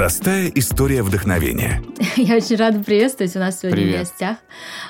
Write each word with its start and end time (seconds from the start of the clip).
Простая 0.00 0.50
история 0.54 1.02
вдохновения. 1.02 1.82
Я 2.16 2.36
очень 2.36 2.56
рада 2.56 2.82
приветствовать. 2.82 3.36
У 3.36 3.38
нас 3.38 3.60
сегодня 3.60 3.82
Привет. 3.82 3.96
в 3.96 3.98
гостях 3.98 4.38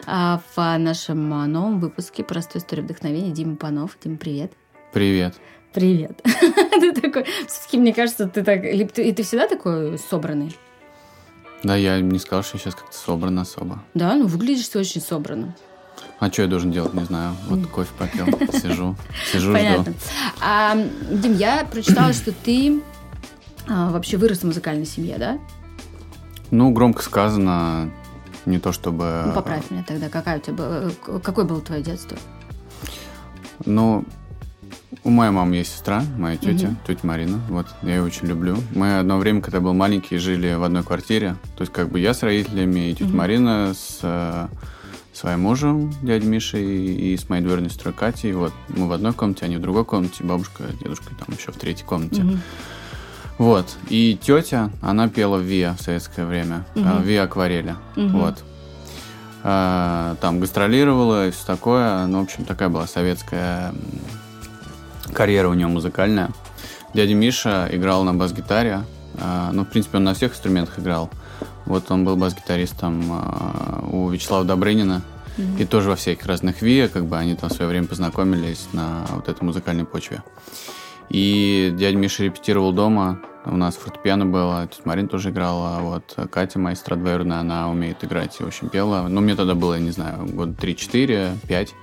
а, 0.07 0.41
в 0.55 0.79
нашем 0.79 1.35
а, 1.35 1.49
новом 1.49 1.81
выпуске 1.81 2.23
«Простая 2.23 2.63
история 2.63 2.85
вдохновения» 2.85 3.33
Дима 3.33 3.57
Панов. 3.57 3.99
Дима, 4.05 4.19
привет. 4.19 4.53
Привет. 4.93 5.35
Привет. 5.73 6.23
Ты 6.81 6.93
такой... 6.93 7.25
Все-таки, 7.49 7.79
мне 7.79 7.93
кажется, 7.93 8.29
ты 8.29 8.45
так... 8.45 8.65
И 8.65 8.85
ты 8.85 9.25
всегда 9.25 9.49
такой 9.49 9.99
собранный? 9.99 10.57
Да, 11.65 11.75
я 11.75 11.99
не 12.01 12.21
сказал, 12.21 12.45
что 12.45 12.59
я 12.59 12.63
сейчас 12.63 12.77
как-то 12.77 12.97
собран 12.97 13.37
особо. 13.41 13.83
Да, 13.95 14.15
ну 14.15 14.29
выглядишь 14.29 14.69
ты 14.69 14.79
очень 14.79 15.01
собранным. 15.01 15.57
А 16.21 16.31
что 16.31 16.43
я 16.43 16.49
должен 16.49 16.71
делать, 16.71 16.95
не 16.95 17.03
знаю. 17.03 17.35
Вот 17.49 17.67
кофе 17.67 17.91
попил, 17.99 18.27
сижу, 18.53 18.95
сижу, 19.33 19.55
Понятно. 19.55 19.93
жду. 19.93 19.95
А, 20.41 20.77
Дим, 21.11 21.37
я 21.37 21.65
прочитала, 21.65 22.13
что 22.13 22.31
ты 22.31 22.81
а, 23.71 23.91
вообще 23.91 24.17
вырос 24.17 24.41
в 24.41 24.45
музыкальной 24.45 24.85
семье, 24.85 25.17
да? 25.17 25.39
Ну, 26.51 26.73
громко 26.73 27.03
сказано, 27.03 27.91
не 28.45 28.59
то 28.59 28.73
чтобы... 28.73 29.23
Ну, 29.27 29.33
поправь 29.33 29.71
меня 29.71 29.85
тогда. 29.87 30.09
Какая 30.09 30.39
у 30.39 30.41
тебя 30.41 30.91
Какое 31.21 31.45
было 31.45 31.61
твое 31.61 31.81
детство? 31.81 32.19
Ну, 33.65 34.05
у 35.05 35.11
моей 35.11 35.31
мамы 35.31 35.55
есть 35.57 35.73
сестра, 35.73 36.03
моя 36.19 36.37
тетя, 36.37 36.69
Мгм. 36.69 36.79
тетя 36.87 37.01
Марина. 37.05 37.41
Вот, 37.49 37.67
я 37.83 37.97
ее 37.97 38.03
очень 38.03 38.27
люблю. 38.27 38.57
Мы 38.75 38.99
одно 38.99 39.19
время, 39.19 39.41
когда 39.41 39.59
я 39.59 39.63
был 39.63 39.73
маленький, 39.73 40.17
жили 40.19 40.55
в 40.55 40.65
одной 40.65 40.83
квартире. 40.83 41.37
То 41.57 41.63
есть, 41.63 41.73
как 41.73 41.91
бы 41.91 42.01
я 42.01 42.13
с 42.13 42.23
родителями, 42.25 42.91
и 42.91 42.95
тетя 42.95 43.05
Мгм. 43.05 43.17
Марина 43.17 43.73
с 43.73 44.01
э, 44.03 44.49
своим 45.13 45.43
мужем, 45.43 45.93
дядей 46.03 46.27
Мишей, 46.27 46.65
и 46.65 47.17
с 47.17 47.29
моей 47.29 47.43
двоюродной 47.43 47.71
сестрой 47.71 47.95
Катей. 47.95 48.33
Вот, 48.33 48.53
мы 48.69 48.89
в 48.89 48.93
одной 48.93 49.13
комнате, 49.13 49.45
они 49.45 49.59
в 49.59 49.61
другой 49.61 49.85
комнате, 49.85 50.25
бабушка, 50.25 50.65
дедушка 50.83 51.15
там 51.15 51.37
еще 51.37 51.53
в 51.53 51.57
третьей 51.57 51.87
комнате. 51.87 52.25
Мгм. 52.25 52.41
Вот. 53.41 53.75
И 53.89 54.19
тетя, 54.21 54.69
она 54.83 55.09
пела 55.09 55.39
в 55.39 55.41
ВИА 55.41 55.75
в 55.79 55.81
советское 55.81 56.27
время. 56.27 56.67
Э, 56.75 57.01
ВИА 57.03 57.23
акварели. 57.23 57.75
Мгм. 57.97 58.21
Вот. 58.21 58.45
А, 59.43 60.17
Там 60.21 60.41
гастролировала 60.41 61.29
и 61.29 61.31
все 61.31 61.47
такое. 61.47 62.05
Ну, 62.07 62.21
в 62.21 62.25
общем, 62.25 62.45
такая 62.45 62.69
была 62.69 62.87
советская 62.87 63.73
карьера 65.15 65.49
у 65.49 65.55
нее 65.55 65.69
музыкальная. 65.69 66.29
Дядя 66.93 67.15
Миша 67.15 67.67
играл 67.73 68.05
на 68.05 68.13
бас-гитаре. 68.13 68.83
А, 69.19 69.51
Ну, 69.53 69.65
в 69.65 69.69
принципе, 69.71 69.97
он 69.97 70.05
на 70.05 70.13
всех 70.13 70.33
инструментах 70.33 70.79
играл. 70.79 71.09
Вот 71.65 71.91
он 71.91 72.05
был 72.05 72.17
бас-гитаристом 72.17 73.03
а, 73.11 73.83
у 73.91 74.11
Вячеслава 74.11 74.45
Добрынина. 74.45 75.01
Мгм. 75.39 75.57
И 75.57 75.65
тоже 75.65 75.89
во 75.89 75.97
всяких 75.97 76.27
разных 76.27 76.61
ВИА, 76.61 76.89
как 76.89 77.07
бы 77.07 77.17
они 77.17 77.37
там 77.37 77.49
в 77.49 77.55
свое 77.55 77.71
время 77.71 77.87
познакомились 77.87 78.69
на 78.75 79.07
вот 79.15 79.31
этой 79.31 79.43
музыкальной 79.45 79.87
почве. 79.87 80.23
И 81.09 81.75
дядя 81.75 81.97
Миша 81.97 82.25
репетировал 82.25 82.73
дома, 82.73 83.19
у 83.47 83.57
нас 83.57 83.77
фортепиано 83.77 84.27
было, 84.27 84.67
тетя 84.71 84.83
Марина 84.85 85.09
тоже 85.09 85.31
играла, 85.31 85.79
а 85.79 85.81
вот 85.81 86.17
Катя, 86.31 86.59
моя 86.59 86.77
сестра 86.77 86.97
двоюродная, 86.97 87.41
она 87.41 87.71
умеет 87.71 88.05
играть 88.05 88.37
и 88.41 88.45
очень 88.45 88.69
пела. 88.69 89.07
Ну, 89.09 89.21
мне 89.21 89.35
тогда 89.35 89.55
было, 89.55 89.75
я 89.75 89.81
не 89.81 89.91
знаю, 89.91 90.27
года 90.27 90.53
3-4, 90.61 91.37
5, 91.49 91.75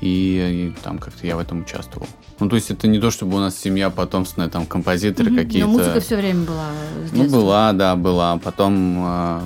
и, 0.00 0.72
и 0.74 0.82
там 0.82 0.98
как-то 0.98 1.26
я 1.26 1.36
в 1.36 1.40
этом 1.40 1.60
участвовал. 1.60 2.08
Ну, 2.40 2.48
то 2.48 2.56
есть 2.56 2.70
это 2.70 2.88
не 2.88 2.98
то, 2.98 3.10
чтобы 3.10 3.36
у 3.36 3.40
нас 3.40 3.56
семья 3.56 3.88
потомственная, 3.90 4.48
там, 4.48 4.66
композиторы 4.66 5.30
Мгм. 5.30 5.38
какие-то. 5.38 5.66
Но 5.68 5.72
музыка 5.74 6.00
все 6.00 6.16
время 6.16 6.44
была 6.44 6.70
Ну, 7.12 7.28
была, 7.28 7.72
да, 7.72 7.94
была. 7.94 8.38
Потом 8.38 8.96
э, 8.98 9.40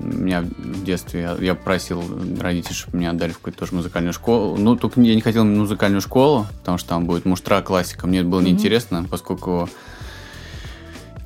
меня 0.00 0.40
в 0.42 0.82
детстве, 0.82 1.20
я, 1.20 1.36
я 1.40 1.54
просил 1.54 2.02
родителей, 2.40 2.74
чтобы 2.74 2.98
меня 2.98 3.10
отдали 3.10 3.30
в 3.30 3.38
какую-то 3.38 3.60
тоже 3.60 3.74
музыкальную 3.74 4.12
школу. 4.14 4.56
Ну, 4.56 4.74
только 4.74 5.00
я 5.00 5.14
не 5.14 5.20
хотел 5.20 5.44
музыкальную 5.44 6.00
школу, 6.00 6.46
потому 6.58 6.78
что 6.78 6.88
там 6.88 7.04
будет 7.04 7.24
муштра, 7.24 7.60
классика. 7.62 8.08
Мне 8.08 8.20
это 8.20 8.28
было 8.28 8.40
Мгм. 8.40 8.48
неинтересно, 8.48 9.04
поскольку 9.08 9.68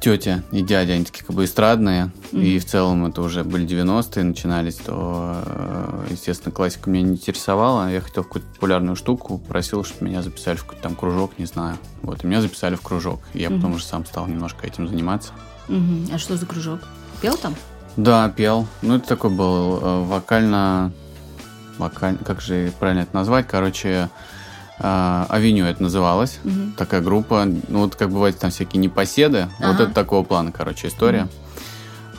тетя 0.03 0.43
и 0.51 0.63
дядя, 0.63 0.95
они 0.95 1.05
такие 1.05 1.25
как 1.25 1.35
бы 1.37 1.45
эстрадные, 1.45 2.11
и 2.33 2.59
в 2.59 2.65
целом 2.67 3.07
это 3.07 3.23
уже 3.23 3.45
были 3.45 3.65
90-е, 3.67 4.25
начинались, 4.25 4.75
то, 4.77 5.43
э, 5.47 6.07
естественно, 6.11 6.53
классика 6.53 6.91
меня 6.91 7.05
не 7.07 7.13
интересовала. 7.13 7.89
Я 7.91 8.01
хотел 8.01 8.25
какую-то 8.25 8.49
популярную 8.55 8.97
штуку, 8.97 9.39
просил, 9.39 9.85
чтобы 9.85 10.07
меня 10.07 10.23
записали 10.23 10.57
в 10.57 10.65
какой-то 10.65 10.83
там 10.83 10.97
кружок, 10.97 11.39
не 11.39 11.47
знаю. 11.47 11.79
Вот, 12.03 12.25
и 12.25 12.27
меня 12.27 12.41
записали 12.41 12.75
в 12.75 12.81
кружок. 12.83 13.21
И 13.33 13.41
я 13.43 13.49
потом 13.49 13.67
Мгм. 13.71 13.75
уже 13.77 13.85
сам 13.85 14.05
стал 14.05 14.27
немножко 14.27 14.67
этим 14.67 14.89
заниматься. 14.89 15.33
Мгм. 15.69 16.09
А 16.13 16.19
что 16.19 16.37
за 16.37 16.47
кружок? 16.47 16.81
Пел 17.21 17.37
там? 17.37 17.55
Да, 17.97 18.29
пел. 18.29 18.67
Ну, 18.83 18.97
это 18.97 19.07
такой 19.09 19.31
был 19.31 19.79
э, 19.81 20.05
вокально... 20.05 20.91
вокаль- 21.79 22.19
Как 22.25 22.41
же 22.41 22.73
правильно 22.81 23.03
это 23.03 23.15
назвать? 23.15 23.47
Короче, 23.47 24.09
Авеню 24.83 25.65
это 25.65 25.83
называлось. 25.83 26.39
Мгм. 26.45 26.73
Такая 26.77 27.01
группа. 27.01 27.45
Ну, 27.69 27.81
вот 27.81 27.95
как 27.97 28.11
бывает 28.11 28.39
там 28.39 28.51
всякие 28.51 28.81
непоседы. 28.81 29.49
Вот 29.61 29.75
Ага. 29.75 29.83
это 29.85 29.93
такого 29.93 30.25
плана, 30.25 30.53
короче, 30.53 30.89
история. 30.89 31.29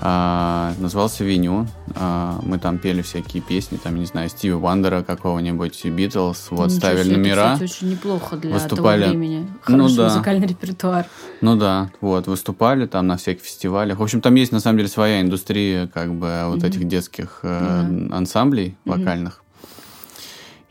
А, 0.05 0.73
назывался 0.79 1.23
Веню. 1.23 1.65
А, 1.95 2.37
мы 2.43 2.59
там 2.59 2.77
пели 2.77 3.01
всякие 3.01 3.41
песни, 3.41 3.77
там, 3.81 3.95
не 3.95 4.05
знаю, 4.05 4.27
Стиви 4.27 4.53
Вандера 4.53 5.01
какого-нибудь, 5.01 5.85
Битлз. 5.85 6.47
Вот, 6.49 6.65
Ничего 6.65 6.77
ставили 6.79 7.03
себе, 7.03 7.11
это, 7.13 7.19
номера. 7.21 7.53
кстати, 7.53 7.63
очень 7.71 7.89
неплохо 7.91 8.35
для 8.35 8.53
Выступали. 8.53 9.03
того 9.03 9.11
времени. 9.13 9.47
Ну 9.67 9.77
Хороший 9.77 9.97
да. 9.97 10.03
музыкальный 10.09 10.47
репертуар. 10.47 11.05
Ну 11.39 11.55
да, 11.55 11.89
вот, 12.01 12.27
выступали 12.27 12.85
там 12.85 13.07
на 13.07 13.15
всяких 13.17 13.43
фестивалях. 13.43 13.99
В 13.99 14.03
общем, 14.03 14.19
там 14.19 14.35
есть 14.35 14.51
на 14.51 14.59
самом 14.59 14.77
деле 14.77 14.89
своя 14.89 15.21
индустрия, 15.21 15.87
как 15.87 16.13
бы, 16.13 16.43
вот 16.47 16.57
Мгм. 16.57 16.65
этих 16.67 16.87
детских 16.87 17.39
э, 17.43 17.83
Ну 17.89 18.13
ансамблей 18.13 18.75
вокальных. 18.83 19.42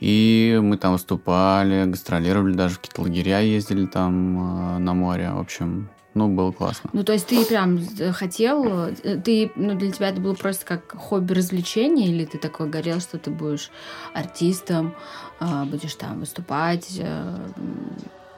И 0.02 0.58
мы 0.60 0.78
там 0.78 0.94
выступали, 0.94 1.84
гастролировали, 1.84 2.54
даже 2.54 2.74
в 2.74 2.80
какие-то 2.80 3.02
лагеря 3.02 3.38
ездили 3.38 3.86
там 3.86 4.74
э, 4.74 4.78
на 4.78 4.94
море. 4.94 5.30
В 5.30 5.38
общем, 5.38 5.90
ну, 6.14 6.26
было 6.26 6.50
классно. 6.50 6.90
Ну, 6.92 7.04
то 7.04 7.12
есть 7.12 7.28
ты 7.28 7.44
прям 7.44 7.78
э, 8.00 8.10
хотел, 8.10 8.88
э, 8.88 9.20
ты, 9.24 9.52
ну, 9.54 9.76
для 9.76 9.92
тебя 9.92 10.08
это 10.08 10.20
было 10.20 10.34
просто 10.34 10.66
как 10.66 10.90
хобби-развлечение, 10.90 12.08
или 12.08 12.24
ты 12.24 12.38
такой 12.38 12.68
горел, 12.68 12.98
что 12.98 13.16
ты 13.18 13.30
будешь 13.30 13.70
артистом, 14.12 14.96
будешь 15.70 15.94
там 15.94 16.18
выступать? 16.18 17.00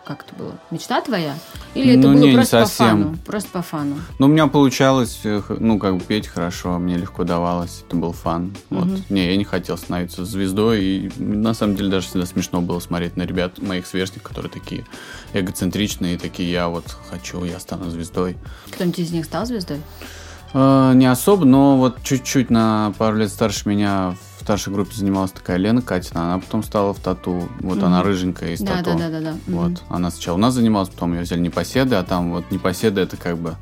Как 0.06 0.24
это 0.26 0.34
было? 0.36 0.52
Мечта 0.70 1.00
твоя? 1.00 1.34
Или 1.74 1.92
это 1.98 2.08
Ну, 2.08 2.12
было 2.14 2.22
не, 2.22 2.28
не 2.30 2.34
просто 2.34 2.60
по 2.60 2.66
совсем. 2.66 2.86
фану? 2.88 3.18
Просто 3.24 3.48
по 3.50 3.62
фану. 3.62 3.96
Ну, 4.18 4.26
у 4.26 4.28
меня 4.28 4.48
получалось, 4.48 5.20
э, 5.24 5.40
ну, 5.60 5.78
как 5.78 5.96
бы 5.96 6.00
петь 6.04 6.26
хорошо, 6.26 6.78
мне 6.78 6.98
легко 6.98 7.24
давалось, 7.24 7.84
это 7.86 7.96
был 7.96 8.12
фан. 8.12 8.54
Вот. 8.68 8.84
Мгм. 8.84 9.02
Не, 9.08 9.30
я 9.30 9.36
не 9.38 9.44
хотел 9.44 9.78
становиться 9.78 10.26
звездой, 10.26 10.84
и 10.84 11.12
на 11.16 11.54
самом 11.54 11.76
деле 11.76 11.88
даже 11.88 12.06
всегда 12.08 12.26
смешно 12.26 12.60
было 12.60 12.80
смотреть 12.80 13.16
на 13.16 13.22
ребят, 13.22 13.62
моих 13.62 13.86
сверстников, 13.86 14.28
которые 14.28 14.52
такие 14.52 14.84
эгоцентричные, 15.32 16.18
такие, 16.18 16.50
я 16.52 16.68
вот 16.68 16.84
хочу, 17.10 17.42
я 17.44 17.58
стану 17.58 17.88
звездой. 17.88 18.36
Кто-нибудь 18.72 18.98
из 18.98 19.10
них 19.10 19.24
стал 19.24 19.46
звездой? 19.46 19.80
Э, 20.52 20.92
Не 20.94 21.06
особо, 21.06 21.46
но 21.46 21.78
вот 21.78 21.96
чуть-чуть 22.02 22.50
на 22.50 22.92
пару 22.98 23.16
лет 23.16 23.30
старше 23.30 23.68
меня 23.68 24.14
в 24.33 24.33
старшей 24.44 24.72
группе 24.72 24.94
занималась 24.94 25.32
такая 25.32 25.56
Лена 25.56 25.80
Катина, 25.82 26.24
она 26.24 26.38
потом 26.38 26.62
стала 26.62 26.92
в 26.92 26.98
тату, 27.00 27.48
вот 27.60 27.76
Мгм. 27.78 27.84
она 27.86 28.02
рыженькая 28.02 28.50
из 28.50 28.60
Да, 28.60 28.76
тату. 28.82 28.98
да, 28.98 29.08
да, 29.08 29.20
да, 29.20 29.32
да. 29.32 29.34
Вот, 29.46 29.82
она 29.88 30.10
сначала 30.10 30.36
у 30.36 30.38
нас 30.38 30.52
занималась, 30.54 30.90
потом 30.90 31.14
ее 31.14 31.22
взяли 31.22 31.40
непоседы, 31.40 31.96
а 31.96 32.02
там 32.04 32.30
вот 32.30 32.50
непоседы 32.50 33.00
это 33.00 33.16
как 33.16 33.38
бы 33.38 33.56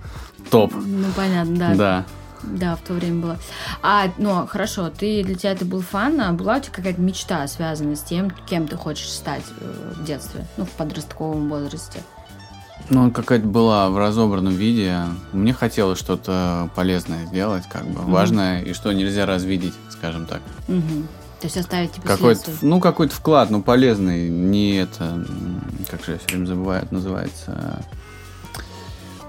топ. 0.50 0.74
Ну, 0.74 1.06
понятно, 1.16 1.56
да. 1.56 1.74
Да. 1.74 2.04
Да, 2.42 2.74
в 2.74 2.80
то 2.80 2.94
время 2.94 3.22
было. 3.22 3.38
А, 3.82 4.08
ну, 4.18 4.48
хорошо, 4.48 4.90
ты 4.90 5.22
для 5.22 5.36
тебя 5.36 5.52
это 5.52 5.64
был 5.64 5.80
фан, 5.80 6.20
а 6.20 6.32
была 6.32 6.56
у 6.56 6.60
тебя 6.60 6.72
какая-то 6.74 7.00
мечта, 7.00 7.46
связанная 7.46 7.94
с 7.94 8.02
тем, 8.02 8.32
кем 8.48 8.66
ты 8.66 8.74
хочешь 8.76 9.08
стать 9.10 9.44
э, 9.60 9.92
в 9.94 10.04
детстве, 10.04 10.44
ну, 10.56 10.64
в 10.64 10.70
подростковом 10.70 11.48
возрасте? 11.48 12.00
Ну, 12.90 13.10
какая-то 13.10 13.46
была 13.46 13.88
в 13.90 13.96
разобранном 13.98 14.54
виде. 14.54 14.98
Мне 15.32 15.52
хотелось 15.54 15.98
что-то 15.98 16.68
полезное 16.74 17.26
сделать, 17.26 17.64
как 17.70 17.84
бы 17.86 18.02
Мгм. 18.02 18.12
важное, 18.12 18.62
и 18.62 18.72
что 18.74 18.92
нельзя 18.92 19.24
развидеть, 19.26 19.74
скажем 19.90 20.26
так. 20.26 20.40
Мгм. 20.68 21.08
То 21.40 21.46
есть 21.46 21.56
оставить 21.56 21.92
типа 21.92 22.06
Какой-то, 22.06 22.40
следствие. 22.44 22.70
ну, 22.70 22.80
какой-то 22.80 23.14
вклад, 23.14 23.50
ну, 23.50 23.62
полезный, 23.62 24.28
не 24.28 24.76
это, 24.76 25.24
как 25.90 26.04
же 26.04 26.12
я 26.12 26.18
все 26.18 26.28
время 26.28 26.46
забываю, 26.46 26.82
это 26.84 26.94
называется, 26.94 27.82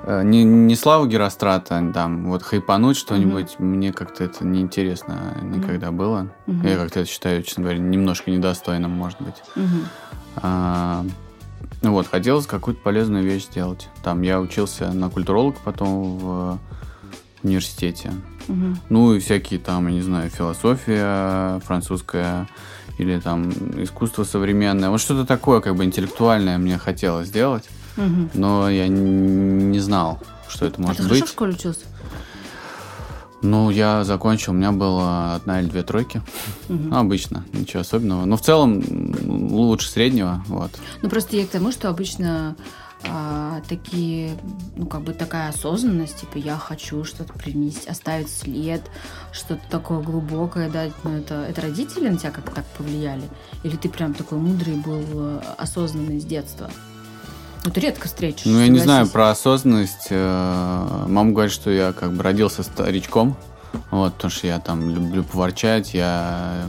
э, 0.05 0.21
не, 0.23 0.43
не 0.43 0.75
славу 0.75 1.07
Герострата, 1.07 1.83
там, 1.93 2.29
вот 2.29 2.43
хайпануть 2.43 2.97
что-нибудь, 2.97 3.57
мне 3.59 3.91
как-то 3.93 4.25
это 4.25 4.45
неинтересно 4.45 5.37
никогда 5.41 5.91
было. 5.91 6.27
Мгм. 6.45 6.67
Я 6.67 6.75
как-то 6.77 6.99
это 6.99 7.09
считаю, 7.09 7.41
честно 7.41 7.63
говоря, 7.63 7.79
немножко 7.79 8.29
недостойным, 8.29 8.91
может 8.91 9.19
быть. 9.21 9.35
Мгм. 9.55 9.85
А, 10.35 11.05
вот, 11.91 12.07
хотелось 12.07 12.47
какую-то 12.47 12.81
полезную 12.81 13.23
вещь 13.23 13.45
сделать. 13.45 13.89
Там 14.03 14.21
я 14.21 14.39
учился 14.39 14.91
на 14.93 15.09
культуролога 15.09 15.57
потом 15.63 16.17
в 16.17 16.59
университете. 17.43 18.11
Мгм. 18.47 18.77
Ну 18.89 19.13
и 19.13 19.19
всякие 19.19 19.59
там, 19.59 19.87
я 19.87 19.93
не 19.93 20.01
знаю, 20.01 20.29
философия 20.29 21.59
французская 21.61 22.47
или 22.97 23.19
там 23.19 23.49
искусство 23.81 24.23
современное. 24.23 24.89
Вот 24.89 25.01
что-то 25.01 25.25
такое 25.25 25.59
как 25.61 25.75
бы 25.75 25.83
интеллектуальное 25.83 26.57
мне 26.57 26.77
хотелось 26.77 27.27
сделать, 27.27 27.69
Мгм. 27.97 28.29
но 28.33 28.69
я 28.69 28.87
не 28.87 29.79
знал, 29.79 30.19
что 30.47 30.65
это 30.65 30.75
А 30.79 30.81
может 30.81 30.97
ты 30.97 31.03
хорошо 31.03 31.21
быть. 31.21 31.29
в 31.29 31.33
школе 31.33 31.53
учился? 31.53 31.81
Ну, 33.43 33.69
я 33.69 34.03
закончил, 34.05 34.53
у 34.53 34.55
меня 34.55 34.71
было 34.71 35.35
одна 35.35 35.59
или 35.61 35.69
две 35.69 35.83
тройки. 35.83 36.21
Ну, 36.69 36.97
обычно, 36.97 37.45
ничего 37.53 37.81
особенного. 37.81 38.25
Но 38.25 38.37
в 38.37 38.41
целом 38.41 38.81
лучше 39.25 39.89
среднего, 39.89 40.43
вот. 40.47 40.71
Ну, 41.01 41.09
просто 41.09 41.35
я 41.35 41.45
к 41.45 41.49
тому, 41.49 41.71
что 41.71 41.89
обычно 41.89 42.55
а, 43.05 43.61
такие, 43.67 44.37
ну, 44.77 44.85
как 44.85 45.01
бы 45.01 45.13
такая 45.13 45.49
осознанность, 45.49 46.21
типа, 46.21 46.37
я 46.37 46.55
хочу 46.55 47.03
что-то 47.03 47.33
принести, 47.33 47.89
оставить 47.89 48.29
след, 48.29 48.81
что-то 49.33 49.61
такое 49.69 49.99
глубокое 49.99 50.69
дать. 50.69 50.93
Ну, 51.03 51.17
это, 51.17 51.35
это 51.43 51.61
родители 51.61 52.07
на 52.07 52.17
тебя 52.17 52.31
как 52.31 52.49
так 52.53 52.65
повлияли? 52.77 53.23
Или 53.63 53.75
ты 53.75 53.89
прям 53.89 54.13
такой 54.13 54.37
мудрый 54.37 54.75
был, 54.75 55.03
э, 55.03 55.41
осознанный 55.57 56.19
с 56.19 56.25
детства? 56.25 56.69
Ну, 57.65 57.71
ты 57.71 57.79
редко 57.79 58.07
встретишь. 58.07 58.45
Ну, 58.45 58.59
я 58.59 58.67
не 58.67 58.79
знаю 58.79 59.07
про 59.07 59.29
осознанность. 59.29 60.07
Э, 60.09 61.05
Мама 61.07 61.31
говорит, 61.31 61.53
что 61.53 61.71
я 61.71 61.93
как 61.93 62.11
бы 62.13 62.21
родился 62.23 62.61
старичком. 62.63 63.35
Вот, 63.89 64.13
потому 64.15 64.31
что 64.31 64.47
я 64.47 64.59
там 64.59 64.89
люблю 64.89 65.23
поворчать, 65.23 65.93
я... 65.93 66.65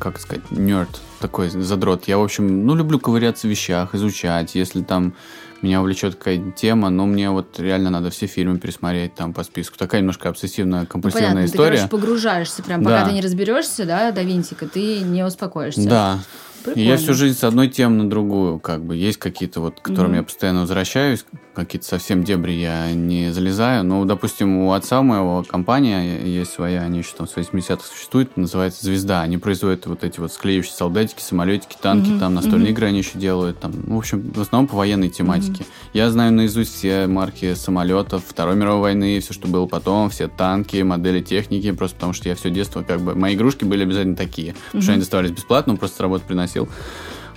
Как 0.00 0.18
сказать, 0.18 0.50
нерд 0.50 1.00
такой 1.20 1.48
задрот. 1.50 2.08
Я, 2.08 2.18
в 2.18 2.22
общем, 2.22 2.66
ну, 2.66 2.74
люблю 2.74 2.98
ковыряться 2.98 3.46
в 3.46 3.50
вещах, 3.50 3.94
изучать. 3.94 4.54
Если 4.54 4.82
там 4.82 5.14
меня 5.62 5.80
увлечет 5.80 6.16
какая-то 6.16 6.50
тема, 6.50 6.90
но 6.90 7.06
мне 7.06 7.30
вот 7.30 7.58
реально 7.60 7.90
надо 7.90 8.10
все 8.10 8.26
фильмы 8.26 8.58
пересмотреть 8.58 9.14
там 9.14 9.32
по 9.32 9.44
списку. 9.44 9.78
Такая 9.78 10.00
немножко 10.00 10.28
обсессивная, 10.28 10.80
Ну, 10.80 10.86
компульсивная 10.86 11.28
понятно, 11.30 11.46
история. 11.46 11.70
ты, 11.70 11.76
короче, 11.88 11.90
погружаешься 11.90 12.62
прям, 12.62 12.82
пока 12.84 13.00
Да. 13.00 13.06
ты 13.08 13.14
не 13.14 13.20
разберешься, 13.22 13.84
да, 13.86 14.10
до 14.10 14.22
винтика, 14.22 14.66
ты 14.66 15.00
не 15.00 15.24
успокоишься. 15.24 15.88
Да. 15.88 16.18
Прикольно. 16.64 16.86
я 16.88 16.96
всю 16.96 17.14
жизнь 17.14 17.38
с 17.38 17.44
одной 17.44 17.68
темы 17.68 18.02
на 18.02 18.10
другую, 18.10 18.58
как 18.58 18.82
бы. 18.84 18.96
Есть 18.96 19.18
какие-то 19.18 19.60
вот, 19.60 19.80
к 19.80 19.82
которым 19.82 20.12
Мгм. 20.12 20.20
я 20.20 20.22
постоянно 20.24 20.60
возвращаюсь, 20.62 21.24
какие-то 21.54 21.86
совсем 21.86 22.24
дебри 22.24 22.52
я 22.52 22.92
не 22.92 23.32
залезаю. 23.32 23.84
Ну, 23.84 24.04
допустим, 24.04 24.58
у 24.58 24.72
отца 24.72 25.02
моего 25.02 25.42
компания 25.42 26.20
есть 26.24 26.52
своя, 26.52 26.82
они 26.82 26.98
еще 26.98 27.14
там 27.16 27.26
с 27.26 27.36
80-х 27.36 27.84
существуют, 27.84 28.36
называется 28.36 28.84
«Звезда». 28.84 29.22
Они 29.22 29.38
производят 29.38 29.86
вот 29.86 30.04
эти 30.04 30.20
вот 30.20 30.32
склеивающие 30.32 30.74
солдатики, 30.74 31.20
самолетики, 31.20 31.76
танки, 31.80 32.10
Мгм, 32.10 32.20
там 32.20 32.34
настольные 32.34 32.70
мгм. 32.70 32.72
игры 32.72 32.86
они 32.88 32.98
еще 32.98 33.18
делают. 33.18 33.58
Там, 33.60 33.72
ну, 33.86 33.96
в 33.96 33.98
общем, 33.98 34.32
в 34.34 34.40
основном 34.40 34.68
по 34.68 34.76
военной 34.76 35.08
тематике. 35.08 35.64
Я 35.92 36.10
знаю 36.10 36.32
наизусть 36.32 36.74
все 36.74 37.06
марки 37.06 37.54
самолетов 37.54 38.24
Второй 38.26 38.56
мировой 38.56 38.80
войны, 38.80 39.20
все, 39.20 39.32
что 39.32 39.48
было 39.48 39.66
потом, 39.66 40.10
все 40.10 40.28
танки, 40.28 40.82
модели 40.82 41.20
техники, 41.20 41.70
просто 41.72 41.96
потому 41.96 42.12
что 42.12 42.28
я 42.28 42.34
все 42.34 42.50
детство, 42.50 42.82
как 42.82 43.00
бы, 43.00 43.14
мои 43.14 43.34
игрушки 43.34 43.64
были 43.64 43.82
обязательно 43.84 44.16
такие, 44.16 44.54
потому 44.66 44.82
что 44.82 44.92
они 44.92 45.00
доставались 45.00 45.30
бесплатно, 45.30 45.74
он 45.74 45.78
просто 45.78 45.98
с 45.98 46.00
работы 46.00 46.24
приносил. 46.26 46.68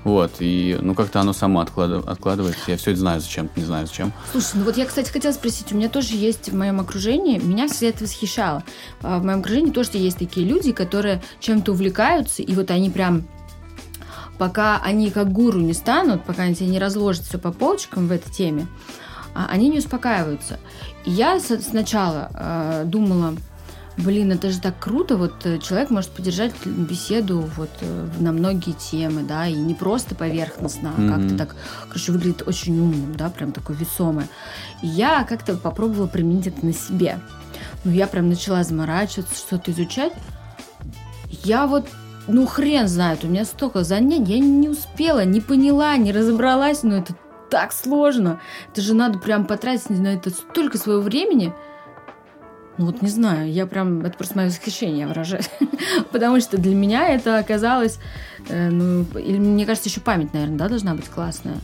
Вот, 0.08 0.38
и, 0.40 0.78
ну, 0.80 0.96
как-то 0.96 1.20
оно 1.20 1.34
само 1.34 1.62
откладыв- 1.62 2.08
откладывается. 2.08 2.72
Я 2.72 2.78
все 2.78 2.92
это 2.92 3.02
знаю 3.02 3.20
зачем, 3.20 3.50
не 3.58 3.66
знаю 3.66 3.88
зачем. 3.88 4.14
Слушай, 4.32 4.52
ну 4.54 4.64
вот 4.64 4.78
я, 4.78 4.86
кстати, 4.86 5.12
хотела 5.12 5.34
спросить, 5.34 5.74
у 5.74 5.76
меня 5.76 5.90
тоже 5.90 6.16
есть 6.16 6.48
в 6.48 6.56
моем 6.56 6.80
окружении, 6.80 7.38
меня 7.40 7.68
всегда 7.68 7.88
это 7.88 8.06
восхищало. 8.06 8.64
А 9.02 9.20
В 9.20 9.26
моем 9.26 9.40
окружении 9.40 9.70
тоже 9.70 9.90
есть 9.96 10.18
такие 10.18 10.48
люди, 10.48 10.72
которые 10.72 11.22
чем-то 11.42 11.74
увлекаются, 11.74 12.42
и 12.42 12.56
вот 12.56 12.72
они 12.72 12.90
прям 12.90 13.28
пока 14.38 14.80
они 14.82 15.12
как 15.12 15.30
гуру 15.30 15.60
не 15.60 15.74
станут, 15.74 16.24
пока 16.24 16.44
они 16.44 16.56
тебе 16.56 16.70
не 16.70 16.80
разложат 16.80 17.26
все 17.26 17.38
по 17.38 17.52
полочкам 17.52 18.08
в 18.08 18.12
этой 18.14 18.32
теме, 18.32 18.68
а, 19.36 19.48
они 19.50 19.68
не 19.68 19.80
успокаиваются. 19.80 20.58
И 21.04 21.12
я 21.12 21.38
сначала 21.42 22.32
э, 22.34 22.84
думала, 22.86 23.36
блин, 23.98 24.32
это 24.32 24.52
же 24.52 24.60
так 24.60 24.80
круто, 24.80 25.18
вот 25.18 25.34
э, 25.46 25.58
человек 25.60 25.90
может 25.90 26.12
поддержать 26.12 26.54
беседу 26.66 27.40
вот 27.58 27.70
э, 27.82 28.08
на 28.20 28.32
многие 28.32 28.74
темы, 28.74 29.24
да, 29.24 29.48
и 29.48 29.54
не 29.54 29.74
просто 29.74 30.16
поверхностно, 30.16 30.94
а 30.96 31.02
Мгм. 31.02 31.14
как-то 31.14 31.38
так, 31.38 31.56
короче, 31.88 32.12
выглядит 32.12 32.48
очень 32.48 32.80
умным, 32.80 33.16
да, 33.16 33.30
прям 33.30 33.52
такой 33.52 33.76
весомый. 33.76 34.26
И 34.82 34.88
я 34.88 35.24
как-то 35.24 35.58
попробовала 35.58 36.08
применить 36.08 36.48
это 36.48 36.66
на 36.66 36.74
себе. 36.74 37.20
Ну, 37.84 37.92
я 37.92 38.08
прям 38.08 38.30
начала 38.30 38.64
заморачиваться, 38.64 39.36
что-то 39.36 39.72
изучать. 39.72 40.14
Я 41.44 41.68
вот, 41.68 41.88
ну, 42.28 42.46
хрен 42.46 42.88
знает, 42.88 43.24
у 43.24 43.28
меня 43.28 43.46
столько 43.46 43.84
занятий, 43.84 44.34
я 44.34 44.40
не 44.40 44.70
успела, 44.70 45.26
не 45.26 45.42
поняла, 45.42 45.98
не 45.98 46.12
разобралась, 46.12 46.84
но 46.84 46.96
это 46.96 47.16
так 47.50 47.72
сложно. 47.72 48.40
Это 48.72 48.82
же 48.82 48.94
надо 48.94 49.20
прям 49.20 49.46
потратить 49.46 49.90
на 49.90 50.08
это 50.08 50.30
столько 50.30 50.78
своего 50.78 51.02
времени. 51.02 51.54
Ну 52.78 52.86
вот 52.86 53.02
не 53.02 53.10
знаю, 53.10 53.52
я 53.52 53.66
прям, 53.66 54.02
это 54.02 54.16
просто 54.18 54.38
мое 54.38 54.48
восхищение 54.48 55.08
выражаю. 55.08 55.44
Потому 56.12 56.40
что 56.40 56.58
для 56.58 56.76
меня 56.76 57.10
это 57.10 57.40
оказалось, 57.40 58.00
э, 58.50 58.70
ну, 58.70 59.04
или 59.16 59.40
мне 59.40 59.66
кажется, 59.66 59.90
еще 59.90 60.00
память, 60.00 60.34
наверное, 60.34 60.58
да, 60.58 60.70
должна 60.70 60.94
быть 60.94 61.10
классная. 61.10 61.58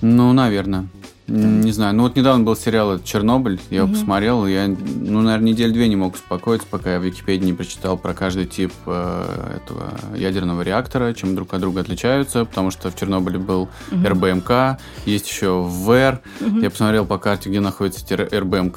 Ну, 0.00 0.32
наверное. 0.32 0.86
Не 1.26 1.72
знаю. 1.72 1.94
Ну, 1.94 2.02
вот 2.02 2.16
недавно 2.16 2.44
был 2.44 2.54
сериал 2.54 2.98
«Чернобыль», 3.02 3.58
я 3.70 3.78
его 3.78 3.86
Мгм. 3.86 3.94
посмотрел, 3.96 4.46
я, 4.46 4.68
ну, 4.68 5.22
наверное, 5.22 5.52
неделю-две 5.52 5.88
не 5.88 5.96
мог 5.96 6.14
успокоиться, 6.16 6.66
пока 6.70 6.92
я 6.94 7.00
в 7.00 7.02
Википедии 7.02 7.46
не 7.46 7.54
прочитал 7.54 7.96
про 7.96 8.12
каждый 8.12 8.44
тип 8.44 8.72
э, 8.84 9.56
этого 9.56 9.94
ядерного 10.14 10.60
реактора, 10.60 11.14
чем 11.14 11.34
друг 11.34 11.54
от 11.54 11.62
друга 11.62 11.80
отличаются, 11.80 12.44
потому 12.44 12.70
что 12.70 12.90
в 12.90 12.96
Чернобыле 12.96 13.38
был 13.38 13.70
Мгм. 13.90 14.06
РБМК, 14.06 14.78
есть 15.06 15.26
еще 15.26 15.62
ВЭР. 15.62 16.20
Мгм. 16.40 16.60
Я 16.60 16.68
посмотрел 16.70 17.06
по 17.06 17.16
карте, 17.16 17.48
где 17.48 17.60
находится 17.60 18.04
РБМК. 18.16 18.76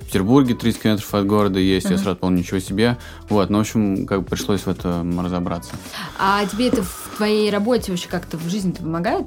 В 0.00 0.04
Петербурге 0.12 0.54
30 0.54 0.82
километров 0.82 1.14
от 1.14 1.26
города 1.26 1.58
есть, 1.60 1.86
я 1.86 1.92
Ага. 1.94 2.02
сразу 2.02 2.18
понял, 2.18 2.38
ничего 2.38 2.58
себе. 2.60 2.98
Вот, 3.30 3.48
ну, 3.48 3.56
в 3.56 3.60
общем, 3.62 4.06
как 4.06 4.20
бы 4.20 4.26
пришлось 4.26 4.62
в 4.62 4.68
этом 4.68 5.18
разобраться. 5.24 5.70
А 6.18 6.44
тебе 6.44 6.68
это 6.68 6.82
в 6.82 7.10
твоей 7.16 7.50
работе 7.50 7.90
вообще 7.92 8.08
как-то 8.08 8.36
в 8.36 8.46
жизни-то 8.50 8.82
помогает? 8.82 9.24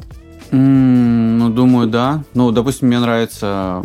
Ну, 0.51 1.49
думаю, 1.49 1.87
да. 1.87 2.23
Ну, 2.33 2.51
допустим, 2.51 2.87
мне 2.87 2.99
нравится 2.99 3.83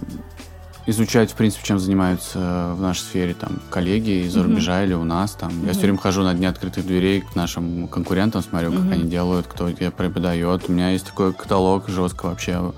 изучать, 0.86 1.30
в 1.32 1.34
принципе, 1.34 1.64
чем 1.66 1.78
занимаются 1.78 2.72
в 2.74 2.80
нашей 2.80 3.00
сфере 3.00 3.34
там 3.34 3.60
коллеги 3.70 4.24
из-за 4.26 4.40
Мгм. 4.40 4.50
рубежа 4.50 4.84
или 4.84 4.94
у 4.94 5.04
нас. 5.04 5.32
Там. 5.32 5.50
Я 5.50 5.56
Мгм. 5.66 5.70
все 5.72 5.80
время 5.82 5.98
хожу 5.98 6.22
на 6.22 6.32
дни 6.34 6.46
открытых 6.46 6.86
дверей 6.86 7.20
к 7.20 7.36
нашим 7.36 7.88
конкурентам, 7.88 8.42
смотрю, 8.42 8.70
как 8.72 8.80
Мгм. 8.80 8.92
они 8.92 9.04
делают, 9.04 9.46
кто 9.46 9.70
где 9.70 9.90
преподает. 9.90 10.64
У 10.68 10.72
меня 10.72 10.90
есть 10.90 11.06
такой 11.06 11.34
каталог 11.34 11.88
жестко 11.88 12.26
вообще, 12.26 12.72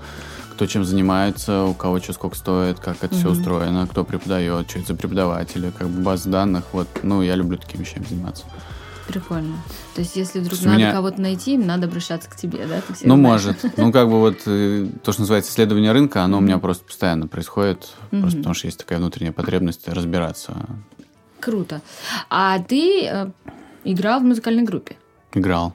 кто 0.51 0.65
чем 0.67 0.83
занимается, 0.83 1.63
у 1.63 1.73
кого 1.73 1.99
что 1.99 2.11
сколько 2.13 2.35
стоит, 2.35 2.79
как 2.79 2.97
это 3.01 3.15
все 3.15 3.29
Мгм. 3.29 3.39
устроено, 3.39 3.87
кто 3.87 4.03
преподает, 4.03 4.69
что 4.69 4.79
это 4.79 4.89
за 4.89 4.95
преподаватели, 4.95 5.71
как 5.77 5.87
бы 5.87 6.01
баз 6.03 6.23
данных. 6.25 6.65
Вот, 6.73 6.87
ну, 7.03 7.21
я 7.21 7.35
люблю 7.35 7.57
такими 7.57 7.81
вещами 7.83 8.05
заниматься. 8.09 8.43
Прикольно. 9.11 9.55
То 9.95 10.01
есть, 10.01 10.15
если 10.15 10.39
вдруг 10.39 10.61
надо 10.61 10.77
меня- 10.77 10.91
кого-то 10.93 11.19
найти, 11.21 11.55
им 11.55 11.65
надо 11.67 11.87
обращаться 11.87 12.29
к 12.29 12.35
тебе, 12.35 12.65
да? 12.65 12.81
Ты 12.81 12.93
Ну, 13.03 13.15
знаешь. 13.15 13.43
может. 13.43 13.77
Ну, 13.77 13.91
как 13.91 14.07
бы 14.07 14.19
вот 14.19 14.37
э, 14.45 14.87
то, 15.03 15.11
что 15.11 15.21
называется 15.21 15.51
исследование 15.51 15.91
рынка, 15.91 16.23
оно 16.23 16.37
у 16.37 16.41
меня 16.41 16.57
просто 16.59 16.85
постоянно 16.85 17.27
происходит, 17.27 17.89
просто 18.09 18.37
потому 18.37 18.53
что 18.55 18.67
есть 18.67 18.77
такая 18.79 18.99
внутренняя 18.99 19.33
потребность 19.33 19.87
разбираться. 19.87 20.55
Круто. 21.39 21.81
А 22.29 22.59
ты 22.59 23.05
э, 23.05 23.31
играл 23.83 24.19
в 24.19 24.23
музыкальной 24.23 24.63
группе? 24.63 24.95
Играл. 25.33 25.73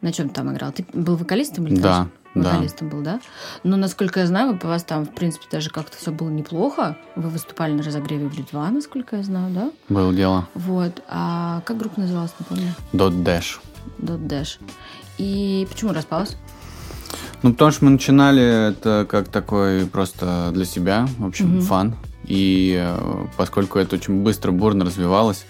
На 0.00 0.12
чем 0.12 0.28
там 0.28 0.52
играл? 0.52 0.72
Ты 0.72 0.84
был 0.92 1.16
вокалистом 1.16 1.66
или 1.66 1.76
Да, 1.76 2.08
тоже? 2.34 2.44
да. 2.44 2.52
Вокалистом 2.52 2.88
был, 2.88 3.00
да? 3.02 3.20
Ну, 3.64 3.76
насколько 3.76 4.20
я 4.20 4.26
знаю, 4.26 4.58
у 4.62 4.66
вас 4.66 4.84
там, 4.84 5.04
в 5.06 5.14
принципе, 5.14 5.46
даже 5.50 5.70
как-то 5.70 5.96
все 5.96 6.10
было 6.10 6.28
неплохо. 6.28 6.96
Вы 7.16 7.28
выступали 7.28 7.72
на 7.72 7.82
разогреве 7.82 8.26
Блю-2, 8.28 8.70
насколько 8.70 9.16
я 9.16 9.22
знаю, 9.22 9.52
да? 9.54 9.70
Было 9.88 10.12
дело. 10.12 10.48
Вот. 10.54 11.02
А 11.08 11.62
как 11.64 11.78
группа 11.78 12.00
называлась, 12.00 12.32
не 12.38 12.46
помню? 12.46 12.74
Dot 12.92 13.22
Dash. 13.22 13.58
Dot 13.98 14.26
Dash. 14.26 14.58
И 15.18 15.66
почему 15.70 15.92
распалась? 15.92 16.36
Ну, 17.42 17.52
потому 17.52 17.70
что 17.70 17.84
мы 17.84 17.92
начинали 17.92 18.70
это 18.70 19.06
как 19.08 19.28
такой 19.28 19.86
просто 19.86 20.50
для 20.52 20.64
себя, 20.64 21.08
в 21.18 21.26
общем, 21.26 21.48
Мгм. 21.56 21.60
фан. 21.62 21.96
И 22.24 22.76
э, 22.78 23.26
поскольку 23.36 23.78
это 23.78 23.96
очень 23.96 24.22
быстро, 24.22 24.50
бурно 24.52 24.84
развивалось, 24.84 25.46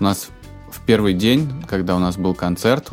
у 0.00 0.04
нас 0.04 0.28
в 0.70 0.80
первый 0.84 1.14
день, 1.14 1.50
когда 1.68 1.96
у 1.96 1.98
нас 1.98 2.16
был 2.16 2.34
концерт, 2.34 2.90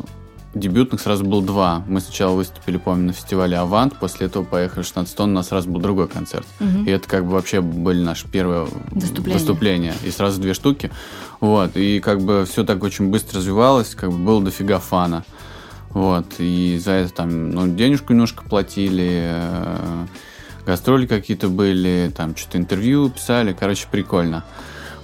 дебютных 0.54 1.00
сразу 1.00 1.24
было 1.24 1.42
два. 1.42 1.84
Мы 1.86 2.00
сначала 2.00 2.34
выступили, 2.34 2.78
помню, 2.78 3.08
на 3.08 3.12
фестивале 3.12 3.56
«Авант», 3.56 3.98
после 3.98 4.26
этого 4.26 4.44
поехали 4.44 4.82
в 4.82 4.86
16 4.86 5.16
тонн, 5.16 5.30
у 5.30 5.34
нас 5.34 5.48
сразу 5.48 5.68
был 5.70 5.80
другой 5.80 6.08
концерт. 6.08 6.46
Мгм. 6.60 6.84
И 6.84 6.90
это 6.90 7.08
как 7.08 7.24
бы 7.24 7.32
вообще 7.32 7.60
были 7.60 8.02
наши 8.02 8.26
первые 8.26 8.66
Выступления. 8.90 9.38
выступления. 9.38 9.94
И 10.04 10.10
сразу 10.10 10.40
две 10.40 10.54
штуки. 10.54 10.90
Вот. 11.40 11.76
И 11.76 12.00
как 12.00 12.20
бы 12.20 12.46
все 12.50 12.64
так 12.64 12.82
очень 12.82 13.08
быстро 13.10 13.38
развивалось, 13.38 13.94
как 13.94 14.10
бы 14.10 14.18
было 14.18 14.42
дофига 14.42 14.78
фана. 14.78 15.24
Вот. 15.90 16.26
И 16.38 16.80
за 16.82 16.92
это 16.92 17.12
там, 17.12 17.50
ну, 17.50 17.68
денежку 17.68 18.12
немножко 18.12 18.42
платили, 18.44 19.30
э, 19.32 20.06
гастроли 20.66 21.06
какие-то 21.06 21.48
были, 21.48 22.12
там 22.16 22.36
что-то 22.36 22.58
интервью 22.58 23.10
писали. 23.10 23.56
Короче, 23.58 23.86
прикольно. 23.90 24.44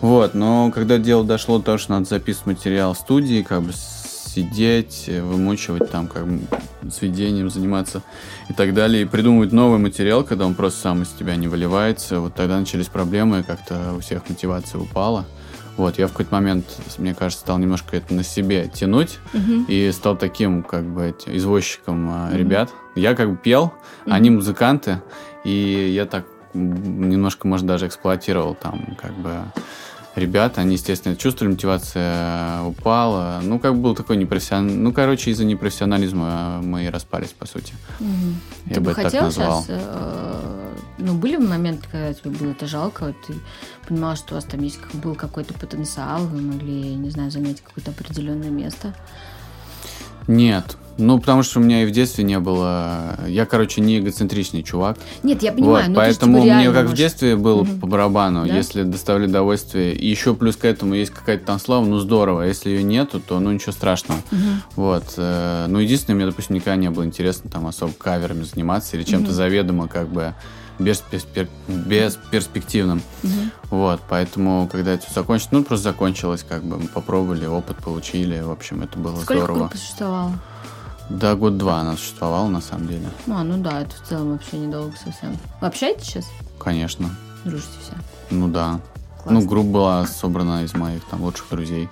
Вот. 0.00 0.34
Но 0.34 0.70
когда 0.74 0.98
дело 0.98 1.24
дошло 1.24 1.58
до 1.58 1.64
того, 1.64 1.78
что 1.78 1.92
надо 1.92 2.06
записывать 2.06 2.58
материал 2.58 2.94
в 2.94 2.98
студии, 2.98 3.42
как 3.42 3.62
бы 3.62 3.72
сидеть, 4.34 5.04
э, 5.06 5.22
вымучивать 5.22 5.90
там, 5.90 6.06
как 6.08 6.24
сведением 6.90 7.50
заниматься 7.50 8.02
и 8.48 8.52
так 8.52 8.74
далее, 8.74 9.02
и 9.02 9.06
придумывать 9.06 9.52
новый 9.52 9.78
материал, 9.78 10.24
когда 10.24 10.46
он 10.46 10.54
просто 10.54 10.80
сам 10.80 11.02
из 11.02 11.08
тебя 11.08 11.36
не 11.36 11.48
выливается, 11.48 12.20
вот 12.20 12.34
тогда 12.34 12.58
начались 12.58 12.88
проблемы, 12.88 13.42
как-то 13.42 13.94
у 13.96 14.00
всех 14.00 14.28
мотивация 14.28 14.80
упала. 14.80 15.24
Вот, 15.76 15.98
я 15.98 16.06
в 16.06 16.10
какой-то 16.12 16.32
момент, 16.34 16.66
мне 16.98 17.14
кажется, 17.14 17.40
стал 17.44 17.58
немножко 17.58 17.96
это 17.96 18.14
на 18.14 18.22
себе 18.22 18.68
тянуть 18.72 19.18
Мгм. 19.32 19.64
и 19.68 19.90
стал 19.92 20.16
таким, 20.16 20.62
как 20.62 20.84
бы, 20.84 21.14
извозчиком 21.26 22.04
Мгм. 22.04 22.36
ребят. 22.36 22.70
Я 22.94 23.14
как 23.14 23.30
бы 23.30 23.36
пел, 23.36 23.72
Мгм. 24.06 24.14
они 24.14 24.30
музыканты, 24.30 25.00
и 25.44 25.92
я 25.94 26.06
так 26.06 26.26
немножко, 26.52 27.48
может, 27.48 27.66
даже 27.66 27.88
эксплуатировал 27.88 28.54
там, 28.54 28.96
как 29.00 29.12
бы, 29.14 29.30
ребят, 30.14 30.58
они, 30.58 30.74
естественно, 30.74 31.16
чувствовали, 31.16 31.52
мотивация 31.54 32.62
упала. 32.62 33.40
Ну, 33.42 33.58
как 33.58 33.76
был 33.76 33.94
такой 33.94 34.16
непрофессиональный... 34.16 34.76
Ну, 34.76 34.92
короче, 34.92 35.30
из-за 35.30 35.44
непрофессионализма 35.44 36.60
мы 36.62 36.84
и 36.84 36.88
распались, 36.88 37.30
по 37.30 37.46
сути. 37.46 37.74
Угу. 38.00 38.08
Я 38.66 38.74
ты 38.74 38.80
бы 38.80 38.90
бы 38.90 38.94
хотел 38.94 39.30
сейчас... 39.30 39.66
э, 39.68 40.76
ну, 40.98 41.14
были 41.14 41.36
моменты, 41.36 41.86
когда 41.90 42.14
тебе 42.14 42.30
было 42.30 42.50
это 42.50 42.66
жалко, 42.66 43.14
ты 43.26 43.34
понимал, 43.86 44.16
что 44.16 44.34
у 44.34 44.36
вас 44.36 44.44
там 44.44 44.60
есть 44.62 44.78
как- 44.78 44.94
был 45.00 45.14
какой-то 45.14 45.54
потенциал, 45.54 46.26
вы 46.26 46.40
могли, 46.40 46.94
не 46.94 47.10
знаю, 47.10 47.30
занять 47.30 47.60
какое-то 47.60 47.90
определенное 47.90 48.50
место. 48.50 48.94
Нет. 50.26 50.76
Ну, 50.96 51.18
потому 51.18 51.42
что 51.42 51.58
у 51.58 51.62
меня 51.62 51.82
и 51.82 51.86
в 51.86 51.90
детстве 51.90 52.22
не 52.24 52.38
было... 52.38 53.18
Я, 53.26 53.46
короче, 53.46 53.80
не 53.80 53.98
эгоцентричный 53.98 54.62
чувак. 54.62 54.96
Нет, 55.24 55.42
я 55.42 55.52
понимаю, 55.52 55.86
вот, 55.86 55.88
ну, 55.88 55.94
то 55.96 56.06
есть, 56.06 56.20
поэтому 56.20 56.42
типа, 56.42 56.54
мне 56.54 56.66
как 56.70 56.74
в 56.76 56.82
может, 56.82 56.96
детстве 56.96 57.36
было 57.36 57.62
Мгм. 57.64 57.80
по 57.80 57.86
барабану. 57.88 58.46
Да? 58.46 58.54
Если 58.56 58.82
доставляли 58.84 59.28
удовольствие, 59.28 59.94
и 59.94 60.08
еще 60.08 60.34
плюс 60.34 60.56
к 60.56 60.64
этому 60.64 60.94
есть 60.94 61.10
какая-то 61.12 61.44
там 61.46 61.58
слава, 61.58 61.84
ну 61.84 61.98
здорово. 61.98 62.42
Если 62.42 62.70
ее 62.70 62.82
нету, 62.84 63.20
то 63.20 63.40
ну 63.40 63.50
ничего 63.50 63.72
страшного. 63.72 64.20
Мгм. 64.30 64.62
Вот. 64.76 65.04
э, 65.16 65.66
Ну, 65.68 65.78
единственное, 65.80 66.16
мне, 66.16 66.26
допустим, 66.26 66.54
никогда 66.56 66.76
не 66.76 66.90
было 66.90 67.04
интересно 67.04 67.50
там 67.50 67.66
особо 67.66 67.92
каверами 67.94 68.42
заниматься 68.44 68.96
или 68.96 69.02
чем-то 69.02 69.26
Мгм. 69.28 69.34
заведомо 69.34 69.88
как 69.88 70.08
бы 70.08 70.34
бесперспер- 70.78 71.48
бесперспективным. 71.68 73.02
Мгм. 73.22 73.50
Вот, 73.70 74.00
поэтому, 74.08 74.68
когда 74.70 74.92
это 74.92 75.04
всё 75.06 75.14
закончилось, 75.20 75.48
ну, 75.52 75.64
просто 75.64 75.84
закончилось, 75.84 76.44
как 76.48 76.62
бы 76.64 76.78
мы 76.78 76.88
попробовали, 76.88 77.46
опыт 77.46 77.76
получили, 77.78 78.40
в 78.40 78.50
общем, 78.50 78.82
это 78.82 78.98
было 78.98 79.16
Сколько 79.16 79.34
здорово. 79.44 79.58
группа 79.58 79.76
существовала? 79.76 80.32
Да, 81.10 81.34
год-два 81.34 81.80
она 81.80 81.96
существовала, 81.96 82.48
на 82.48 82.60
самом 82.60 82.88
деле. 82.88 83.06
А, 83.28 83.44
ну 83.44 83.62
да, 83.62 83.82
это 83.82 83.94
в 83.94 84.08
целом 84.08 84.32
вообще 84.32 84.58
недолго 84.58 84.96
совсем. 84.96 85.36
Вы 85.60 85.66
общаетесь 85.66 86.04
сейчас? 86.06 86.30
Конечно. 86.58 87.10
Дружите 87.44 87.68
все? 87.82 87.92
Ну 88.30 88.48
да. 88.48 88.80
Классно. 89.22 89.40
Ну, 89.40 89.46
группа 89.46 89.68
была 89.68 90.06
собрана 90.06 90.64
из 90.64 90.74
моих 90.74 91.04
там 91.04 91.22
лучших 91.22 91.48
друзей. 91.50 91.88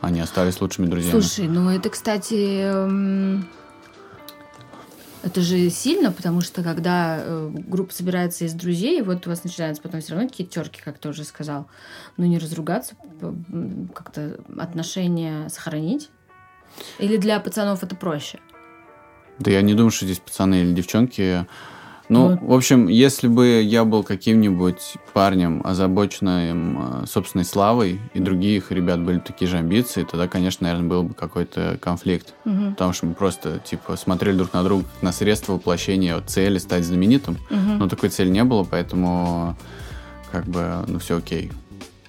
Они 0.00 0.20
остались 0.20 0.60
лучшими 0.60 0.86
друзьями. 0.86 1.20
Слушай, 1.20 1.48
ну 1.48 1.68
это, 1.68 1.90
кстати, 1.90 2.62
эм, 2.62 3.46
это 5.22 5.42
же 5.42 5.68
сильно, 5.68 6.10
потому 6.10 6.40
что 6.40 6.62
когда 6.62 7.18
э, 7.20 7.50
группа 7.52 7.92
собирается 7.92 8.46
из 8.46 8.54
друзей, 8.54 9.02
вот 9.02 9.26
у 9.26 9.30
вас 9.30 9.44
начинаются 9.44 9.82
потом 9.82 10.00
все 10.00 10.14
равно 10.14 10.28
какие-то 10.28 10.54
терки, 10.54 10.80
как 10.82 10.98
ты 10.98 11.10
уже 11.10 11.24
сказал. 11.24 11.66
Ну 12.16 12.24
не 12.24 12.38
разругаться, 12.38 12.94
как-то 13.94 14.40
отношения 14.58 15.48
сохранить. 15.50 16.10
Или 16.98 17.16
для 17.18 17.40
пацанов 17.40 17.82
это 17.82 17.94
проще? 17.94 18.38
Да 19.40 19.50
я 19.50 19.62
не 19.62 19.74
думаю, 19.74 19.90
что 19.90 20.04
здесь 20.04 20.18
пацаны 20.18 20.62
или 20.62 20.72
девчонки. 20.72 21.46
Ну, 22.10 22.30
Ну, 22.30 22.38
в 22.48 22.52
общем, 22.54 22.88
если 22.88 23.28
бы 23.28 23.62
я 23.62 23.84
был 23.84 24.02
каким-нибудь 24.02 24.94
парнем, 25.14 25.62
озабоченным 25.64 27.02
э, 27.04 27.06
собственной 27.06 27.44
славой, 27.44 28.00
и 28.14 28.18
других 28.18 28.72
ребят 28.72 29.00
были 29.00 29.20
такие 29.20 29.48
же 29.48 29.58
амбиции, 29.58 30.02
тогда, 30.02 30.26
конечно, 30.26 30.66
наверное, 30.66 30.88
был 30.88 31.02
бы 31.04 31.14
какой-то 31.14 31.78
конфликт. 31.80 32.34
Мгм. 32.44 32.72
Потому 32.72 32.92
что 32.92 33.06
мы 33.06 33.14
просто, 33.14 33.60
типа, 33.60 33.96
смотрели 33.96 34.36
друг 34.36 34.52
на 34.52 34.64
друга 34.64 34.84
на 35.02 35.12
средство 35.12 35.52
воплощения 35.52 36.16
вот, 36.16 36.28
цели 36.28 36.58
стать 36.58 36.84
знаменитым. 36.84 37.38
Мгм. 37.48 37.78
Но 37.78 37.88
такой 37.88 38.08
цели 38.08 38.28
не 38.28 38.42
было, 38.42 38.64
поэтому, 38.64 39.56
как 40.32 40.46
бы, 40.46 40.84
ну, 40.88 40.98
все 40.98 41.18
окей. 41.18 41.52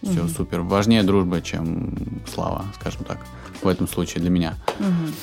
Все 0.01 0.21
Мгм. 0.21 0.29
супер. 0.29 0.61
Важнее 0.61 1.03
дружба, 1.03 1.41
чем 1.41 1.93
слава, 2.33 2.65
скажем 2.79 3.03
так. 3.03 3.19
В 3.61 3.67
этом 3.67 3.87
случае 3.87 4.21
для 4.21 4.31
меня. 4.31 4.55
Мгм. 4.79 5.13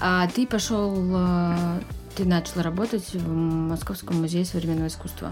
А 0.00 0.26
ты 0.28 0.46
пошел, 0.46 0.94
э, 0.98 1.80
ты 2.16 2.24
начал 2.24 2.62
работать 2.62 3.12
в 3.12 3.28
Московском 3.32 4.20
музее 4.20 4.44
современного 4.44 4.88
искусства. 4.88 5.30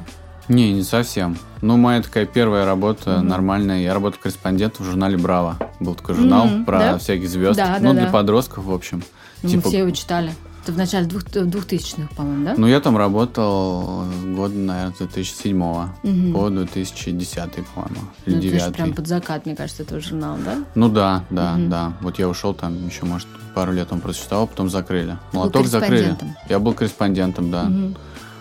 Не, 0.49 0.73
не 0.73 0.83
совсем. 0.83 1.37
Ну, 1.61 1.77
моя 1.77 2.01
такая 2.03 2.25
первая 2.25 2.65
работа 2.65 3.19
Мгм. 3.19 3.29
нормальная. 3.29 3.81
Я 3.83 3.93
работал 3.95 4.21
корреспондентом 4.23 4.87
в 4.87 4.89
журнале 4.89 5.19
«Браво». 5.19 5.57
Был 5.81 5.95
такой 5.95 6.15
журнал 6.15 6.47
Мгм, 6.47 6.65
про 6.65 6.79
да? 6.79 6.99
всяких 6.99 7.29
звезд. 7.29 7.57
Да, 7.59 7.77
ну, 7.81 7.89
да, 7.89 7.93
для 7.93 8.07
да. 8.07 8.11
подростков, 8.13 8.65
в 8.65 8.73
общем. 8.73 9.03
Ну, 9.43 9.51
Типа- 9.51 9.63
Мы 9.65 9.69
все 9.71 9.79
его 9.81 9.91
читали. 9.91 10.33
Это 10.69 10.75
в 10.75 10.79
начале 10.79 11.07
двух, 11.07 11.25
двухтысячных, 11.25 12.11
по-моему, 12.11 12.45
да? 12.45 12.55
Ну, 12.59 12.67
я 12.67 12.79
там 12.81 12.95
работал 12.99 14.05
года, 14.37 14.55
наверное, 14.55 14.93
с 14.93 14.99
2007 14.99 15.57
Мгм. 16.03 16.35
по 16.35 16.51
2010, 16.51 17.65
по-моему. 17.75 17.97
Или 18.27 18.35
Ну, 18.35 18.39
это 18.41 18.43
же 18.43 18.51
2009. 18.51 18.75
прям 18.77 18.93
под 18.93 19.07
закат, 19.07 19.47
мне 19.47 19.57
кажется, 19.57 19.83
этого 19.85 19.99
журнала, 20.03 20.37
да? 20.45 20.57
Ну 20.75 20.91
да, 20.91 21.25
да, 21.31 21.55
Мгм. 21.55 21.71
да. 21.71 21.93
Вот 22.03 22.19
я 22.19 22.29
ушел 22.29 22.53
там 22.53 22.87
еще, 22.87 23.07
может, 23.07 23.27
пару 23.55 23.73
лет 23.73 23.89
он 23.93 24.03
просуществовал, 24.03 24.47
потом 24.47 24.69
закрыли. 24.69 25.17
был 25.33 25.41
Молоток 25.41 25.67
закрыли. 25.69 26.15
Я 26.51 26.59
был 26.59 26.75
корреспондентом, 26.75 27.51
да. 27.51 27.63
Мгм. 27.65 27.97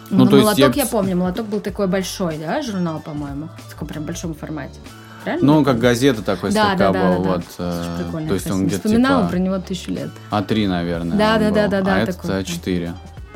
Ну, 0.09 0.17
Ну, 0.25 0.25
то 0.27 0.35
есть 0.35 0.45
молоток 0.47 0.75
я- 0.75 0.83
я... 0.83 0.89
помню, 0.89 1.15
молоток 1.15 1.47
был 1.47 1.61
такой 1.61 1.87
большой, 1.87 2.37
да, 2.39 2.61
журнал, 2.61 2.99
по-моему, 2.99 3.47
в 3.67 3.71
таком 3.71 3.87
прям 3.87 4.03
большом 4.03 4.33
формате. 4.35 4.79
Правильно? 5.27 5.53
Ну, 5.53 5.63
как 5.65 5.79
газета 5.79 6.21
такой 6.21 6.51
да, 6.53 6.69
слегка 6.69 6.91
да, 6.91 6.93
да, 6.93 7.15
был. 7.17 7.23
да, 7.23 7.29
Вот, 7.31 7.43
да. 7.57 7.63
э, 7.65 7.83
Слушай, 7.83 8.03
прикольно, 8.05 8.27
то 8.29 8.33
есть 8.33 8.51
он 8.51 8.65
где-то 8.67 8.87
вспоминала 8.87 9.21
типа 9.23 9.29
про 9.31 9.39
него 9.39 9.57
тысячу 9.59 9.91
лет. 9.91 10.09
А3, 10.31 10.67
наверное. 10.69 11.17
Да, 11.17 11.37
да, 11.37 11.51
да, 11.51 11.67
да, 11.67 11.81
да, 11.81 11.95
А 11.95 11.99
этот 11.99 12.23
А4. 12.23 12.93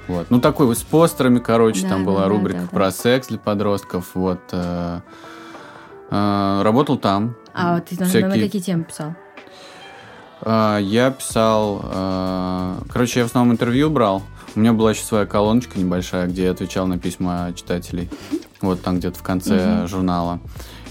Вот. 0.07 0.27
Ну, 0.29 0.39
такой 0.39 0.67
вот 0.67 0.77
с 0.77 0.83
постерами, 0.83 1.39
короче, 1.39 1.81
Да, 1.83 1.89
там 1.89 2.05
да, 2.05 2.11
была 2.11 2.21
да, 2.21 2.27
рубрика 2.29 2.59
да, 2.59 2.63
да. 2.63 2.69
про 2.69 2.91
секс 2.91 3.27
для 3.27 3.39
подростков. 3.39 4.11
Вот. 4.13 4.39
э, 4.53 4.99
э, 6.11 6.61
Работал 6.63 6.97
там. 6.97 7.35
А 7.53 7.75
вот 7.75 7.85
ты 7.87 7.95
на, 7.95 8.01
на 8.01 8.05
Всякие- 8.07 8.43
какие 8.43 8.61
темы 8.61 8.83
писал? 8.85 9.13
А, 10.41 10.77
Я 10.79 11.11
писал... 11.11 11.81
э, 11.83 12.75
Короче, 12.89 13.19
я 13.19 13.25
в 13.25 13.29
основном 13.29 13.53
интервью 13.53 13.89
брал. 13.89 14.23
У 14.55 14.59
меня 14.59 14.73
была 14.73 14.91
еще 14.91 15.03
своя 15.03 15.25
колоночка 15.25 15.77
небольшая, 15.79 16.27
где 16.27 16.45
я 16.45 16.51
отвечал 16.51 16.87
на 16.87 16.97
письма 16.97 17.51
читателей. 17.55 18.09
Вот 18.61 18.81
там 18.81 18.99
где-то 18.99 19.19
в 19.19 19.23
конце 19.23 19.79
Мгм. 19.79 19.87
журнала. 19.87 20.39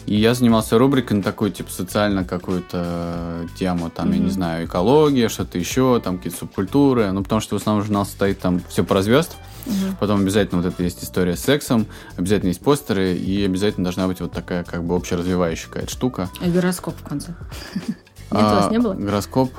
И 0.07 0.17
я 0.17 0.35
занимался 0.35 0.79
рубрикой 0.79 1.19
на 1.19 1.23
такую, 1.23 1.51
типа, 1.53 1.71
социально 1.71 2.25
какую-то 2.25 3.47
тему. 3.57 3.91
Там, 3.91 4.13
я 4.13 4.19
не 4.19 4.31
знаю, 4.31 4.67
экология, 4.67 5.29
что-то 5.29 5.59
еще, 5.59 6.01
там 6.03 6.17
какие-то 6.17 6.39
субкультуры. 6.39 7.13
Ну, 7.13 7.23
потому 7.23 7.41
что 7.41 7.57
в 7.57 7.61
основном 7.61 7.85
журнал 7.85 8.05
состоит 8.05 8.41
там 8.41 8.61
все 8.69 8.85
про 8.85 9.03
звезд. 9.03 9.37
Мгм. 9.67 9.97
Потом 10.01 10.21
обязательно 10.21 10.63
вот 10.63 10.73
это 10.73 10.83
есть 10.83 11.05
история 11.05 11.37
с 11.37 11.41
сексом, 11.41 11.87
обязательно 12.17 12.49
есть 12.49 12.61
постеры, 12.61 13.15
и 13.15 13.45
обязательно 13.45 13.85
должна 13.85 14.07
быть 14.07 14.21
вот 14.21 14.33
такая 14.33 14.65
как 14.65 14.85
бы 14.85 14.97
общеразвивающая 14.97 15.69
какая-то 15.69 15.91
штука. 15.91 16.31
И 16.41 16.51
гороскоп 16.51 16.95
в 16.97 17.07
конце. 17.07 17.35
Нет, 17.75 17.97
у 18.31 18.35
вас 18.37 18.67
А, 18.67 18.71
не 18.71 18.79
было? 18.79 18.95
Гороскоп? 18.95 19.53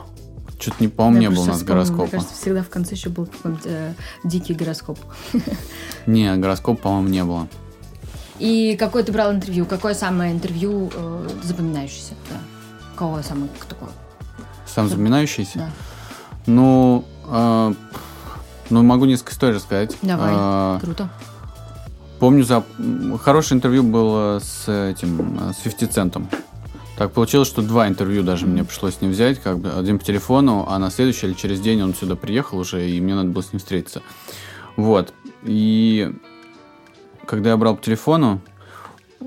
Что-то 0.59 0.77
не 0.79 0.87
помню, 0.87 1.21
не 1.21 1.29
было 1.29 1.41
у 1.41 1.45
нас 1.45 1.57
вспомнила, 1.57 1.75
гороскопа. 1.75 2.01
Мне 2.03 2.11
кажется, 2.11 2.35
всегда 2.35 2.63
в 2.63 2.69
конце 2.69 2.95
еще 2.95 3.09
был 3.09 3.25
какой-нибудь 3.25 3.65
э, 3.65 3.93
дикий 4.23 4.53
гороскоп. 4.53 4.99
Не, 6.05 6.35
гороскоп, 6.35 6.79
по-моему, 6.79 7.07
не 7.07 7.23
было. 7.23 7.47
И 8.41 8.75
какое 8.75 9.03
ты 9.03 9.11
брал 9.11 9.31
интервью? 9.31 9.67
Какое 9.67 9.93
самое 9.93 10.33
интервью 10.33 10.91
э, 10.95 11.27
запоминающееся? 11.43 12.15
Да. 12.27 12.37
Кого 12.95 13.21
самое 13.21 13.47
такое? 13.69 13.91
Сам 14.65 14.89
запоминающийся? 14.89 15.59
Да. 15.59 15.69
Ну, 16.47 17.05
а, 17.27 17.71
ну, 18.71 18.81
могу 18.81 19.05
несколько 19.05 19.33
историй 19.33 19.55
рассказать. 19.57 19.95
Давай. 20.01 20.31
А, 20.33 20.79
Круто. 20.79 21.09
Помню, 22.19 22.43
за... 22.43 22.63
хорошее 23.21 23.59
интервью 23.59 23.83
было 23.83 24.39
с 24.39 24.67
этим, 24.67 25.39
э, 25.39 25.53
с 25.53 25.57
50 25.57 25.93
центом. 25.93 26.27
Так 26.97 27.11
получилось, 27.11 27.47
что 27.47 27.61
два 27.61 27.87
интервью 27.87 28.23
даже 28.23 28.47
мне 28.47 28.63
пришлось 28.63 28.95
с 28.95 29.01
ним 29.01 29.11
взять, 29.11 29.39
как 29.39 29.59
бы 29.59 29.69
один 29.71 29.99
по 29.99 30.05
телефону, 30.05 30.65
а 30.67 30.79
на 30.79 30.89
следующий 30.89 31.27
или 31.27 31.33
через 31.33 31.59
день 31.59 31.83
он 31.83 31.93
сюда 31.93 32.15
приехал 32.15 32.57
уже, 32.57 32.89
и 32.89 32.99
мне 33.01 33.13
надо 33.13 33.29
было 33.29 33.43
с 33.43 33.53
ним 33.53 33.59
встретиться. 33.59 34.01
Вот. 34.77 35.13
И 35.43 36.11
когда 37.25 37.51
я 37.51 37.57
брал 37.57 37.75
по 37.75 37.83
телефону, 37.83 38.41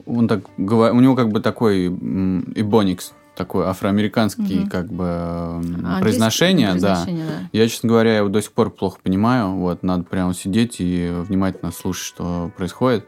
он 0.07 0.29
так 0.29 0.41
у 0.59 0.63
него 1.01 1.15
как 1.15 1.29
бы 1.29 1.41
такой 1.41 1.87
м, 1.87 2.53
ибоникс, 2.55 3.13
такой 3.37 3.67
афроамериканский 3.67 4.61
Мгм. 4.61 4.67
как 4.69 4.93
бы 4.93 5.05
м, 5.05 5.87
А, 5.87 5.99
произношение, 6.01 6.75
да. 6.75 7.05
произношение, 7.05 7.27
да. 7.27 7.49
Я, 7.53 7.69
честно 7.69 7.89
говоря, 7.89 8.19
его 8.19 8.29
до 8.29 8.41
сих 8.43 8.53
пор 8.53 8.71
плохо 8.71 8.99
понимаю. 9.03 9.51
Вот, 9.53 9.83
надо 9.83 10.05
прямо 10.05 10.35
сидеть 10.35 10.77
и 10.81 11.11
внимательно 11.13 11.73
слушать, 11.73 12.05
что 12.05 12.51
происходит. 12.57 13.07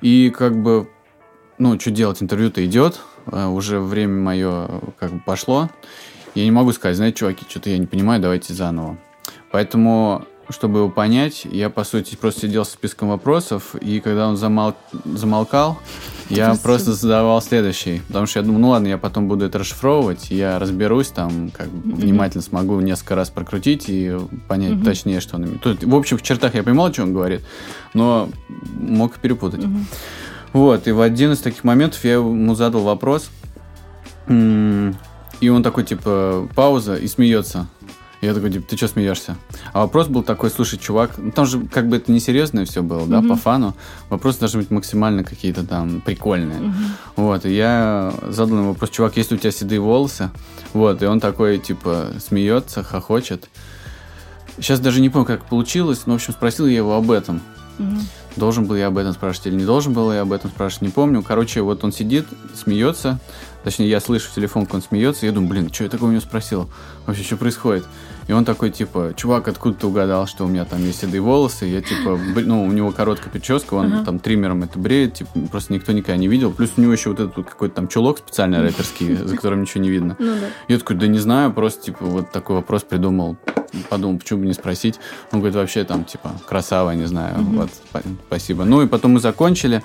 И 0.00 0.30
как 0.30 0.56
бы, 0.56 0.88
ну, 1.58 1.78
что 1.80 1.90
делать, 1.90 2.22
интервью-то 2.22 2.64
идет, 2.64 3.00
а 3.26 3.48
уже 3.48 3.80
время 3.80 4.20
мое 4.20 4.80
как 4.98 5.12
бы 5.12 5.20
пошло. 5.20 5.68
Я 6.34 6.44
не 6.44 6.50
могу 6.50 6.72
сказать, 6.72 6.96
знаете, 6.96 7.18
чуваки, 7.18 7.44
что-то 7.48 7.70
я 7.70 7.78
не 7.78 7.86
понимаю, 7.86 8.20
давайте 8.20 8.52
заново. 8.52 8.98
Поэтому, 9.50 10.24
чтобы 10.48 10.78
его 10.80 10.88
понять, 10.88 11.44
я, 11.44 11.70
по 11.70 11.82
сути, 11.84 12.14
просто 12.16 12.42
сидел 12.42 12.64
с 12.64 12.70
списком 12.70 13.08
вопросов, 13.08 13.74
и 13.80 14.00
когда 14.00 14.28
он 14.28 14.36
замол- 14.36 14.74
замолкал, 15.04 15.78
я 16.30 16.46
Просто- 16.46 16.62
просто 16.62 16.92
задавал 16.92 17.42
следующий. 17.42 18.00
Потому 18.06 18.26
что 18.26 18.38
я 18.38 18.44
думаю, 18.44 18.60
ну 18.60 18.68
ладно, 18.70 18.86
я 18.86 18.98
потом 18.98 19.26
буду 19.28 19.44
это 19.44 19.58
расшифровывать, 19.58 20.30
я 20.30 20.58
разберусь 20.58 21.08
там, 21.08 21.50
как 21.50 21.66
Мгм. 21.68 21.94
внимательно 21.96 22.42
смогу 22.42 22.78
несколько 22.80 23.14
раз 23.16 23.30
прокрутить 23.30 23.84
и 23.88 24.16
понять 24.48 24.72
Мгм. 24.74 24.84
точнее, 24.84 25.20
что 25.20 25.36
он 25.36 25.44
имеет. 25.46 25.60
Тут, 25.62 25.82
в 25.82 25.94
общих 25.94 26.22
чертах 26.22 26.54
я 26.54 26.62
понимал, 26.62 26.92
что 26.92 27.02
он 27.02 27.12
говорит, 27.12 27.42
но 27.94 28.28
мог 28.78 29.16
перепутать. 29.18 29.64
Мгм. 29.64 29.86
Вот, 30.52 30.86
и 30.88 30.92
в 30.92 31.00
один 31.00 31.32
из 31.32 31.40
таких 31.40 31.64
моментов 31.64 32.02
я 32.04 32.14
ему 32.14 32.54
задал 32.54 32.82
вопрос, 32.82 33.28
и 34.28 35.48
он 35.50 35.62
такой, 35.62 35.84
типа, 35.84 36.48
пауза 36.54 36.96
и 36.96 37.06
смеется. 37.08 37.66
Я 38.22 38.32
такой, 38.34 38.50
типа, 38.50 38.66
ты 38.66 38.76
что 38.76 38.88
смеешься? 38.88 39.36
А 39.72 39.80
вопрос 39.80 40.08
был 40.08 40.22
такой, 40.22 40.50
слушай, 40.50 40.78
чувак, 40.78 41.18
ну 41.18 41.30
там 41.30 41.46
же 41.46 41.60
как 41.66 41.88
бы 41.88 41.96
это 41.96 42.10
несерьезное 42.10 42.64
все 42.64 42.82
было, 42.82 43.06
да, 43.06 43.22
по 43.22 43.36
фану. 43.36 43.74
Вопросы 44.08 44.40
должны 44.40 44.60
быть 44.60 44.70
максимально 44.70 45.22
какие-то 45.22 45.66
там 45.66 46.00
прикольные. 46.00 46.72
Вот, 47.16 47.44
и 47.44 47.54
я 47.54 48.14
задал 48.28 48.58
ему 48.58 48.68
вопрос, 48.70 48.90
чувак, 48.90 49.16
есть 49.16 49.32
у 49.32 49.36
тебя 49.36 49.50
седые 49.50 49.80
волосы? 49.80 50.30
Вот, 50.72 51.02
и 51.02 51.06
он 51.06 51.20
такой, 51.20 51.58
типа, 51.58 52.08
смеется, 52.26 52.82
хохочет. 52.82 53.48
Сейчас 54.58 54.80
даже 54.80 55.00
не 55.00 55.10
помню, 55.10 55.26
как 55.26 55.44
получилось, 55.44 56.02
но, 56.06 56.14
в 56.14 56.16
общем, 56.16 56.32
спросил 56.32 56.66
я 56.66 56.76
его 56.76 56.94
об 56.94 57.10
этом. 57.10 57.42
Должен 58.36 58.66
был 58.66 58.76
я 58.76 58.88
об 58.88 58.98
этом 58.98 59.12
спрашивать 59.12 59.48
или 59.48 59.54
не 59.54 59.64
должен 59.64 59.92
был 59.92 60.12
я 60.12 60.22
об 60.22 60.32
этом 60.32 60.50
спрашивать, 60.50 60.82
не 60.82 60.88
помню. 60.88 61.22
Короче, 61.22 61.62
вот 61.62 61.84
он 61.84 61.92
сидит, 61.92 62.26
смеется. 62.54 63.18
Точнее, 63.64 63.88
я 63.88 63.98
слышу 64.00 64.30
в 64.30 64.34
телефон, 64.34 64.66
как 64.66 64.74
он 64.74 64.82
смеется. 64.82 65.26
Я 65.26 65.32
думаю, 65.32 65.50
блин, 65.50 65.72
что 65.72 65.84
я 65.84 65.90
такого 65.90 66.08
у 66.08 66.12
него 66.12 66.20
спросил? 66.20 66.70
Вообще, 67.06 67.22
что 67.22 67.36
происходит? 67.36 67.84
И 68.28 68.32
он 68.32 68.44
такой, 68.44 68.70
типа, 68.70 69.12
чувак, 69.16 69.46
откуда 69.46 69.78
ты 69.78 69.86
угадал, 69.86 70.26
что 70.26 70.44
у 70.44 70.48
меня 70.48 70.64
там 70.64 70.84
есть 70.84 71.00
седые 71.00 71.20
волосы? 71.20 71.66
Я, 71.66 71.80
типа, 71.80 72.18
ну, 72.44 72.64
у 72.64 72.72
него 72.72 72.90
короткая 72.90 73.30
прическа, 73.30 73.74
он 73.74 73.92
uh-huh. 73.92 74.04
там 74.04 74.18
триммером 74.18 74.64
это 74.64 74.78
бреет, 74.78 75.14
типа, 75.14 75.30
просто 75.50 75.72
никто 75.72 75.92
никогда 75.92 76.16
не 76.16 76.26
видел. 76.26 76.52
Плюс 76.52 76.72
у 76.76 76.80
него 76.80 76.92
еще 76.92 77.10
вот 77.10 77.20
этот 77.20 77.36
вот 77.36 77.46
какой-то 77.46 77.76
там 77.76 77.88
чулок 77.88 78.18
специальный 78.18 78.60
рэперский, 78.60 79.14
за 79.24 79.36
которым 79.36 79.62
ничего 79.62 79.82
не 79.82 79.90
видно. 79.90 80.16
Ну, 80.18 80.34
да. 80.34 80.46
Я 80.66 80.78
такой, 80.78 80.96
да 80.96 81.06
не 81.06 81.18
знаю, 81.18 81.52
просто, 81.52 81.84
типа, 81.84 82.04
вот 82.04 82.32
такой 82.32 82.56
вопрос 82.56 82.82
придумал. 82.82 83.36
Подумал, 83.90 84.18
почему 84.18 84.40
бы 84.40 84.46
не 84.46 84.54
спросить. 84.54 84.98
Он 85.30 85.40
говорит, 85.40 85.54
вообще 85.54 85.84
там, 85.84 86.04
типа, 86.04 86.32
красава, 86.48 86.92
не 86.92 87.06
знаю. 87.06 87.36
Uh-huh. 87.36 87.68
Вот, 87.92 88.02
спасибо. 88.26 88.64
Ну, 88.64 88.82
и 88.82 88.88
потом 88.88 89.12
мы 89.12 89.20
закончили. 89.20 89.82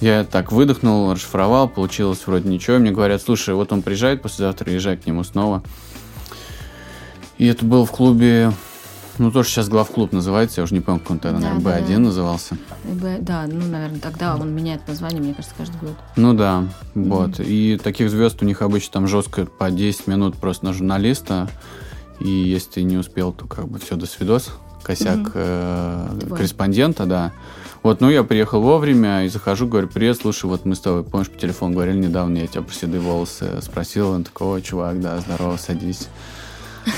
Я 0.00 0.24
так 0.24 0.50
выдохнул, 0.50 1.12
расшифровал, 1.12 1.68
получилось 1.68 2.22
вроде 2.26 2.48
ничего. 2.48 2.78
Мне 2.78 2.90
говорят, 2.90 3.20
слушай, 3.20 3.54
вот 3.54 3.70
он 3.70 3.82
приезжает 3.82 4.22
послезавтра, 4.22 4.72
езжай 4.72 4.96
к 4.96 5.04
нему 5.04 5.24
снова. 5.24 5.62
И 7.40 7.46
это 7.46 7.64
было 7.64 7.86
в 7.86 7.90
клубе, 7.90 8.52
ну, 9.16 9.30
тоже 9.30 9.48
сейчас 9.48 9.70
главклуб 9.70 10.12
называется, 10.12 10.60
я 10.60 10.64
уже 10.64 10.74
не 10.74 10.82
помню, 10.82 11.00
как 11.00 11.10
он 11.12 11.18
тогда, 11.20 11.38
да, 11.38 11.54
наверное, 11.54 11.80
Б1 11.80 11.92
да. 11.94 11.98
назывался. 11.98 12.58
Б, 12.84 13.16
да, 13.18 13.46
ну, 13.50 13.66
наверное, 13.66 13.98
тогда 13.98 14.36
он 14.36 14.54
меняет 14.54 14.86
название, 14.86 15.22
мне 15.22 15.32
кажется, 15.32 15.54
каждый 15.56 15.80
год. 15.80 15.96
Ну 16.16 16.34
да, 16.34 16.64
mm-hmm. 16.94 17.08
вот. 17.08 17.40
И 17.40 17.80
таких 17.82 18.10
звезд 18.10 18.42
у 18.42 18.44
них 18.44 18.60
обычно 18.60 18.92
там 18.92 19.06
жестко 19.06 19.46
по 19.46 19.70
10 19.70 20.06
минут 20.06 20.36
просто 20.36 20.66
на 20.66 20.74
журналиста. 20.74 21.48
И 22.18 22.28
если 22.28 22.72
ты 22.72 22.82
не 22.82 22.98
успел, 22.98 23.32
то 23.32 23.46
как 23.46 23.68
бы 23.68 23.78
все, 23.78 23.96
до 23.96 24.04
свидос. 24.04 24.50
Косяк 24.82 25.20
mm-hmm. 25.20 25.32
э, 25.34 26.34
корреспондента, 26.36 27.06
да. 27.06 27.32
Вот, 27.82 28.02
ну, 28.02 28.10
я 28.10 28.22
приехал 28.22 28.60
вовремя 28.60 29.24
и 29.24 29.30
захожу, 29.30 29.66
говорю, 29.66 29.88
привет, 29.88 30.18
слушай, 30.20 30.44
вот 30.44 30.66
мы 30.66 30.74
с 30.74 30.80
тобой, 30.80 31.04
помнишь, 31.04 31.30
по 31.30 31.38
телефону 31.38 31.72
говорили 31.72 31.96
недавно, 31.96 32.36
я 32.36 32.46
тебя 32.46 32.60
про 32.60 32.74
седые 32.74 33.00
волосы 33.00 33.62
спросил, 33.62 34.10
он 34.10 34.24
такой, 34.24 34.58
о, 34.58 34.60
чувак, 34.60 35.00
да, 35.00 35.18
здорово, 35.20 35.56
садись. 35.56 36.08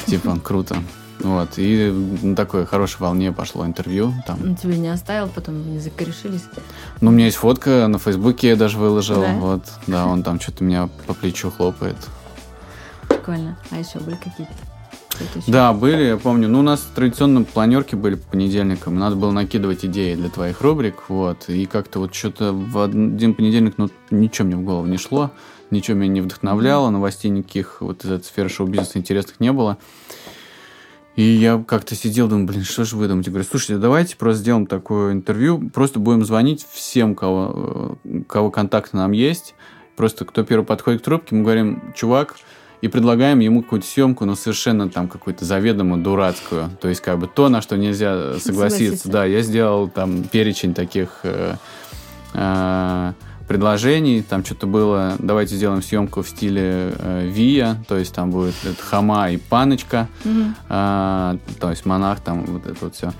Типа, 0.06 0.38
круто. 0.42 0.76
Вот, 1.20 1.50
и 1.56 1.90
на 2.22 2.34
такой 2.34 2.66
хорошей 2.66 3.00
волне 3.00 3.32
пошло 3.32 3.64
интервью. 3.64 4.12
Там. 4.26 4.38
Он 4.42 4.56
тебе 4.56 4.76
не 4.76 4.88
оставил, 4.88 5.28
потом 5.28 5.72
не 5.72 5.78
закорешились? 5.78 6.42
Ну, 7.00 7.10
у 7.10 7.12
меня 7.12 7.26
есть 7.26 7.36
фотка, 7.36 7.86
на 7.86 7.98
Фейсбуке 7.98 8.48
я 8.48 8.56
даже 8.56 8.78
выложил. 8.78 9.20
Да? 9.20 9.34
Вот, 9.34 9.62
да, 9.86 10.06
он 10.06 10.22
там 10.22 10.40
что-то 10.40 10.64
меня 10.64 10.88
по 11.06 11.14
плечу 11.14 11.50
хлопает. 11.50 11.96
Прикольно. 13.08 13.56
А 13.70 13.78
еще 13.78 14.00
были 14.00 14.16
какие-то? 14.16 14.52
Да, 15.46 15.72
были, 15.72 16.04
я 16.04 16.16
помню. 16.16 16.48
Ну, 16.48 16.60
у 16.60 16.62
нас 16.62 16.80
традиционно 16.94 17.44
планерки 17.44 17.94
были 17.94 18.16
по 18.16 18.30
понедельникам. 18.30 18.98
Надо 18.98 19.14
было 19.14 19.30
накидывать 19.30 19.84
идеи 19.84 20.14
для 20.14 20.30
твоих 20.30 20.60
рубрик, 20.60 21.04
вот. 21.08 21.48
И 21.48 21.66
как-то 21.66 22.00
вот 22.00 22.14
что-то 22.14 22.52
в 22.52 22.82
один 22.82 23.34
понедельник, 23.34 23.74
ну, 23.76 23.90
ничего 24.10 24.46
мне 24.46 24.56
в 24.56 24.62
голову 24.62 24.86
не 24.86 24.96
шло 24.96 25.30
ничего 25.72 25.96
меня 25.96 26.12
не 26.12 26.20
вдохновляло, 26.20 26.90
новостей 26.90 27.30
никаких 27.30 27.80
вот 27.80 28.04
из 28.04 28.10
этой 28.10 28.24
сферы 28.24 28.48
шоу-бизнеса 28.48 28.98
интересных 28.98 29.40
не 29.40 29.52
было. 29.52 29.78
И 31.14 31.22
я 31.22 31.62
как-то 31.66 31.94
сидел, 31.94 32.26
думаю, 32.28 32.46
блин, 32.46 32.64
что 32.64 32.84
же 32.84 32.96
выдумать? 32.96 33.26
Я 33.26 33.32
говорю, 33.32 33.46
слушайте, 33.48 33.76
давайте 33.76 34.16
просто 34.16 34.40
сделаем 34.40 34.66
такое 34.66 35.12
интервью, 35.12 35.70
просто 35.70 35.98
будем 35.98 36.24
звонить 36.24 36.66
всем, 36.72 37.14
кого, 37.14 37.98
кого 38.26 38.50
контакты 38.50 38.96
нам 38.96 39.12
есть. 39.12 39.54
Просто 39.96 40.24
кто 40.24 40.42
первый 40.42 40.64
подходит 40.64 41.02
к 41.02 41.04
трубке, 41.04 41.34
мы 41.34 41.42
говорим, 41.42 41.92
чувак, 41.94 42.36
и 42.80 42.88
предлагаем 42.88 43.40
ему 43.40 43.62
какую-то 43.62 43.86
съемку, 43.86 44.24
но 44.24 44.34
совершенно 44.34 44.88
там 44.88 45.06
какую-то 45.06 45.44
заведомо 45.44 45.98
дурацкую. 45.98 46.70
То 46.80 46.88
есть 46.88 47.02
как 47.02 47.18
бы 47.18 47.26
то, 47.28 47.50
на 47.50 47.60
что 47.60 47.76
нельзя 47.76 48.38
согласиться. 48.38 48.48
Согласиться. 48.48 49.08
Да, 49.10 49.24
я 49.26 49.42
сделал 49.42 49.88
там 49.88 50.24
перечень 50.24 50.72
таких... 50.72 51.20
Э, 51.24 51.56
э, 52.34 53.12
предложений. 53.52 54.24
Там 54.28 54.44
что-то 54.44 54.66
было, 54.66 55.16
давайте 55.18 55.56
сделаем 55.56 55.82
съемку 55.82 56.22
в 56.22 56.28
стиле 56.28 56.94
э, 56.98 57.26
Вия, 57.26 57.84
то 57.86 57.98
есть 57.98 58.14
там 58.14 58.30
будет 58.30 58.54
это, 58.64 58.82
Хама 58.82 59.30
и 59.30 59.36
Паночка, 59.36 60.08
mm-hmm. 60.24 60.54
э, 60.70 61.38
то 61.60 61.70
есть 61.70 61.84
монах, 61.84 62.20
там 62.20 62.44
вот 62.46 62.66
это 62.66 62.76
вот 62.80 62.94
все. 62.94 63.12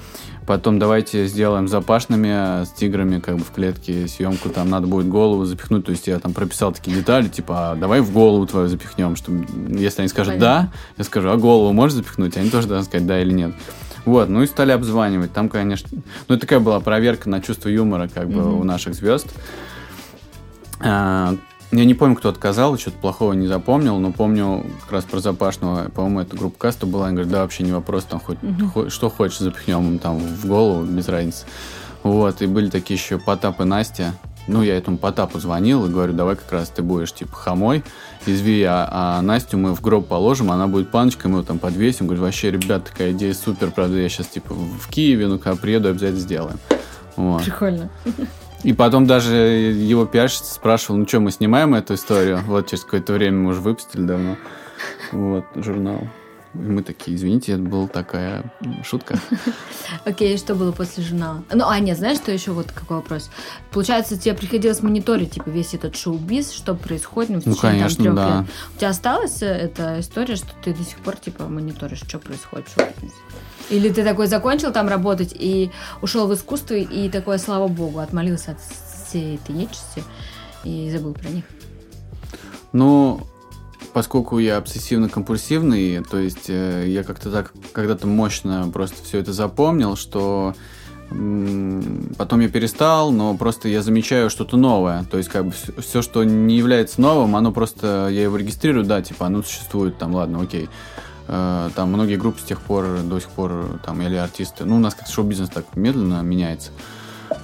Потом 0.47 0.79
давайте 0.79 1.27
сделаем 1.27 1.68
запашными 1.68 2.64
с 2.64 2.71
тиграми 2.71 3.21
как 3.21 3.37
бы 3.37 3.45
в 3.45 3.51
клетке 3.51 4.09
съемку, 4.09 4.49
там 4.49 4.71
надо 4.71 4.87
будет 4.87 5.07
голову 5.07 5.45
запихнуть, 5.45 5.85
то 5.85 5.92
есть 5.92 6.07
я 6.07 6.18
там 6.18 6.33
прописал 6.33 6.73
такие 6.73 6.97
детали, 6.97 7.29
типа, 7.29 7.73
а 7.73 7.77
давай 7.77 8.01
в 8.01 8.11
голову 8.11 8.47
твою 8.47 8.68
запихнем, 8.68 9.16
что 9.16 9.33
если 9.68 10.01
они 10.01 10.09
скажут 10.09 10.35
Понятно. 10.35 10.71
да, 10.71 10.73
я 10.97 11.05
скажу, 11.05 11.29
а 11.29 11.37
голову 11.37 11.75
можешь 11.75 11.97
запихнуть, 11.97 12.38
они 12.38 12.49
тоже 12.49 12.68
должны 12.68 12.87
сказать 12.87 13.07
да 13.07 13.21
или 13.21 13.33
нет. 13.33 13.55
Вот, 14.07 14.31
ну 14.31 14.42
и 14.42 14.47
стали 14.47 14.73
обзванивать. 14.73 15.33
Там, 15.33 15.51
конечно, 15.51 15.90
ну 16.27 16.38
такая 16.38 16.59
была 16.59 16.81
проверка 16.81 17.29
на 17.29 17.40
чувство 17.42 17.68
юмора 17.68 18.09
как 18.12 18.29
бы 18.29 18.40
mm-hmm. 18.40 18.61
у 18.61 18.64
наших 18.64 18.95
звезд. 18.95 19.29
А, 20.85 21.37
я 21.73 21.85
не 21.87 21.95
помню, 21.95 22.16
кто 22.16 22.29
отказал, 22.29 22.77
что-то 22.79 22.99
плохого 22.99 23.33
не 23.33 23.47
запомнил, 23.47 23.99
но 23.99 24.12
помню 24.12 24.66
как 24.83 24.92
раз 24.92 25.05
про 25.05 25.21
Запашного, 25.21 25.88
по-моему, 25.88 26.21
это 26.21 26.37
группа 26.37 26.59
каста 26.59 26.87
была, 26.87 27.07
они 27.07 27.14
говорят, 27.14 27.33
да, 27.33 27.42
вообще 27.42 27.62
не 27.62 27.73
вопрос, 27.73 28.05
там 28.05 28.21
хоть 28.21 28.38
угу. 28.42 28.90
что 28.90 29.09
хочешь 29.09 29.38
запихнем 29.38 29.87
им 29.88 29.99
там 29.99 30.18
в 30.18 30.47
голову, 30.47 30.85
без 30.85 31.09
разницы. 31.09 31.47
Вот, 32.03 32.42
и 32.42 32.47
были 32.47 32.68
такие 32.68 32.99
еще 32.99 33.18
Потап 33.18 33.61
и 33.61 33.64
Настя. 33.64 34.12
Ну, 34.49 34.62
я 34.62 34.77
этому 34.77 34.99
Потапу 34.99 35.38
звонил 35.38 35.87
и 35.87 35.88
говорю, 35.88 36.12
давай 36.12 36.35
как 36.37 36.51
раз 36.51 36.68
ты 36.68 36.83
будешь, 36.83 37.12
типа, 37.12 37.35
хамой 37.35 37.85
из 38.27 38.40
Ви, 38.40 38.62
а, 38.64 38.88
а 38.90 39.23
Настю 39.23 39.57
мы 39.57 39.75
в 39.75 39.81
гроб 39.81 40.09
положим, 40.09 40.51
она 40.51 40.66
будет 40.66 40.90
паночкой, 40.90 41.31
мы 41.31 41.38
его 41.38 41.47
там 41.47 41.59
подвесим. 41.59 42.07
Говорю, 42.07 42.23
вообще, 42.23 42.51
ребят, 42.51 42.85
такая 42.85 43.12
идея 43.12 43.35
супер, 43.35 43.71
правда, 43.71 43.99
я 43.99 44.09
сейчас, 44.09 44.27
типа, 44.27 44.53
в 44.53 44.88
Киеве, 44.90 45.29
ну, 45.29 45.38
когда 45.38 45.57
приеду, 45.57 45.88
обязательно 45.88 46.21
сделаем. 46.21 46.59
Вот. 47.16 47.45
Прикольно. 47.45 47.88
И 48.62 48.72
потом 48.72 49.07
даже 49.07 49.35
его 49.35 50.07
пиарщица 50.07 50.55
спрашивал, 50.55 50.98
ну 50.98 51.09
что, 51.09 51.20
мы 51.20 51.33
снимаем 51.33 51.75
эту 51.75 51.94
историю? 51.94 52.40
Вот 52.46 52.68
через 52.68 52.85
какое-то 52.85 53.12
время 53.12 53.38
мы 53.38 53.51
уже 53.51 53.61
выпустили 53.61 54.03
давно. 54.03 54.37
Вот, 55.11 55.44
журнал. 55.57 56.07
И 56.54 56.58
мы 56.58 56.82
такие, 56.82 57.16
извините, 57.16 57.52
это 57.52 57.62
была 57.62 57.88
такая 57.88 58.52
шутка. 58.84 59.18
Окей, 60.04 60.36
что 60.36 60.54
было 60.54 60.72
после 60.72 61.02
журнала? 61.02 61.42
Ну, 61.52 61.66
а 61.66 61.78
нет, 61.78 61.96
знаешь, 61.96 62.18
что 62.18 62.30
еще 62.30 62.52
вот 62.52 62.70
какой 62.72 62.98
вопрос? 62.98 63.30
Получается, 63.70 64.18
тебе 64.18 64.34
приходилось 64.34 64.82
мониторить, 64.82 65.32
типа, 65.32 65.48
весь 65.48 65.72
этот 65.72 65.96
шоу-биз, 65.96 66.52
что 66.52 66.74
происходит 66.74 67.30
ну, 67.30 67.38
в 67.38 67.40
течение 67.42 67.54
ну, 67.54 67.78
конечно, 67.78 68.04
трех 68.04 68.14
да. 68.14 68.38
лет. 68.40 68.50
У 68.74 68.78
тебя 68.78 68.90
осталась 68.90 69.42
э, 69.42 69.46
эта 69.46 70.00
история, 70.00 70.36
что 70.36 70.50
ты 70.62 70.74
до 70.74 70.84
сих 70.84 70.98
пор, 70.98 71.16
типа, 71.16 71.44
мониторишь, 71.44 72.02
что 72.06 72.18
происходит 72.18 72.68
в 72.68 72.74
шоу-бизнесе? 72.74 73.16
Или 73.70 73.88
ты 73.88 74.04
такой 74.04 74.26
закончил 74.26 74.72
там 74.72 74.88
работать 74.88 75.34
и 75.38 75.70
ушел 76.02 76.26
в 76.26 76.34
искусство, 76.34 76.74
и 76.74 77.08
такой, 77.08 77.38
слава 77.38 77.68
богу, 77.68 78.00
отмолился 78.00 78.52
от 78.52 78.58
всей 79.08 79.36
этой 79.36 79.54
нечисти 79.54 80.04
и 80.64 80.90
забыл 80.90 81.14
про 81.14 81.28
них? 81.28 81.44
Ну, 82.72 83.26
поскольку 83.92 84.38
я 84.38 84.59
обсессивно-компульсивный, 84.59 86.05
то 86.09 86.18
есть 86.18 86.48
э, 86.48 86.85
я 86.88 87.05
как-то 87.05 87.31
так 87.31 87.52
когда-то 87.72 88.07
мощно 88.07 88.68
просто 88.72 89.02
все 89.05 89.18
это 89.18 89.33
запомнил, 89.33 89.96
что 89.96 90.55
потом 92.16 92.40
я 92.40 92.48
перестал, 92.48 93.12
но 93.12 93.37
просто 93.37 93.68
я 93.68 93.83
замечаю 93.83 94.31
что-то 94.31 94.57
новое. 94.57 95.05
То 95.11 95.18
есть, 95.18 95.28
как 95.28 95.46
бы 95.46 95.52
все, 95.78 96.00
что 96.00 96.24
не 96.24 96.57
является 96.57 97.00
новым, 97.00 97.37
оно 97.37 97.52
просто 97.52 98.09
я 98.11 98.22
его 98.22 98.37
регистрирую, 98.37 98.85
да, 98.85 99.02
типа, 99.02 99.26
оно 99.26 99.42
существует, 99.42 99.98
там, 99.98 100.14
ладно, 100.14 100.40
окей. 100.42 100.68
Э, 101.28 101.70
там 101.74 101.90
многие 101.90 102.16
группы 102.16 102.40
с 102.40 102.44
тех 102.44 102.61
пор, 102.61 103.00
до 103.02 103.20
сих 103.20 103.28
пор, 103.31 103.81
там, 103.85 104.00
или 104.02 104.16
артисты, 104.16 104.64
ну, 104.64 104.76
у 104.76 104.78
нас 104.78 104.94
как 104.94 105.09
шоу-бизнес 105.09 105.50
так 105.50 105.64
медленно 105.74 106.22
меняется, 106.22 106.70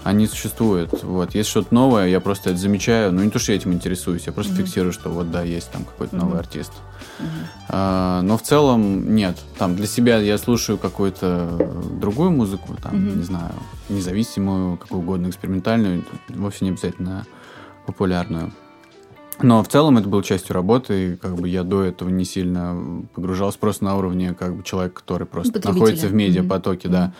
они 0.04 0.26
существуют, 0.26 1.02
вот, 1.02 1.34
есть 1.34 1.48
что-то 1.48 1.74
новое, 1.74 2.08
я 2.08 2.20
просто 2.20 2.50
это 2.50 2.58
замечаю, 2.58 3.12
ну, 3.12 3.22
не 3.22 3.30
то, 3.30 3.38
что 3.38 3.52
я 3.52 3.58
этим 3.58 3.72
интересуюсь, 3.72 4.26
я 4.26 4.32
просто 4.32 4.52
mm-hmm. 4.52 4.56
фиксирую, 4.56 4.92
что 4.92 5.10
вот, 5.10 5.30
да, 5.30 5.42
есть 5.42 5.70
там 5.70 5.84
какой-то 5.84 6.16
mm-hmm. 6.16 6.20
новый 6.20 6.38
артист. 6.38 6.72
Mm-hmm. 7.18 7.24
А, 7.68 8.22
но 8.22 8.38
в 8.38 8.42
целом 8.42 9.14
нет, 9.14 9.36
там, 9.58 9.76
для 9.76 9.86
себя 9.86 10.18
я 10.18 10.38
слушаю 10.38 10.78
какую-то 10.78 11.70
другую 12.00 12.30
музыку, 12.30 12.76
там, 12.82 12.94
mm-hmm. 12.94 13.16
не 13.16 13.22
знаю, 13.22 13.52
независимую, 13.88 14.76
какую 14.78 15.00
угодно, 15.00 15.28
экспериментальную, 15.28 16.04
вовсе 16.28 16.64
не 16.64 16.70
обязательно 16.70 17.26
популярную. 17.86 18.52
Но 19.40 19.62
в 19.62 19.68
целом 19.68 19.98
это 19.98 20.08
было 20.08 20.24
частью 20.24 20.54
работы, 20.54 21.12
и 21.12 21.16
как 21.16 21.36
бы 21.36 21.48
я 21.48 21.62
до 21.62 21.84
этого 21.84 22.08
не 22.08 22.24
сильно 22.24 23.04
погружался 23.14 23.58
просто 23.58 23.84
на 23.84 23.96
уровне 23.96 24.34
как 24.34 24.56
бы 24.56 24.64
человека, 24.64 24.96
который 25.00 25.26
просто 25.26 25.60
находится 25.64 26.08
в 26.08 26.14
медиапотоке, 26.14 26.88
mm-hmm. 26.88 26.92
да. 26.92 27.12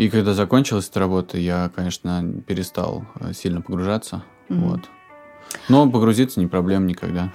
И 0.00 0.08
когда 0.08 0.32
закончилась 0.32 0.88
эта 0.88 0.98
работа, 0.98 1.36
я, 1.36 1.70
конечно, 1.76 2.24
перестал 2.46 3.04
э, 3.16 3.34
сильно 3.34 3.60
погружаться, 3.60 4.22
mm-hmm. 4.48 4.58
вот. 4.60 4.80
Но 5.68 5.90
погрузиться 5.90 6.40
не 6.40 6.46
проблема 6.46 6.86
никогда. 6.86 7.30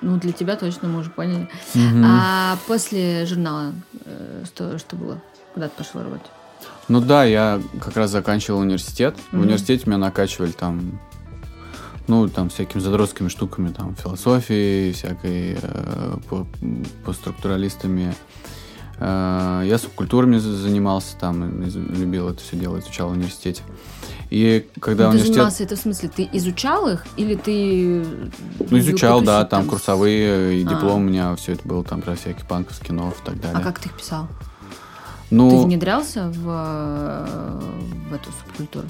Ну, 0.00 0.16
для 0.16 0.30
тебя 0.30 0.54
точно, 0.54 0.86
мы 0.86 1.00
уже 1.00 1.10
поняли. 1.10 1.48
Мгм. 1.74 2.04
А 2.06 2.56
после 2.68 3.26
журнала 3.26 3.72
э, 4.04 4.44
что, 4.46 4.78
что 4.78 4.94
было? 4.94 5.20
Куда 5.54 5.66
ты 5.66 5.76
пошел 5.76 6.04
работать? 6.04 6.30
Ну 6.86 7.00
да, 7.00 7.24
я 7.24 7.60
как 7.82 7.96
раз 7.96 8.12
заканчивал 8.12 8.60
университет. 8.60 9.16
В 9.30 9.32
Мгм. 9.32 9.46
университете 9.46 9.86
меня 9.86 9.98
накачивали 9.98 10.52
там, 10.52 11.00
ну, 12.06 12.28
там, 12.28 12.48
всякими 12.48 12.80
задротскими 12.80 13.26
штуками, 13.26 13.72
там, 13.72 13.96
философией, 13.96 14.92
всякой, 14.92 15.58
э, 15.60 16.16
по, 16.30 16.46
по 17.04 17.12
структуралистами. 17.12 18.14
Э, 19.00 19.62
я 19.64 19.78
субкультурами 19.78 20.38
за- 20.38 20.56
занимался 20.56 21.16
там, 21.16 21.62
любил 21.62 22.28
это 22.28 22.40
все 22.42 22.56
дело, 22.56 22.78
изучал 22.78 23.08
в 23.08 23.12
университете. 23.12 23.62
И 24.30 24.66
когда 24.80 25.04
Ну, 25.06 25.10
ты 25.12 25.16
университет... 25.16 25.34
занимался 25.34 25.62
это 25.64 25.76
в 25.76 25.78
смысле, 25.78 26.10
ты 26.14 26.28
изучал 26.32 26.88
их 26.88 27.06
или 27.16 27.34
ты... 27.34 28.04
Ну, 28.70 28.78
изучал, 28.78 29.20
да, 29.22 29.38
потусить 29.44 29.50
там 29.50 29.66
курсовые, 29.68 30.60
и 30.60 30.66
А. 30.66 30.68
диплом 30.68 30.96
у 30.96 31.04
меня 31.04 31.34
все 31.36 31.52
это 31.52 31.66
было 31.66 31.82
там 31.84 32.02
про 32.02 32.14
всяких 32.14 32.46
панков, 32.46 32.76
скинов 32.76 33.20
и 33.22 33.24
так 33.24 33.40
далее. 33.40 33.58
А 33.58 33.62
как 33.62 33.78
ты 33.78 33.88
их 33.88 33.96
писал? 33.96 34.26
ну, 35.30 35.50
Ты 35.50 35.56
внедрялся 35.66 36.28
в, 36.28 36.44
э, 36.46 37.60
в 38.10 38.14
эту 38.14 38.30
субкультуру? 38.32 38.86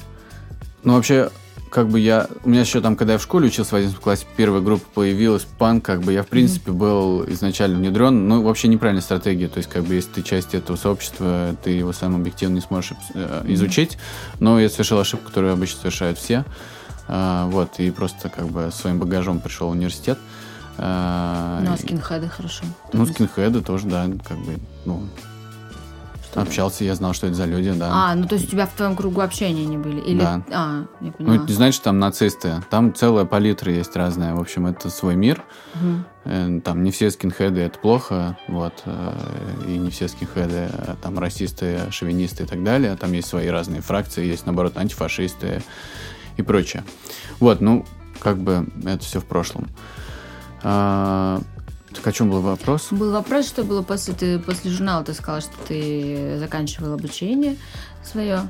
Ну, 0.85 0.95
вообще, 0.95 1.31
как 1.71 1.89
бы 1.89 2.01
я... 2.01 2.29
У 2.45 2.49
меня 2.49 2.61
еще 2.61 2.81
там, 2.81 2.97
когда 2.97 3.15
я 3.15 3.19
в 3.19 3.23
школе 3.23 3.49
учился 3.49 3.71
в 3.71 3.75
11 3.75 3.99
классе, 3.99 4.27
первая 4.37 4.63
группа 4.63 4.85
появилась, 4.95 5.45
панк, 5.45 5.85
как 5.85 6.01
бы 6.01 6.13
я, 6.13 6.23
в 6.23 6.29
принципе, 6.29 6.73
был 6.73 7.25
изначально 7.31 7.79
внедрен. 7.79 8.29
Ну, 8.29 8.43
вообще 8.43 8.69
неправильная 8.69 9.03
стратегия. 9.03 9.49
То 9.49 9.59
есть, 9.59 9.71
как 9.71 9.85
бы, 9.85 9.95
если 9.95 10.11
ты 10.11 10.23
часть 10.23 10.55
этого 10.55 10.77
сообщества, 10.77 11.57
ты 11.63 11.71
его 11.71 11.93
сам 11.93 12.17
объективно 12.17 12.55
не 12.55 12.61
сможешь 12.61 12.93
э, 13.15 13.45
изучить. 13.49 13.99
Но 14.41 14.61
я 14.61 14.69
совершил 14.69 14.99
ошибку, 14.99 15.29
которую 15.29 15.53
обычно 15.53 15.81
совершают 15.81 16.19
все. 16.19 16.45
А, 17.09 17.47
вот, 17.49 17.79
и 17.79 17.91
просто, 17.91 18.29
как 18.29 18.47
бы, 18.49 18.71
своим 18.73 18.99
багажом 18.99 19.41
пришел 19.41 19.69
в 19.69 19.73
университет. 19.73 20.19
А, 20.77 21.61
Ну, 21.65 21.73
а 21.73 21.77
скинхеды 21.77 22.29
хорошо. 22.29 22.65
Ну, 22.93 23.07
скинхеды 23.07 23.63
тоже, 23.63 23.87
да, 23.87 24.07
как 24.27 24.39
бы, 24.39 24.59
ну, 24.85 25.03
Что 26.31 26.43
общался, 26.43 26.85
я 26.85 26.95
знал, 26.95 27.15
что 27.15 27.27
это 27.27 27.37
за 27.37 27.45
люди, 27.47 27.73
да. 27.73 27.91
А, 27.91 28.15
ну 28.15 28.27
то 28.27 28.35
есть 28.35 28.49
у 28.49 28.51
тебя 28.51 28.67
в 28.67 28.73
твоем 28.75 28.97
кругу 28.97 29.21
общения 29.23 29.65
не 29.65 29.79
были? 29.79 30.01
Или... 30.01 30.19
Да. 30.21 30.43
А, 30.53 30.85
я 31.01 31.07
Ну, 31.07 31.13
поняла. 31.13 31.35
это 31.37 31.45
не 31.47 31.53
значит, 31.55 31.75
что 31.77 31.85
там 31.85 31.99
нацисты. 31.99 32.63
Там 32.71 32.95
целая 32.95 33.25
палитра 33.25 33.73
есть 33.73 33.97
разная. 33.97 34.35
В 34.35 34.41
общем, 34.41 34.67
это 34.67 34.91
свой 34.91 35.17
мир. 35.17 35.43
Э, 36.25 36.61
Там 36.63 36.83
не 36.85 36.91
все 36.91 37.11
скинхеды 37.11 37.61
это 37.63 37.79
плохо, 37.79 38.37
вот, 38.49 38.83
э, 38.85 39.13
и 39.67 39.79
не 39.79 39.91
все 39.91 40.09
скинхеды 40.09 40.69
э, 40.71 40.95
там 41.01 41.19
расисты, 41.19 41.91
шовинисты 41.91 42.43
и 42.43 42.47
так 42.47 42.63
далее. 42.63 42.95
Там 42.97 43.13
есть 43.13 43.29
свои 43.29 43.49
разные 43.49 43.81
фракции, 43.81 44.27
есть, 44.27 44.45
наоборот, 44.45 44.77
антифашисты 44.77 45.63
и 46.37 46.43
прочее. 46.43 46.85
Вот, 47.41 47.63
ну, 47.63 47.87
как 48.21 48.37
бы 48.39 48.67
это 48.85 49.03
все 49.05 49.21
в 49.21 49.25
прошлом. 49.25 49.69
Так 51.99 52.07
о 52.07 52.13
чем 52.13 52.31
был 52.31 52.41
вопрос? 52.41 52.89
Был 52.93 53.11
вопрос, 53.11 53.49
что 53.49 53.65
было 53.65 53.83
после, 53.83 54.15
ты, 54.15 54.39
после 54.39 54.71
журнала, 54.71 55.03
ты 55.03 55.15
сказала, 55.15 55.41
что 55.41 55.55
ты 55.67 56.37
заканчивал 56.39 56.93
обучение 56.93 57.57
свое. 58.05 58.49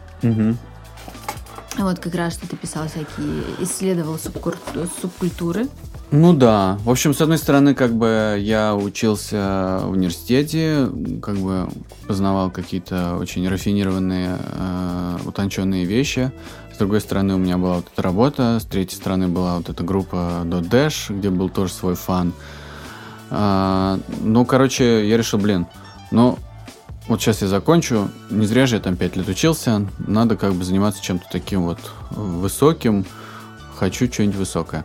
Вот 1.79 1.99
как 1.99 2.15
раз, 2.15 2.35
что 2.35 2.47
ты 2.47 2.57
писал 2.57 2.89
всякие, 2.89 3.45
исследовал 3.61 4.17
субкур- 4.17 4.59
субкультуры. 5.01 5.69
Ну 6.11 6.35
да. 6.35 6.77
В 6.85 6.91
общем, 6.91 7.15
с 7.15 7.21
одной 7.23 7.39
стороны, 7.39 7.75
как 7.75 7.95
бы 7.95 8.37
я 8.39 8.75
учился 8.75 9.81
в 9.85 9.93
университете, 9.93 10.91
как 11.23 11.37
бы 11.37 11.69
познавал 12.07 12.51
какие-то 12.51 13.17
очень 13.17 13.49
рафинированные, 13.49 14.39
э, 14.41 15.19
утонченные 15.25 15.85
вещи. 15.85 16.33
С 16.75 16.79
другой 16.79 17.01
стороны, 17.01 17.35
у 17.35 17.39
меня 17.39 17.57
была 17.59 17.77
вот 17.77 17.87
эта 17.93 18.03
работа, 18.03 18.59
с 18.61 18.65
третьей 18.65 18.97
стороны 18.97 19.29
была 19.29 19.57
вот 19.57 19.69
эта 19.69 19.83
группа 19.83 20.43
Dot 20.45 20.69
Dash, 20.69 21.17
где 21.17 21.31
был 21.31 21.49
тоже 21.49 21.73
свой 21.73 21.95
фан. 21.95 22.33
А, 23.31 23.99
ну, 24.23 24.45
короче, 24.45 25.09
я 25.09 25.17
решил, 25.17 25.39
блин, 25.39 25.67
ну, 26.11 26.39
вот 27.09 27.21
сейчас 27.21 27.43
я 27.43 27.49
закончу, 27.49 28.09
не 28.31 28.47
зря 28.47 28.67
же 28.67 28.77
я 28.77 28.81
там 28.81 28.97
пять 28.97 29.17
лет 29.17 29.29
учился, 29.29 29.87
надо 29.99 30.37
как 30.37 30.55
бы 30.55 30.65
заниматься 30.65 31.03
чем-то 31.03 31.27
таким 31.31 31.63
вот 31.63 31.79
высоким, 32.11 33.05
хочу 33.77 34.11
что-нибудь 34.13 34.37
высокое. 34.37 34.85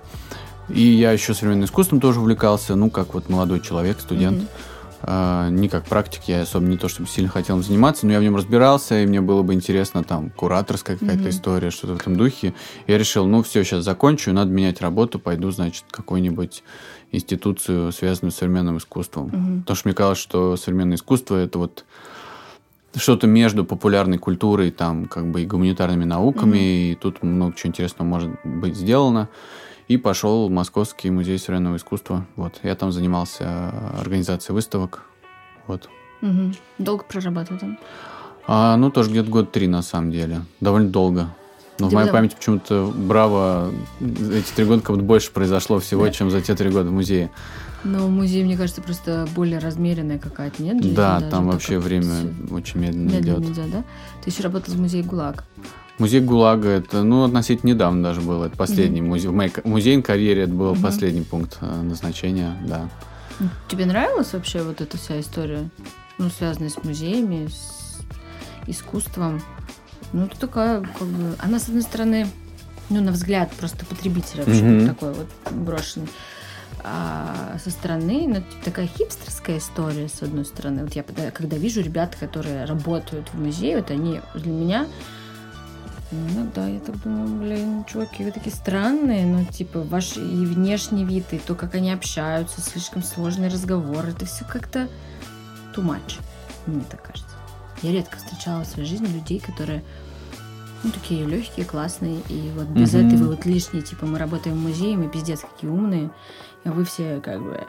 И 0.69 0.82
я 0.82 1.12
еще 1.12 1.34
современным 1.34 1.65
искусством 1.65 1.99
тоже 1.99 2.21
увлекался, 2.21 2.75
ну, 2.75 2.89
как 2.89 3.13
вот 3.13 3.29
молодой 3.29 3.60
человек, 3.60 3.99
студент. 3.99 4.38
Мгм. 4.38 4.47
А, 5.06 5.49
не 5.49 5.67
как 5.67 5.84
практик, 5.84 6.21
я 6.27 6.43
особо 6.43 6.65
не 6.65 6.77
то, 6.77 6.88
чтобы 6.88 7.10
сильно 7.10 7.29
хотел 7.29 7.58
им 7.58 7.63
заниматься, 7.63 8.06
но 8.06 8.13
я 8.13 8.19
в 8.19 8.23
нем 8.23 8.38
разбирался, 8.38 9.01
и 9.03 9.06
мне 9.06 9.19
было 9.19 9.41
бы 9.43 9.53
интересно 9.53 10.01
там 10.06 10.29
кураторская 10.29 10.95
какая-то 10.95 11.23
Мгм. 11.23 11.29
история, 11.29 11.71
что-то 11.71 11.95
в 11.95 11.97
этом 11.97 12.15
духе. 12.15 12.53
Я 12.88 12.97
решил, 12.97 13.25
ну, 13.25 13.43
все, 13.43 13.65
сейчас 13.65 13.84
закончу, 13.84 14.32
надо 14.32 14.51
менять 14.51 14.79
работу, 14.79 15.19
пойду, 15.19 15.51
значит, 15.51 15.84
в 15.89 15.91
какую-нибудь 15.91 16.63
институцию, 17.13 17.91
связанную 17.91 18.32
с 18.32 18.36
современным 18.36 18.78
искусством. 18.78 19.28
Мгм. 19.28 19.62
Потому 19.62 19.76
что 19.76 19.88
мне 19.88 19.95
казалось, 19.95 20.17
что 20.17 20.58
современное 20.58 20.97
искусство 20.97 21.38
это 21.38 21.60
вот 21.60 21.86
что-то 22.95 23.28
между 23.28 23.65
популярной 23.65 24.17
культурой 24.17 24.71
там, 24.71 25.06
как 25.06 25.32
бы 25.32 25.41
и 25.41 25.45
гуманитарными 25.45 26.04
науками, 26.04 26.91
и 26.91 26.95
тут 26.95 27.23
много 27.23 27.56
чего 27.56 27.69
интересного 27.69 28.08
может 28.08 28.32
быть 28.43 28.76
сделано. 28.76 29.30
И 29.88 29.97
пошел 29.97 30.47
в 30.47 30.52
Московский 30.52 31.10
музей 31.12 31.38
современного 31.38 31.78
искусства. 31.78 32.26
Вот. 32.36 32.60
Я 32.63 32.76
там 32.76 32.91
занимался 32.91 33.43
э, 33.43 33.99
организацией 33.99 34.56
выставок. 34.56 35.04
Вот. 35.67 35.89
Мгм. 36.21 36.56
Долго 36.78 37.04
прорабатывал 37.04 37.60
там? 37.60 37.78
А, 38.47 38.78
ну, 38.78 38.91
тоже 38.91 39.10
где-то 39.10 39.30
год 39.30 39.52
три, 39.52 39.67
на 39.67 39.82
самом 39.82 40.12
деле. 40.12 40.41
Довольно 40.62 40.89
долго. 40.89 41.36
Но 41.79 41.89
в 41.89 41.93
моей 41.93 42.05
потом- 42.07 42.19
памяти 42.19 42.36
почему-то 42.36 42.93
браво 42.95 43.71
эти 43.99 44.51
три 44.55 44.65
года 44.65 44.81
как 44.81 44.91
будто 44.95 45.05
больше 45.05 45.31
произошло 45.31 45.79
всего, 45.79 46.05
Да. 46.05 46.12
чем 46.12 46.29
за 46.29 46.41
те 46.41 46.55
три 46.55 46.69
года 46.69 46.89
в 46.89 46.93
музее. 46.93 47.31
Но 47.83 48.07
музей, 48.07 48.43
мне 48.43 48.55
кажется, 48.55 48.81
просто 48.81 49.27
более 49.36 49.59
размеренная 49.59 50.17
какая-то, 50.19 50.63
нет? 50.63 50.81
жизнь 50.81 50.95
да, 50.95 51.19
даже, 51.19 51.31
там 51.31 51.47
вообще 51.49 51.79
время 51.79 52.33
очень 52.51 52.79
медленно, 52.79 53.09
медленно 53.12 53.39
идет. 53.43 53.49
идет, 53.57 53.71
да? 53.71 53.83
Ты 54.23 54.29
еще 54.29 54.43
работал 54.43 54.73
в 54.73 54.79
музее 54.79 55.03
ГУЛАГ. 55.03 55.43
Музей 55.99 56.21
ГУЛАГа, 56.21 56.69
это, 56.69 57.03
ну, 57.03 57.23
относительно 57.25 57.71
недавно 57.71 58.01
даже 58.01 58.21
был. 58.21 58.43
Это 58.43 58.55
последний 58.55 59.01
музей. 59.01 59.27
В 59.27 59.33
моей 59.33 59.51
музейной 59.63 60.01
карьере 60.01 60.43
это 60.43 60.53
был 60.53 60.73
Мгм. 60.73 60.81
последний 60.81 61.21
пункт 61.23 61.57
э, 61.62 61.81
назначения, 61.81 62.55
да. 62.65 62.88
Тебе 63.67 63.86
нравилась 63.86 64.31
вообще 64.33 64.63
вот 64.63 64.79
эта 64.79 64.97
вся 64.97 65.19
история? 65.19 65.69
Ну, 66.17 66.29
связанная 66.29 66.69
с 66.69 66.81
музеями, 66.83 67.47
с 67.47 67.99
искусством. 68.67 69.41
Ну, 70.13 70.26
это 70.26 70.39
такая, 70.39 70.82
как 70.82 71.08
бы... 71.08 71.36
Она, 71.39 71.60
с 71.60 71.67
одной 71.67 71.82
стороны, 71.82 72.28
ну, 72.89 73.02
на 73.02 73.12
взгляд 73.12 73.52
просто 73.52 73.86
потребителя 73.86 74.45
вообще 74.45 74.63
Мгм. 74.63 74.88
такой 74.88 75.13
вот 75.13 75.28
брошенный. 75.52 76.08
А 76.84 77.58
со 77.63 77.71
стороны, 77.71 78.26
ну, 78.28 78.36
типа, 78.36 78.65
такая 78.65 78.88
хипстерская 78.88 79.58
история, 79.58 80.10
с 80.10 80.21
одной 80.21 80.45
стороны. 80.45 80.84
Вот 80.84 80.93
я 80.93 81.04
когда, 81.04 81.32
когда 81.32 81.58
вижу 81.58 81.82
ребят, 81.82 82.15
которые 82.15 82.65
работают 82.65 83.30
в 83.30 83.39
музее, 83.39 83.78
вот 83.78 83.89
они 83.91 84.21
для 84.36 84.52
меня 84.52 84.88
ну 86.13 86.47
да, 86.54 86.67
я 86.67 86.80
так 86.80 87.02
думаю, 87.02 87.28
блин, 87.39 87.86
чуваки, 87.86 88.23
вы 88.23 88.32
такие 88.32 88.56
странные, 88.56 89.26
но 89.26 89.43
типа 89.45 89.82
ваш 89.82 90.15
и 90.17 90.45
внешний 90.45 91.06
вид, 91.06 91.26
и 91.32 91.39
то, 91.39 91.56
как 91.56 91.73
они 91.73 91.91
общаются, 91.91 92.62
слишком 92.62 93.02
сложный 93.02 93.47
разговор, 93.47 94.06
это 94.06 94.26
все 94.26 94.45
как-то 94.45 94.88
too 95.76 95.84
much, 95.84 96.19
мне 96.67 96.84
так 96.88 97.02
кажется. 97.02 97.36
Я 97.82 97.91
редко 97.91 98.17
встречала 98.17 98.63
в 98.63 98.67
своей 98.67 98.88
жизни 98.88 99.08
людей, 99.08 99.39
которые 99.39 99.84
ну, 100.83 100.91
такие 100.91 101.25
легкие, 101.25 101.65
классные, 101.65 102.19
и 102.29 102.51
вот 102.55 102.67
без 102.67 102.93
Мгм. 102.93 103.07
этого 103.07 103.29
вот 103.29 103.45
лишние, 103.45 103.81
типа, 103.83 104.05
мы 104.05 104.19
работаем 104.19 104.57
в 104.57 104.59
музее, 104.61 104.97
мы 104.97 105.07
пиздец 105.09 105.41
какие 105.41 105.69
умные, 105.69 106.11
а 106.65 106.71
вы 106.71 106.83
все 106.85 107.21
как 107.23 107.41
бы... 107.41 107.61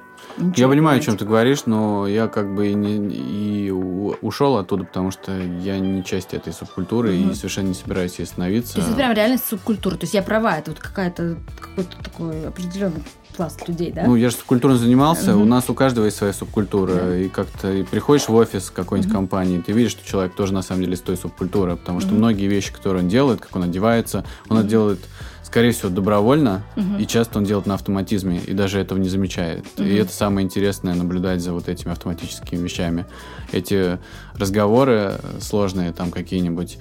Я 0.56 0.68
понимаю, 0.68 0.98
о 0.98 1.02
чем 1.02 1.16
ты 1.16 1.24
говоришь, 1.24 1.66
но 1.66 2.06
я 2.06 2.28
как 2.28 2.54
бы 2.54 2.68
и, 2.68 2.74
не, 2.74 2.96
и 2.96 3.70
ушел 3.70 4.56
оттуда, 4.56 4.84
потому 4.84 5.10
что 5.10 5.36
я 5.36 5.78
не 5.78 6.02
часть 6.04 6.34
этой 6.34 6.52
субкультуры 6.52 7.12
Мгм. 7.16 7.30
и 7.30 7.34
совершенно 7.34 7.68
не 7.68 7.74
собираюсь 7.74 8.18
ей 8.18 8.26
становиться. 8.26 8.74
То 8.74 8.78
есть 8.80 8.90
это 8.90 8.96
прям 8.98 9.12
реально 9.12 9.38
субкультура, 9.38 9.94
то 9.94 10.04
есть 10.04 10.14
я 10.14 10.22
права, 10.22 10.58
это 10.58 10.70
вот 10.72 10.80
какая-то, 10.80 11.36
какой-то 11.60 11.96
такой 12.02 12.46
определенный 12.46 13.02
пласт 13.36 13.66
людей, 13.68 13.92
да? 13.92 14.04
Ну, 14.06 14.16
я 14.16 14.30
же 14.30 14.36
субкультурно 14.36 14.76
занимался, 14.78 15.32
Мгм. 15.32 15.42
у 15.42 15.44
нас 15.44 15.68
у 15.68 15.74
каждого 15.74 16.04
есть 16.06 16.16
своя 16.16 16.32
субкультура. 16.32 16.94
Да. 16.94 17.16
И 17.16 17.28
как-то 17.28 17.72
и 17.72 17.82
приходишь 17.82 18.28
в 18.28 18.34
офис 18.34 18.70
какой-нибудь 18.70 19.10
Мгм. 19.10 19.18
компании, 19.20 19.60
ты 19.60 19.72
видишь, 19.72 19.92
что 19.92 20.06
человек 20.06 20.34
тоже 20.34 20.52
на 20.54 20.62
самом 20.62 20.82
деле 20.82 20.94
из 20.94 21.00
той 21.00 21.16
субкультуры, 21.16 21.76
потому 21.76 22.00
что 22.00 22.10
Мгм. 22.10 22.18
многие 22.18 22.46
вещи, 22.46 22.72
которые 22.72 23.02
он 23.02 23.08
делает, 23.08 23.40
как 23.40 23.54
он 23.56 23.64
одевается, 23.64 24.24
он 24.48 24.58
Мгм. 24.58 24.68
делает, 24.68 24.98
скорее 25.42 25.72
всего, 25.72 25.88
добровольно, 25.90 26.62
Мгм. 26.76 26.98
и 26.98 27.06
часто 27.06 27.38
он 27.38 27.44
делает 27.44 27.66
на 27.66 27.74
автоматизме, 27.74 28.38
и 28.38 28.52
даже 28.52 28.78
этого 28.80 28.98
не 28.98 29.08
замечает. 29.08 29.64
Мгм. 29.76 29.86
И 29.88 29.94
это 29.94 30.12
самое 30.12 30.44
интересное, 30.44 30.94
наблюдать 30.94 31.40
за 31.40 31.52
вот 31.52 31.68
этими 31.68 31.92
автоматическими 31.92 32.60
вещами. 32.62 33.06
Эти 33.52 33.98
разговоры 34.36 35.14
сложные, 35.40 35.92
там 35.92 36.10
какие-нибудь 36.10 36.78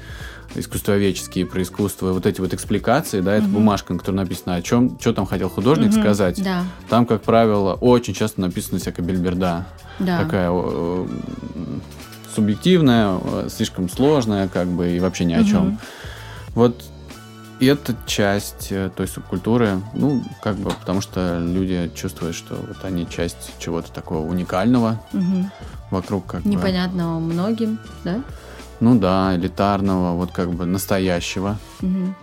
искусствоведческие 0.56 1.46
про 1.46 1.62
искусство, 1.62 2.14
вот 2.14 2.26
эти 2.26 2.40
вот 2.42 2.54
экспликации, 2.54 3.22
да, 3.22 3.34
это 3.34 3.46
Мгм. 3.46 3.54
бумажка, 3.56 3.94
на 3.94 4.00
которой 4.00 4.16
написано 4.18 4.56
о 4.56 4.62
чем, 4.62 4.98
что 5.00 5.14
там 5.14 5.26
хотел 5.26 5.50
художник 5.50 5.92
Мгм. 5.92 6.02
сказать. 6.02 6.44
Да, 6.44 6.64
Там, 6.90 7.06
как 7.06 7.22
правило, 7.24 7.74
очень 7.74 8.14
часто 8.14 8.42
написана 8.42 8.80
всякая 8.80 9.04
бельберда. 9.04 9.66
да. 10.00 10.18
Такая 10.18 10.50
э, 10.52 11.08
субъективная, 12.36 13.20
слишком 13.50 13.90
сложная, 13.90 14.48
как 14.48 14.68
бы, 14.68 14.92
и 14.92 15.00
вообще 15.00 15.26
ни 15.26 15.34
о 15.34 15.44
чем. 15.44 15.66
Мгм. 15.68 15.80
Вот 16.56 16.84
это 17.60 17.96
часть 18.06 18.68
э, 18.72 18.90
той 18.96 19.08
субкультуры, 19.08 19.80
ну, 19.94 20.22
как 20.42 20.56
бы, 20.58 20.72
потому 20.72 21.02
что 21.02 21.40
люди 21.40 21.90
чувствуют, 21.96 22.36
что 22.36 22.56
вот 22.56 22.84
они 22.84 23.08
часть 23.10 23.52
чего-то 23.60 23.92
такого 23.92 24.28
уникального 24.28 25.00
Мгм. 25.14 25.52
вокруг, 25.92 26.26
как 26.26 26.42
бы, 26.42 26.50
Непонятного 26.50 27.20
многим, 27.20 27.78
да? 28.04 28.22
Ну 28.80 28.98
да, 29.00 29.36
элитарного, 29.36 30.16
вот 30.16 30.32
как 30.32 30.52
бы 30.52 30.66
настоящего. 30.66 31.58
Мгм. 31.82 32.16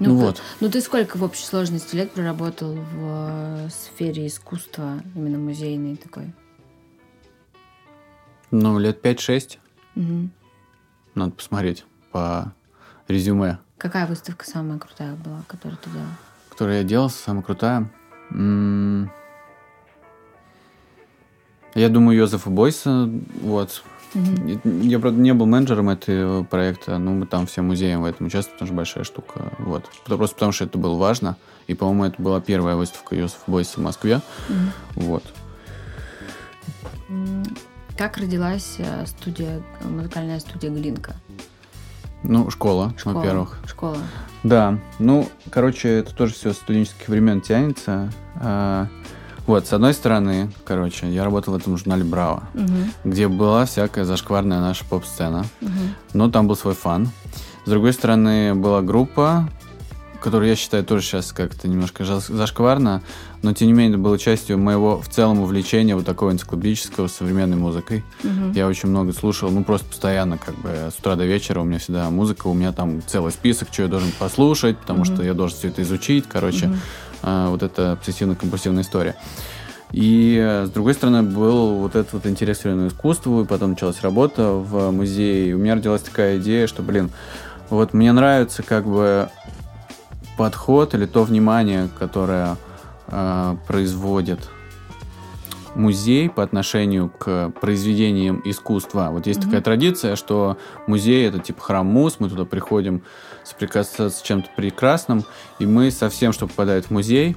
Ну 0.00 0.06
ка- 0.18 0.24
вот. 0.26 0.42
Ну 0.60 0.70
ты 0.70 0.80
сколько 0.80 1.16
в 1.16 1.24
общей 1.24 1.44
сложности 1.44 1.96
лет 1.96 2.12
проработал 2.12 2.74
в 2.74 2.86
э, 2.96 3.68
сфере 3.70 4.26
искусства, 4.26 5.00
именно 5.14 5.38
музейной 5.38 5.96
такой? 5.96 6.32
Ну, 8.50 8.78
лет 8.78 9.02
5-6, 9.02 9.58
Мгм. 9.94 10.30
надо 11.14 11.32
посмотреть 11.32 11.84
по 12.12 12.52
резюме, 13.08 13.58
Какая 13.76 14.06
выставка 14.06 14.44
самая 14.48 14.78
крутая 14.78 15.14
была, 15.14 15.42
которую 15.46 15.78
ты 15.78 15.90
делал? 15.90 16.06
которую 16.50 16.78
я 16.78 16.84
делал, 16.84 17.10
самая 17.10 17.42
крутая. 17.42 17.90
М, 18.30 19.10
Я 21.74 21.88
думаю, 21.90 22.16
Йозефа 22.18 22.50
Бойса, 22.50 23.08
вот. 23.42 23.82
Мгм. 24.14 24.80
Я, 24.82 24.98
правда, 24.98 25.20
не 25.20 25.34
был 25.34 25.46
менеджером 25.46 25.90
этого 25.90 26.44
проекта, 26.44 26.98
но 26.98 27.12
мы 27.12 27.26
там 27.26 27.46
все 27.46 27.62
музеем 27.62 28.02
в 28.02 28.04
этом 28.04 28.26
участвовали, 28.26 28.54
потому 28.58 28.66
что 28.66 28.76
большая 28.76 29.04
штука. 29.04 29.52
Вот. 29.58 29.84
Просто 30.06 30.34
потому, 30.34 30.52
что 30.52 30.64
это 30.64 30.78
было 30.78 30.96
важно. 30.96 31.36
И, 31.66 31.74
по-моему, 31.74 32.04
это 32.04 32.22
была 32.22 32.40
первая 32.40 32.76
выставка 32.76 33.14
Йозефа 33.14 33.42
Бойса 33.46 33.80
в 33.80 33.82
Москве. 33.82 34.20
Мгм. 34.48 34.72
Вот. 34.94 35.24
Как 37.96 38.16
родилась 38.16 38.76
э, 38.78 39.06
студия, 39.06 39.62
э, 39.80 39.88
музыкальная 39.88 40.38
студия 40.40 40.70
Глинка? 40.70 41.16
Ну, 42.22 42.50
школа, 42.50 42.94
Школа. 42.96 43.14
во-первых. 43.14 43.58
Школа. 43.66 43.98
Да, 44.42 44.78
ну, 44.98 45.28
короче, 45.50 45.88
это 45.88 46.14
тоже 46.14 46.34
все 46.34 46.52
с 46.52 46.56
студенческих 46.56 47.08
времен 47.08 47.40
тянется. 47.40 48.12
Вот, 49.48 49.66
с 49.66 49.72
одной 49.72 49.94
стороны, 49.94 50.50
короче, 50.66 51.10
я 51.10 51.24
работал 51.24 51.54
в 51.54 51.56
этом 51.56 51.78
журнале 51.78 52.04
«Браво», 52.04 52.42
Мгм. 52.52 52.92
где 53.04 53.28
была 53.28 53.64
всякая 53.64 54.04
зашкварная 54.04 54.60
наша 54.60 54.84
поп-сцена, 54.84 55.46
Мгм. 55.62 55.94
но 56.12 56.30
там 56.30 56.46
был 56.46 56.54
свой 56.54 56.74
фан. 56.74 57.08
С 57.64 57.70
другой 57.70 57.94
стороны, 57.94 58.54
была 58.54 58.82
группа, 58.82 59.48
которую 60.20 60.50
я 60.50 60.54
считаю 60.56 60.84
тоже 60.84 61.02
сейчас 61.02 61.32
как-то 61.32 61.66
немножко 61.66 62.04
зашкварно, 62.04 63.00
но 63.40 63.54
тем 63.54 63.68
не 63.68 63.72
менее 63.72 63.92
это 63.94 63.98
было 63.98 64.18
частью 64.18 64.58
моего 64.58 65.00
в 65.00 65.08
целом 65.08 65.40
увлечения 65.40 65.94
вот 65.96 66.04
такого 66.04 66.30
энциклопедического 66.30 67.06
современной 67.08 67.56
музыкой. 67.56 68.04
Мгм. 68.24 68.52
Я 68.52 68.66
очень 68.66 68.90
много 68.90 69.14
слушал, 69.14 69.50
ну 69.50 69.64
просто 69.64 69.86
постоянно, 69.88 70.36
как 70.36 70.56
бы 70.58 70.90
с 70.94 70.98
утра 70.98 71.14
до 71.16 71.24
вечера 71.24 71.60
у 71.60 71.64
меня 71.64 71.78
всегда 71.78 72.10
музыка, 72.10 72.48
у 72.48 72.54
меня 72.54 72.72
там 72.72 73.00
целый 73.06 73.32
список, 73.32 73.68
что 73.72 73.82
я 73.84 73.88
должен 73.88 74.10
послушать, 74.18 74.76
потому 74.76 75.04
Мгм. 75.04 75.14
что 75.14 75.22
я 75.22 75.32
должен 75.32 75.56
все 75.56 75.68
это 75.68 75.80
изучить, 75.80 76.26
короче, 76.28 76.66
Мгм. 76.66 76.78
А, 77.22 77.50
вот 77.50 77.62
это 77.62 77.92
обсессивно-компульсивная 77.92 78.82
история. 78.82 79.16
И 79.92 80.38
э, 80.38 80.66
с 80.66 80.70
другой 80.70 80.94
стороны 80.94 81.22
был 81.22 81.76
вот 81.76 81.96
этот 81.96 82.12
вот 82.12 82.26
интерес 82.26 82.58
к 82.58 82.66
искусству, 82.66 83.42
и 83.42 83.46
потом 83.46 83.70
началась 83.70 84.02
работа 84.02 84.52
в 84.52 84.90
музее, 84.90 85.50
и 85.50 85.52
у 85.54 85.58
меня 85.58 85.76
родилась 85.76 86.02
такая 86.02 86.38
идея, 86.38 86.66
что, 86.66 86.82
блин, 86.82 87.10
вот 87.70 87.94
мне 87.94 88.12
нравится 88.12 88.62
как 88.62 88.86
бы 88.86 89.30
подход 90.36 90.94
или 90.94 91.06
то 91.06 91.24
внимание, 91.24 91.88
которое 91.98 92.56
э, 93.08 93.56
производит 93.66 94.50
музей 95.74 96.28
по 96.28 96.42
отношению 96.42 97.08
к 97.08 97.50
произведениям 97.60 98.42
искусства. 98.44 99.08
Вот 99.10 99.26
есть 99.26 99.40
Мгм. 99.40 99.48
такая 99.48 99.62
традиция, 99.62 100.16
что 100.16 100.58
музей 100.86 101.26
это 101.28 101.38
типа 101.38 101.60
храм 101.62 101.86
мус, 101.86 102.16
мы 102.18 102.28
туда 102.28 102.44
приходим 102.44 103.02
соприкасаться 103.48 104.10
с 104.10 104.22
чем-то 104.22 104.48
прекрасным, 104.56 105.24
и 105.58 105.66
мы 105.66 105.90
со 105.90 106.08
всем, 106.10 106.32
что 106.32 106.46
попадает 106.46 106.86
в 106.86 106.90
музей, 106.90 107.36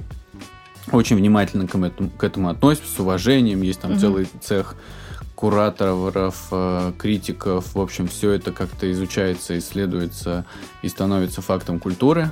очень 0.90 1.16
внимательно 1.16 1.66
к 1.66 1.74
этому, 1.74 2.10
к 2.10 2.24
этому 2.24 2.48
относимся, 2.50 2.90
с 2.96 2.98
уважением. 2.98 3.62
Есть 3.62 3.80
там 3.80 3.92
Мгм. 3.92 4.00
целый 4.00 4.28
цех 4.40 4.74
кураторов, 5.34 6.48
э, 6.50 6.92
критиков. 6.98 7.74
В 7.74 7.80
общем, 7.80 8.06
все 8.08 8.30
это 8.32 8.52
как-то 8.52 8.90
изучается, 8.92 9.58
исследуется 9.58 10.44
и 10.82 10.88
становится 10.88 11.40
фактом 11.42 11.78
культуры 11.80 12.30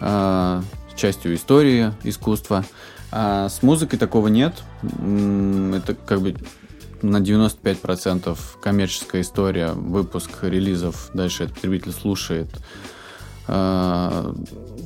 э, 0.00 0.62
частью 0.96 1.34
истории 1.34 1.92
искусства. 2.04 2.64
А 3.10 3.48
с 3.48 3.62
музыкой 3.62 3.98
такого 3.98 4.28
нет. 4.28 4.62
Это 4.82 5.94
как 6.06 6.20
бы 6.20 6.34
на 7.02 7.18
95% 7.18 8.38
коммерческая 8.62 9.22
история, 9.22 9.72
выпуск 9.72 10.30
релизов, 10.42 11.10
дальше 11.12 11.44
этот 11.44 11.56
потребитель 11.56 11.92
слушает, 11.92 12.48
э, 13.48 14.34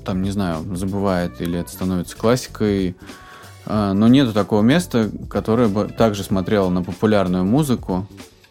там, 0.05 0.23
не 0.23 0.31
знаю, 0.31 0.65
забывает 0.77 1.41
или 1.41 1.59
это 1.59 1.71
становится 1.71 2.17
классикой. 2.17 2.97
Э, 3.67 3.93
Но 3.93 4.09
нету 4.09 4.33
такого 4.33 4.63
места, 4.63 5.11
которое 5.31 5.69
бы 5.69 5.85
также 5.89 6.23
смотрело 6.23 6.69
на 6.71 6.83
популярную 6.83 7.45
музыку, 7.45 8.07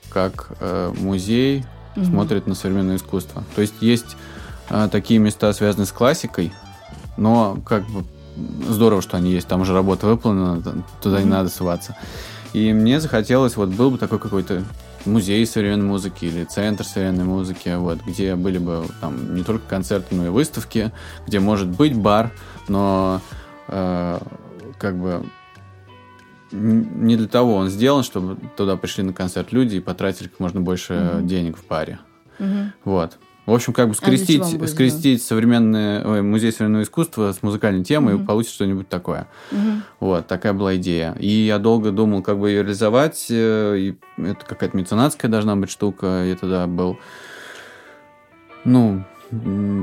как 0.09 0.51
э, 0.59 0.93
музей 0.97 1.65
Мгм. 1.95 2.05
смотрит 2.07 2.47
на 2.47 2.55
современное 2.55 2.97
искусство. 2.97 3.43
То 3.55 3.61
есть 3.61 3.75
есть 3.79 4.17
а, 4.69 4.89
такие 4.89 5.17
места, 5.19 5.53
связанные 5.53 5.85
с 5.85 5.91
классикой, 5.93 6.51
но 7.15 7.57
как 7.65 7.85
бы 7.87 8.03
здорово, 8.67 9.01
что 9.01 9.15
они 9.15 9.31
есть. 9.31 9.47
Там 9.47 9.61
уже 9.61 9.73
работа 9.73 10.07
выполнена, 10.07 10.61
туда 11.01 11.19
не 11.19 11.25
Мгм. 11.25 11.29
надо 11.29 11.49
ссываться. 11.49 11.95
И 12.51 12.73
мне 12.73 12.99
захотелось, 12.99 13.55
вот 13.55 13.69
был 13.69 13.91
бы 13.91 13.97
такой 13.97 14.19
какой-то 14.19 14.63
музей 15.05 15.45
современной 15.45 15.85
музыки 15.85 16.25
или 16.25 16.43
центр 16.43 16.83
современной 16.83 17.25
музыки, 17.25 17.73
вот, 17.75 17.99
где 18.05 18.35
были 18.35 18.57
бы 18.57 18.85
там 19.01 19.35
не 19.35 19.43
только 19.43 19.67
концерты, 19.67 20.15
но 20.15 20.25
и 20.25 20.29
выставки, 20.29 20.91
где 21.27 21.39
может 21.39 21.67
быть 21.67 21.95
бар, 21.95 22.31
но 22.67 23.21
э, 23.67 24.19
как 24.77 24.97
бы 24.97 25.25
не 26.51 27.17
для 27.17 27.27
того 27.27 27.55
он 27.55 27.69
сделан, 27.69 28.03
чтобы 28.03 28.37
туда 28.55 28.77
пришли 28.77 29.03
на 29.03 29.13
концерт 29.13 29.51
люди 29.51 29.77
и 29.77 29.79
потратили 29.81 30.27
как 30.27 30.39
можно 30.39 30.61
больше 30.61 30.93
Мгм. 30.93 31.27
денег 31.27 31.57
в 31.57 31.67
баре. 31.67 31.99
Мгм. 32.39 32.73
Вот. 32.83 33.17
В 33.45 33.53
общем, 33.53 33.73
как 33.73 33.87
бы 33.87 33.91
А 33.93 33.95
скрестить, 33.95 34.41
будет 34.41 34.69
скрестить 34.71 35.21
современное, 35.21 36.03
ой, 36.03 36.21
музей 36.23 36.51
современного 36.51 36.81
искусства 36.83 37.31
с 37.31 37.43
музыкальной 37.43 37.83
темой, 37.83 38.15
Мгм. 38.15 38.23
и 38.23 38.25
получится 38.25 38.55
что-нибудь 38.55 38.89
такое. 38.89 39.27
Мгм. 39.51 39.83
Вот, 39.99 40.25
такая 40.27 40.53
была 40.53 40.75
идея. 40.77 41.15
И 41.19 41.27
я 41.27 41.59
долго 41.59 41.91
думал, 41.91 42.23
как 42.23 42.39
бы 42.39 42.49
ее 42.49 42.63
реализовать. 42.63 43.27
э, 43.29 43.77
И 43.77 43.95
это 44.17 44.43
какая-то 44.45 44.75
меценатская 44.75 45.29
должна 45.29 45.55
быть 45.55 45.69
штука. 45.69 46.23
Я 46.25 46.35
тогда 46.35 46.65
был, 46.65 46.97
ну, 48.63 49.03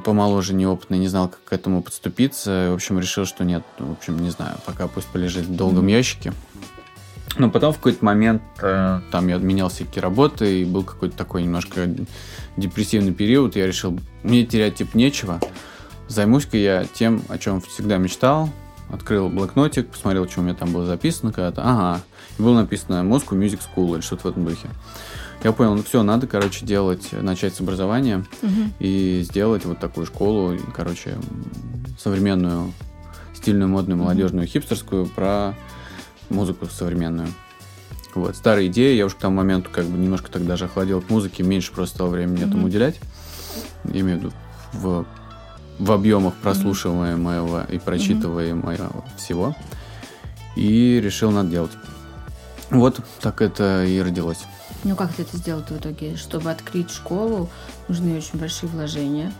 помоложе, 0.04 0.54
неопытный, 0.54 0.98
не 0.98 1.08
знал, 1.08 1.28
как 1.28 1.44
к 1.44 1.52
этому 1.52 1.82
подступиться. 1.82 2.68
В 2.70 2.74
общем, 2.74 2.98
решил, 2.98 3.26
что 3.26 3.44
нет. 3.44 3.62
В 3.78 3.92
общем, 3.92 4.18
не 4.18 4.30
знаю, 4.30 4.56
пока 4.66 4.88
пусть 4.88 5.06
полежит 5.08 5.44
в 5.44 5.54
долгом 5.54 5.86
ящике. 5.86 6.32
Но 7.38 7.48
потом 7.50 7.72
в 7.72 7.76
какой-то 7.76 8.04
момент 8.04 8.42
э, 8.60 9.00
там 9.10 9.28
я 9.28 9.36
отменял 9.36 9.68
всякие 9.70 10.02
работы, 10.02 10.60
и 10.60 10.64
был 10.64 10.82
какой-то 10.84 11.16
такой 11.16 11.42
немножко 11.42 11.88
депрессивный 12.56 13.12
период. 13.12 13.56
Я 13.56 13.66
решил, 13.66 13.98
мне 14.22 14.44
терять 14.44 14.76
типа 14.76 14.96
нечего. 14.96 15.40
Займусь-ка 16.08 16.56
я 16.56 16.84
тем, 16.84 17.22
о 17.28 17.38
чем 17.38 17.60
всегда 17.60 17.98
мечтал. 17.98 18.50
Открыл 18.90 19.28
блокнотик, 19.30 19.88
посмотрел, 19.88 20.28
что 20.28 20.40
у 20.40 20.42
меня 20.44 20.54
там 20.54 20.72
было 20.72 20.84
записано 20.84 21.32
когда-то. 21.32 21.62
Ага. 21.64 22.02
И 22.38 22.42
было 22.42 22.60
написано 22.60 23.02
Moscow 23.02 23.30
Music 23.38 23.60
School 23.74 23.94
или 23.94 24.00
что-то 24.02 24.24
в 24.24 24.30
этом 24.30 24.44
духе. 24.44 24.68
Я 25.42 25.52
понял, 25.52 25.74
ну 25.74 25.82
все, 25.82 26.02
надо, 26.02 26.26
короче, 26.26 26.64
делать, 26.64 27.08
начать 27.12 27.54
с 27.54 27.60
образования 27.60 28.24
Мгм. 28.42 28.72
и 28.78 29.22
сделать 29.24 29.64
вот 29.64 29.80
такую 29.80 30.06
школу, 30.06 30.56
короче, 30.74 31.16
современную, 31.98 32.72
стильную, 33.34 33.68
модную, 33.68 33.98
молодежную, 33.98 34.46
хипстерскую 34.46 35.06
про 35.06 35.54
музыку 36.28 36.66
современную. 36.66 37.28
Вот, 38.14 38.36
старые 38.36 38.68
идеи, 38.68 38.94
я 38.96 39.06
уже 39.06 39.14
к 39.16 39.18
тому 39.18 39.36
моменту 39.36 39.70
как 39.72 39.86
бы 39.86 39.96
немножко 39.96 40.30
так 40.30 40.44
даже 40.46 40.66
охладел 40.66 41.00
к 41.00 41.08
музыке, 41.08 41.42
меньше 41.42 41.72
просто 41.72 41.96
стал 41.96 42.08
времени 42.08 42.38
этому 42.40 42.58
Мгм. 42.58 42.64
уделять. 42.66 43.00
Я 43.84 44.00
имею 44.00 44.18
в 44.18 44.20
виду 44.22 44.32
в, 44.72 45.06
в 45.78 45.92
объемах 45.92 46.34
прослушиваемого 46.34 47.66
и 47.70 47.78
прочитываемого 47.78 49.04
всего. 49.16 49.56
И 50.56 51.00
решил 51.02 51.30
надо 51.30 51.50
делать. 51.50 51.72
Вот 52.70 53.00
так 53.20 53.40
это 53.40 53.84
и 53.84 54.00
родилось. 54.00 54.44
Ну 54.84 54.96
как 54.96 55.12
ты 55.14 55.22
это 55.22 55.36
сделал 55.36 55.62
в 55.62 55.70
итоге? 55.72 56.16
Чтобы 56.16 56.50
открыть 56.50 56.90
школу, 56.90 57.48
нужны 57.88 58.16
очень 58.16 58.38
большие 58.38 58.68
вложения. 58.68 59.32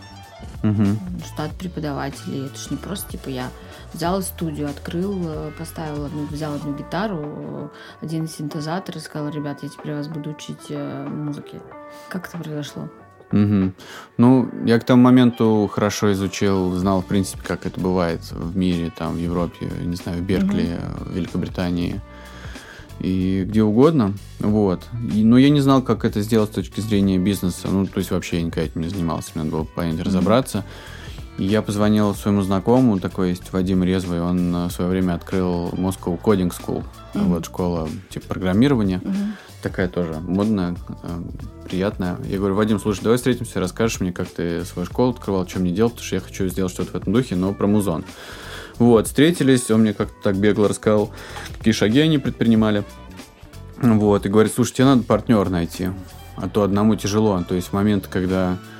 Мгм. 0.61 0.99
штат 1.25 1.51
преподавателей. 1.51 2.47
Это 2.47 2.57
ж 2.57 2.71
не 2.71 2.77
просто 2.77 3.11
типа 3.11 3.29
я 3.29 3.49
взял 3.93 4.21
студию, 4.21 4.69
открыл, 4.69 5.19
э, 5.25 5.51
поставил 5.57 6.05
одну, 6.05 6.25
взял 6.25 6.53
одну 6.55 6.73
гитару, 6.75 7.71
один 8.01 8.27
синтезатор 8.27 8.97
и 8.97 8.99
сказал, 8.99 9.29
ребят, 9.29 9.59
я 9.63 9.69
теперь 9.69 9.95
вас 9.95 10.07
буду 10.07 10.31
учить 10.31 10.65
э, 10.69 11.07
музыке. 11.07 11.61
Как 12.09 12.27
это 12.27 12.37
произошло? 12.37 12.89
Мгм. 13.31 13.73
Ну, 14.17 14.49
я 14.65 14.79
к 14.79 14.83
тому 14.83 15.01
моменту 15.01 15.67
хорошо 15.71 16.11
изучил, 16.11 16.71
знал, 16.75 17.01
в 17.01 17.05
принципе, 17.05 17.41
как 17.43 17.65
это 17.65 17.79
бывает 17.79 18.21
в 18.31 18.55
мире, 18.55 18.91
там, 18.95 19.15
в 19.15 19.17
Европе, 19.17 19.71
не 19.81 19.95
знаю, 19.95 20.19
в 20.19 20.21
Беркли, 20.21 20.79
в 20.99 21.15
Великобритании. 21.15 21.99
и 22.99 23.43
где 23.47 23.63
угодно. 23.63 24.13
Вот. 24.39 24.83
И, 25.13 25.23
но 25.23 25.37
я 25.37 25.49
не 25.49 25.61
знал, 25.61 25.81
как 25.81 26.05
это 26.05 26.21
сделать 26.21 26.51
с 26.51 26.53
точки 26.53 26.79
зрения 26.79 27.17
бизнеса. 27.17 27.67
Ну, 27.69 27.85
то 27.85 27.97
есть 27.97 28.11
вообще 28.11 28.37
я 28.37 28.43
никогда 28.43 28.63
этим 28.63 28.81
не 28.81 28.89
занимался. 28.89 29.31
Мне 29.35 29.43
надо 29.43 29.57
было 29.57 29.63
понять, 29.65 29.99
разобраться. 29.99 30.59
И 30.59 30.63
я 31.37 31.61
позвонил 31.61 32.13
своему 32.13 32.41
знакомому, 32.41 32.99
такой 32.99 33.29
есть 33.29 33.51
Вадим 33.51 33.83
Резвый, 33.83 34.21
он 34.21 34.67
в 34.67 34.71
свое 34.71 34.89
время 34.89 35.15
открыл 35.15 35.69
Moscow 35.69 36.19
Coding 36.21 36.51
School, 36.51 36.83
mm-hmm. 37.13 37.23
вот 37.25 37.45
школа 37.45 37.89
типа 38.09 38.27
программирования, 38.27 39.01
mm-hmm. 39.03 39.31
такая 39.61 39.87
тоже 39.87 40.19
модная, 40.19 40.75
э, 41.03 41.21
приятная. 41.67 42.17
Я 42.25 42.37
говорю, 42.37 42.55
Вадим, 42.55 42.79
слушай, 42.79 43.01
давай 43.01 43.17
встретимся, 43.17 43.59
расскажешь 43.59 43.99
мне, 43.99 44.11
как 44.11 44.27
ты 44.29 44.63
свою 44.65 44.85
школу 44.85 45.11
открывал, 45.11 45.47
что 45.47 45.59
мне 45.59 45.71
делать, 45.71 45.93
потому 45.93 46.05
что 46.05 46.15
я 46.15 46.21
хочу 46.21 46.47
сделать 46.47 46.71
что-то 46.71 46.91
в 46.91 46.95
этом 46.95 47.13
духе, 47.13 47.35
но 47.35 47.53
про 47.53 47.67
музон. 47.67 48.05
Вот, 48.79 49.07
встретились, 49.07 49.69
он 49.71 49.81
мне 49.81 49.93
как-то 49.93 50.15
так 50.23 50.37
бегло 50.37 50.67
рассказал, 50.67 51.11
какие 51.57 51.73
шаги 51.73 51.99
они 51.99 52.17
предпринимали. 52.17 52.83
Вот, 53.81 54.25
и 54.25 54.29
говорит, 54.29 54.53
слушай, 54.53 54.73
тебе 54.73 54.85
надо 54.85 55.03
партнер 55.03 55.49
найти, 55.49 55.89
а 56.35 56.47
то 56.47 56.63
одному 56.63 56.95
тяжело. 56.95 57.43
То 57.47 57.55
есть 57.55 57.67
в 57.67 57.73
момент, 57.73 58.07
когда 58.07 58.53
э, 58.53 58.73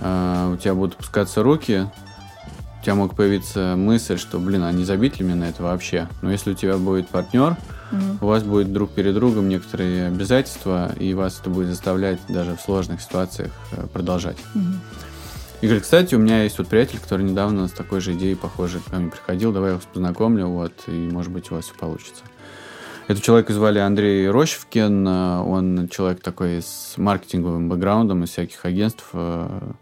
у 0.00 0.56
тебя 0.56 0.74
будут 0.74 0.94
опускаться 0.94 1.42
руки, 1.42 1.86
у 2.80 2.82
тебя 2.82 2.94
мог 2.94 3.14
появиться 3.14 3.74
мысль, 3.76 4.16
что, 4.16 4.38
блин, 4.38 4.62
а 4.62 4.72
не 4.72 4.84
забить 4.84 5.18
ли 5.18 5.24
мне 5.24 5.34
на 5.34 5.44
это 5.44 5.62
вообще? 5.62 6.08
Но 6.22 6.32
если 6.32 6.52
у 6.52 6.54
тебя 6.54 6.78
будет 6.78 7.08
партнер, 7.08 7.56
mm-hmm. 7.92 8.18
у 8.22 8.26
вас 8.26 8.42
будет 8.42 8.72
друг 8.72 8.92
перед 8.92 9.14
другом 9.14 9.50
некоторые 9.50 10.06
обязательства, 10.06 10.90
и 10.98 11.12
вас 11.12 11.38
это 11.40 11.50
будет 11.50 11.68
заставлять 11.68 12.20
даже 12.28 12.56
в 12.56 12.60
сложных 12.60 13.02
ситуациях 13.02 13.52
э, 13.72 13.86
продолжать. 13.92 14.38
Mm-hmm. 14.54 14.74
И 15.60 15.66
говорит, 15.66 15.82
кстати, 15.82 16.14
у 16.14 16.18
меня 16.18 16.44
есть 16.44 16.56
вот 16.56 16.68
приятель, 16.68 16.98
который 16.98 17.26
недавно 17.26 17.68
с 17.68 17.72
такой 17.72 18.00
же 18.00 18.14
идеей, 18.14 18.34
похоже, 18.34 18.80
ко 18.80 18.96
мне 18.96 19.10
приходил, 19.10 19.52
давай 19.52 19.70
я 19.70 19.76
вас 19.76 19.84
познакомлю, 19.84 20.46
вот, 20.46 20.72
и, 20.86 21.10
может 21.10 21.30
быть, 21.30 21.50
у 21.50 21.56
вас 21.56 21.66
все 21.66 21.74
получится. 21.74 22.24
Этого 23.06 23.24
человека 23.24 23.52
звали 23.52 23.78
Андрей 23.78 24.28
Рощевкин, 24.28 25.06
он 25.06 25.88
человек 25.88 26.20
такой 26.20 26.62
с 26.62 26.94
маркетинговым 26.96 27.68
бэкграундом 27.68 28.24
из 28.24 28.30
всяких 28.30 28.64
агентств 28.64 29.08
э, 29.12 29.72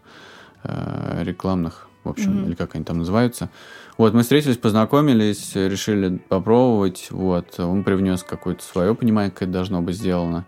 э, 0.63 1.23
рекламных, 1.23 1.87
в 2.03 2.09
общем, 2.09 2.31
mm-hmm. 2.31 2.45
или 2.47 2.55
как 2.55 2.75
они 2.75 2.83
там 2.83 2.99
называются. 2.99 3.49
Вот, 3.97 4.13
мы 4.13 4.23
встретились, 4.23 4.57
познакомились, 4.57 5.55
решили 5.55 6.17
попробовать, 6.17 7.07
вот, 7.11 7.59
он 7.59 7.83
привнес 7.83 8.23
какое-то 8.23 8.63
свое 8.63 8.95
понимание, 8.95 9.29
как 9.29 9.43
это 9.43 9.51
должно 9.51 9.81
быть 9.81 9.95
сделано, 9.95 10.45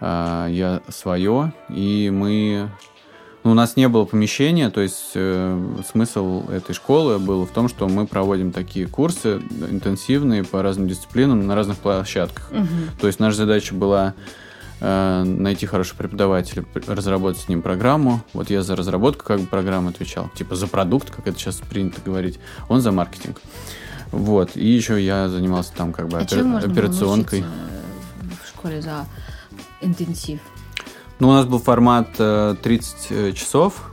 я 0.00 0.82
свое, 0.88 1.52
и 1.68 2.10
мы 2.12 2.70
у 3.50 3.54
нас 3.54 3.76
не 3.76 3.88
было 3.88 4.04
помещения, 4.04 4.70
то 4.70 4.80
есть 4.80 5.12
э, 5.14 5.82
смысл 5.90 6.48
этой 6.48 6.74
школы 6.74 7.18
был 7.18 7.46
в 7.46 7.50
том, 7.50 7.68
что 7.68 7.88
мы 7.88 8.06
проводим 8.06 8.52
такие 8.52 8.86
курсы 8.86 9.40
интенсивные 9.70 10.44
по 10.44 10.62
разным 10.62 10.88
дисциплинам 10.88 11.46
на 11.46 11.54
разных 11.54 11.78
площадках. 11.78 12.50
Угу. 12.50 12.98
То 13.00 13.06
есть 13.06 13.20
наша 13.20 13.36
задача 13.36 13.74
была 13.74 14.14
э, 14.80 15.22
найти 15.24 15.66
хорошего 15.66 15.98
преподавателя, 15.98 16.64
разработать 16.86 17.42
с 17.42 17.48
ним 17.48 17.62
программу. 17.62 18.22
Вот 18.32 18.50
я 18.50 18.62
за 18.62 18.74
разработку 18.74 19.24
как 19.24 19.40
бы 19.40 19.46
программы 19.46 19.90
отвечал, 19.90 20.30
типа 20.34 20.56
за 20.56 20.66
продукт, 20.66 21.10
как 21.10 21.26
это 21.28 21.38
сейчас 21.38 21.56
принято 21.56 22.00
говорить, 22.04 22.38
он 22.68 22.80
за 22.80 22.92
маркетинг. 22.92 23.40
Вот, 24.12 24.56
и 24.56 24.66
еще 24.66 25.02
я 25.02 25.28
занимался 25.28 25.72
там 25.74 25.92
как 25.92 26.08
бы 26.08 26.18
а 26.18 26.22
опер... 26.22 26.70
операционкой. 26.70 27.44
в 28.44 28.48
школе 28.48 28.80
за 28.80 29.06
интенсив? 29.80 30.40
Ну, 31.18 31.28
у 31.28 31.32
нас 31.32 31.46
был 31.46 31.58
формат 31.58 32.12
30 32.16 33.06
э, 33.10 33.32
часов. 33.32 33.90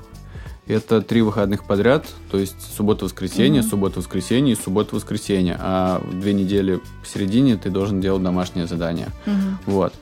Это 0.66 1.02
три 1.02 1.22
выходных 1.22 1.66
подряд, 1.66 2.06
то 2.32 2.38
есть 2.38 2.56
суббота-воскресенье, 2.78 3.62
mm-hmm. 3.62 3.70
суббота-воскресенье 3.70 4.54
и 4.54 4.56
суббота-воскресенье. 4.56 5.58
А 5.60 6.02
две 6.14 6.34
недели 6.34 6.80
посередине 7.02 7.58
ты 7.58 7.70
должен 7.70 8.00
делать 8.00 8.24
домашнее 8.24 8.66
задание. 8.66 9.10
Mm-hmm. 9.26 9.56
Вот. 9.66 9.94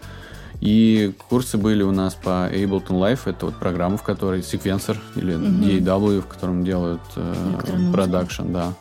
И 0.61 1.15
курсы 1.27 1.57
были 1.57 1.81
у 1.81 1.91
нас 1.91 2.13
по 2.13 2.47
Ableton 2.53 2.89
Live, 2.89 3.21
это 3.25 3.47
вот 3.47 3.55
программа, 3.55 3.97
в 3.97 4.03
которой 4.03 4.43
секвенсор 4.43 4.97
или 5.15 5.33
mm-hmm. 5.33 5.79
DAW, 5.79 6.21
в 6.21 6.27
котором 6.27 6.63
делают 6.63 7.01
э, 7.15 7.91
продакшн, 7.91 8.51
да. 8.51 8.73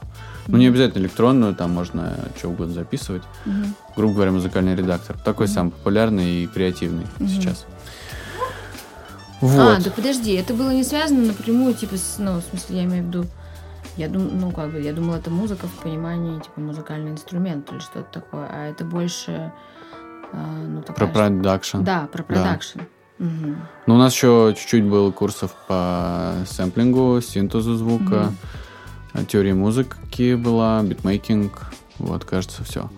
Ну, 0.47 0.59
не 0.59 0.67
обязательно 0.67 1.03
электронную, 1.03 1.55
там 1.55 1.71
можно 1.71 2.19
что 2.37 2.49
угодно 2.49 2.75
записывать. 2.75 3.23
Mm-hmm. 3.47 3.67
Грубо 3.97 4.15
говоря, 4.15 4.33
музыкальный 4.33 4.75
редактор. 4.75 5.17
Такой 5.17 5.47
mm-hmm. 5.47 5.55
самый 5.55 5.71
популярный 5.71 6.43
и 6.43 6.47
креативный 6.47 7.07
mm-hmm. 7.19 7.29
сейчас. 7.29 7.67
Вот. 9.41 9.79
А, 9.79 9.81
да 9.81 9.91
подожди, 9.91 10.35
это 10.35 10.53
было 10.55 10.71
не 10.71 10.85
связано 10.85 11.27
напрямую, 11.27 11.75
типа, 11.75 11.97
с, 11.97 12.17
ну, 12.19 12.39
в 12.39 12.43
смысле, 12.43 12.79
я 12.79 12.85
имею 12.85 13.05
в 13.05 13.07
виду, 13.07 13.25
я 13.97 14.09
думаю, 14.09 14.33
ну, 14.35 14.51
как 14.51 14.71
бы, 14.73 14.81
я 14.81 14.93
думала, 14.93 15.17
это 15.17 15.31
музыка 15.31 15.67
в 15.67 15.83
понимании, 15.83 16.41
типа, 16.41 16.61
музыкальный 16.61 17.11
инструмент 17.11 17.71
или 17.73 17.79
что-то 17.79 18.21
такое, 18.21 18.47
а 18.51 18.69
это 18.69 18.85
больше, 18.85 19.53
э, 20.33 20.67
ну, 20.69 20.83
такая... 20.83 21.07
Про 21.07 21.07
продакшн. 21.07 21.83
Да, 21.83 22.09
про 22.13 22.23
продакшн. 22.23 22.81
Да. 22.81 23.25
Угу. 23.27 23.57
Ну, 23.87 23.95
у 23.95 23.99
нас 23.99 24.15
еще 24.15 24.55
чуть-чуть 24.59 24.85
было 24.85 25.11
курсов 25.11 25.55
по 25.67 26.35
сэмплингу, 26.47 27.21
синтезу 27.23 27.77
звука, 27.77 28.33
угу. 29.15 29.25
теории 29.25 29.53
музыки 29.53 30.35
была, 30.35 30.83
битмейкинг, 30.83 31.73
вот, 31.99 32.25
кажется, 32.25 32.63
все. 32.65 32.91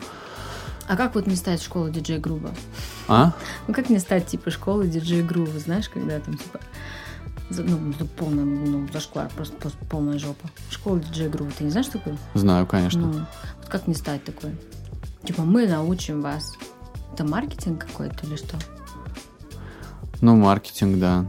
А 0.92 0.96
как 0.96 1.14
вот 1.14 1.26
не 1.26 1.36
стать 1.36 1.62
школой 1.62 1.90
диджей 1.90 2.18
грубо? 2.18 2.50
А? 3.08 3.32
Ну 3.66 3.72
как 3.72 3.88
не 3.88 3.98
стать 3.98 4.26
типа 4.26 4.50
школой 4.50 4.88
диджей 4.88 5.22
грубо, 5.22 5.58
знаешь, 5.58 5.88
когда 5.88 6.20
там 6.20 6.36
типа 6.36 6.60
ну, 7.48 7.94
полная, 8.18 8.44
ну, 8.44 8.86
зашквар, 8.92 9.30
просто, 9.34 9.56
просто 9.56 9.78
полная 9.86 10.18
жопа. 10.18 10.50
Школа 10.68 11.00
диджей 11.00 11.30
грубо, 11.30 11.50
ты 11.50 11.64
не 11.64 11.70
знаешь 11.70 11.86
такое? 11.86 12.18
Знаю, 12.34 12.66
конечно. 12.66 13.00
Ну, 13.00 13.12
вот 13.12 13.68
как 13.70 13.86
не 13.86 13.94
стать 13.94 14.22
такой? 14.24 14.54
Типа 15.24 15.44
мы 15.44 15.66
научим 15.66 16.20
вас. 16.20 16.58
Это 17.14 17.24
маркетинг 17.24 17.86
какой-то 17.86 18.26
или 18.26 18.36
что? 18.36 18.58
Ну, 20.20 20.36
маркетинг, 20.36 20.98
да. 20.98 21.24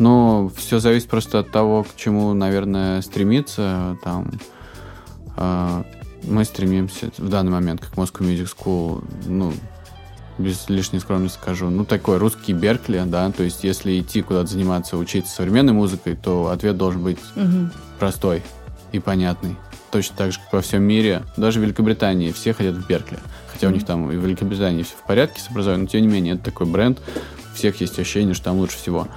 Но 0.00 0.50
все 0.56 0.80
зависит 0.80 1.08
просто 1.08 1.38
от 1.38 1.52
того, 1.52 1.84
к 1.84 1.94
чему, 1.94 2.34
наверное, 2.34 3.00
стремиться. 3.02 3.96
Там, 4.02 4.32
э, 5.36 5.84
мы 6.24 6.44
стремимся 6.44 7.10
в 7.16 7.28
данный 7.28 7.52
момент, 7.52 7.80
как 7.80 7.94
Moscow 7.94 8.20
Music 8.20 8.48
School, 8.56 9.04
ну, 9.26 9.52
без 10.38 10.68
лишней 10.68 11.00
скромности 11.00 11.38
скажу, 11.38 11.68
ну, 11.70 11.84
такой 11.84 12.18
русский 12.18 12.52
Беркли, 12.52 13.02
да, 13.06 13.30
то 13.30 13.42
есть 13.42 13.64
если 13.64 14.00
идти 14.00 14.22
куда-то 14.22 14.48
заниматься, 14.48 14.96
учиться 14.96 15.34
современной 15.34 15.72
музыкой, 15.72 16.16
то 16.16 16.48
ответ 16.48 16.76
должен 16.76 17.02
быть 17.02 17.18
угу. 17.36 17.70
простой 17.98 18.42
и 18.92 18.98
понятный. 18.98 19.56
Точно 19.90 20.16
так 20.16 20.32
же, 20.32 20.38
как 20.38 20.52
во 20.52 20.60
всем 20.62 20.82
мире, 20.82 21.22
даже 21.36 21.58
в 21.58 21.62
Великобритании 21.62 22.32
все 22.32 22.54
ходят 22.54 22.76
в 22.76 22.86
Беркли. 22.86 23.18
Хотя 23.52 23.68
у 23.68 23.70
них 23.70 23.84
там 23.84 24.10
и 24.10 24.16
в 24.16 24.24
Великобритании 24.24 24.84
все 24.84 24.94
в 24.94 25.06
порядке 25.06 25.40
с 25.40 25.48
образованием, 25.48 25.84
но 25.84 25.90
тем 25.90 26.02
не 26.02 26.08
менее, 26.08 26.34
это 26.34 26.44
такой 26.44 26.66
бренд, 26.66 27.00
у 27.52 27.56
всех 27.56 27.80
есть 27.80 27.98
ощущение, 27.98 28.34
что 28.34 28.44
там 28.46 28.58
лучше 28.58 28.78
всего. 28.78 29.08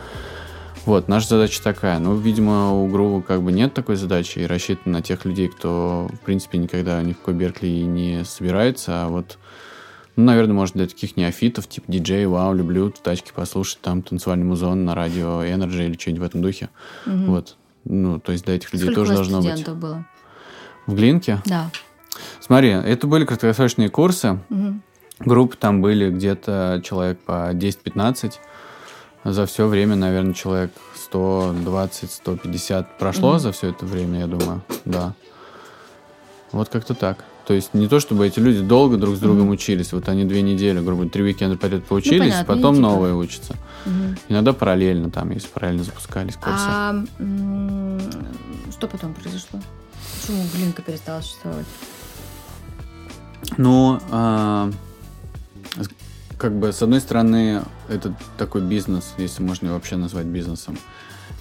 Вот, 0.85 1.07
наша 1.07 1.29
задача 1.29 1.63
такая. 1.63 1.99
Ну, 1.99 2.15
видимо, 2.17 2.73
у 2.73 2.87
Грува 2.87 3.21
как 3.21 3.41
бы 3.41 3.51
нет 3.51 3.73
такой 3.73 3.95
задачи 3.95 4.39
и 4.39 4.45
рассчитана 4.45 4.97
на 4.97 5.01
тех 5.01 5.23
людей, 5.23 5.47
кто, 5.47 6.09
в 6.13 6.25
принципе, 6.25 6.57
никогда 6.57 7.01
ни 7.01 7.13
в 7.13 7.19
какой 7.19 7.35
Беркли 7.35 7.67
не 7.67 8.25
собирается, 8.25 9.03
а 9.05 9.07
вот 9.07 9.37
ну, 10.15 10.25
наверное, 10.25 10.53
может, 10.53 10.75
для 10.75 10.85
таких 10.85 11.17
неофитов, 11.17 11.67
типа 11.67 11.91
диджей, 11.91 12.25
вау, 12.27 12.53
люблю 12.53 12.91
в 12.91 12.99
тачке 12.99 13.33
послушать 13.33 13.81
там 13.81 14.03
танцевальный 14.03 14.45
музон 14.45 14.85
на 14.85 14.93
радио 14.93 15.43
Energy 15.43 15.87
или 15.87 15.97
что-нибудь 15.97 16.21
в 16.21 16.25
этом 16.25 16.41
духе. 16.41 16.69
Угу. 17.07 17.17
Вот. 17.25 17.55
Ну, 17.85 18.19
то 18.19 18.31
есть 18.31 18.45
для 18.45 18.55
этих 18.55 18.71
людей 18.73 18.91
Сколько 18.91 19.01
тоже 19.01 19.13
должно 19.15 19.41
быть. 19.41 19.67
было? 19.69 20.05
В 20.85 20.93
Глинке? 20.93 21.41
Да. 21.45 21.71
Смотри, 22.39 22.69
это 22.69 23.07
были 23.07 23.25
краткосрочные 23.25 23.89
курсы. 23.89 24.39
Угу. 24.49 24.79
Группы 25.19 25.57
там 25.57 25.81
были 25.81 26.11
где-то 26.11 26.81
человек 26.83 27.19
по 27.19 27.51
10-15. 27.51 28.33
За 29.23 29.45
все 29.45 29.67
время, 29.67 29.95
наверное, 29.95 30.33
человек 30.33 30.71
120-150 31.11 32.85
прошло 32.99 33.35
mm 33.35 33.39
за 33.39 33.51
все 33.51 33.69
это 33.69 33.85
время, 33.85 34.19
я 34.21 34.27
думаю. 34.27 34.61
Да. 34.85 35.13
Вот 36.51 36.69
как-то 36.69 36.93
так. 36.93 37.23
То 37.47 37.53
есть 37.53 37.73
не 37.73 37.87
то, 37.87 37.99
чтобы 37.99 38.27
эти 38.27 38.39
люди 38.39 38.61
долго 38.61 38.97
друг 38.97 39.15
с 39.15 39.19
другом 39.19 39.49
mm 39.49 39.53
учились. 39.53 39.93
Вот 39.93 40.09
они 40.09 40.25
две 40.25 40.41
недели, 40.41 40.79
грубо 40.79 40.95
говоря, 40.95 41.09
три 41.09 41.23
уикенда 41.23 41.57
подряд 41.57 41.85
поучились, 41.85 42.19
ну, 42.19 42.45
понятно, 42.45 42.55
потом 42.55 42.75
типа... 42.75 42.87
новые 42.87 43.15
учатся. 43.15 43.55
mm 43.85 44.19
Иногда 44.29 44.53
параллельно 44.53 45.09
там, 45.09 45.31
если 45.31 45.47
параллельно 45.47 45.83
запускались 45.83 46.35
курсы. 46.35 46.65
А 46.67 47.05
что 48.71 48.87
потом 48.87 49.13
произошло? 49.13 49.61
Почему 50.19 50.43
Глинка 50.53 50.81
перестала 50.81 51.21
существовать? 51.21 51.65
Ну, 53.57 53.99
а, 54.09 54.71
как 56.43 56.51
бы, 56.59 56.73
с 56.73 56.81
одной 56.81 56.99
стороны, 56.99 57.61
это 57.87 58.13
такой 58.37 58.63
бизнес, 58.63 59.13
если 59.17 59.41
можно 59.41 59.67
его 59.67 59.75
вообще 59.75 59.95
назвать 59.95 60.25
бизнесом, 60.25 60.77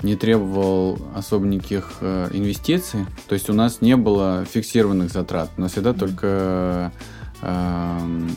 не 0.04 0.14
требовал 0.14 0.96
особо 1.16 1.44
никаких 1.44 1.94
э, 2.02 2.28
инвестиций. 2.32 3.06
То 3.26 3.34
есть 3.34 3.50
у 3.50 3.52
нас 3.52 3.80
не 3.80 3.96
было 3.96 4.44
фиксированных 4.44 5.10
затрат. 5.10 5.50
У 5.56 5.60
нас 5.60 5.72
всегда 5.72 5.90
mm-hmm. 5.90 5.98
только, 5.98 6.92
э, 7.42 8.28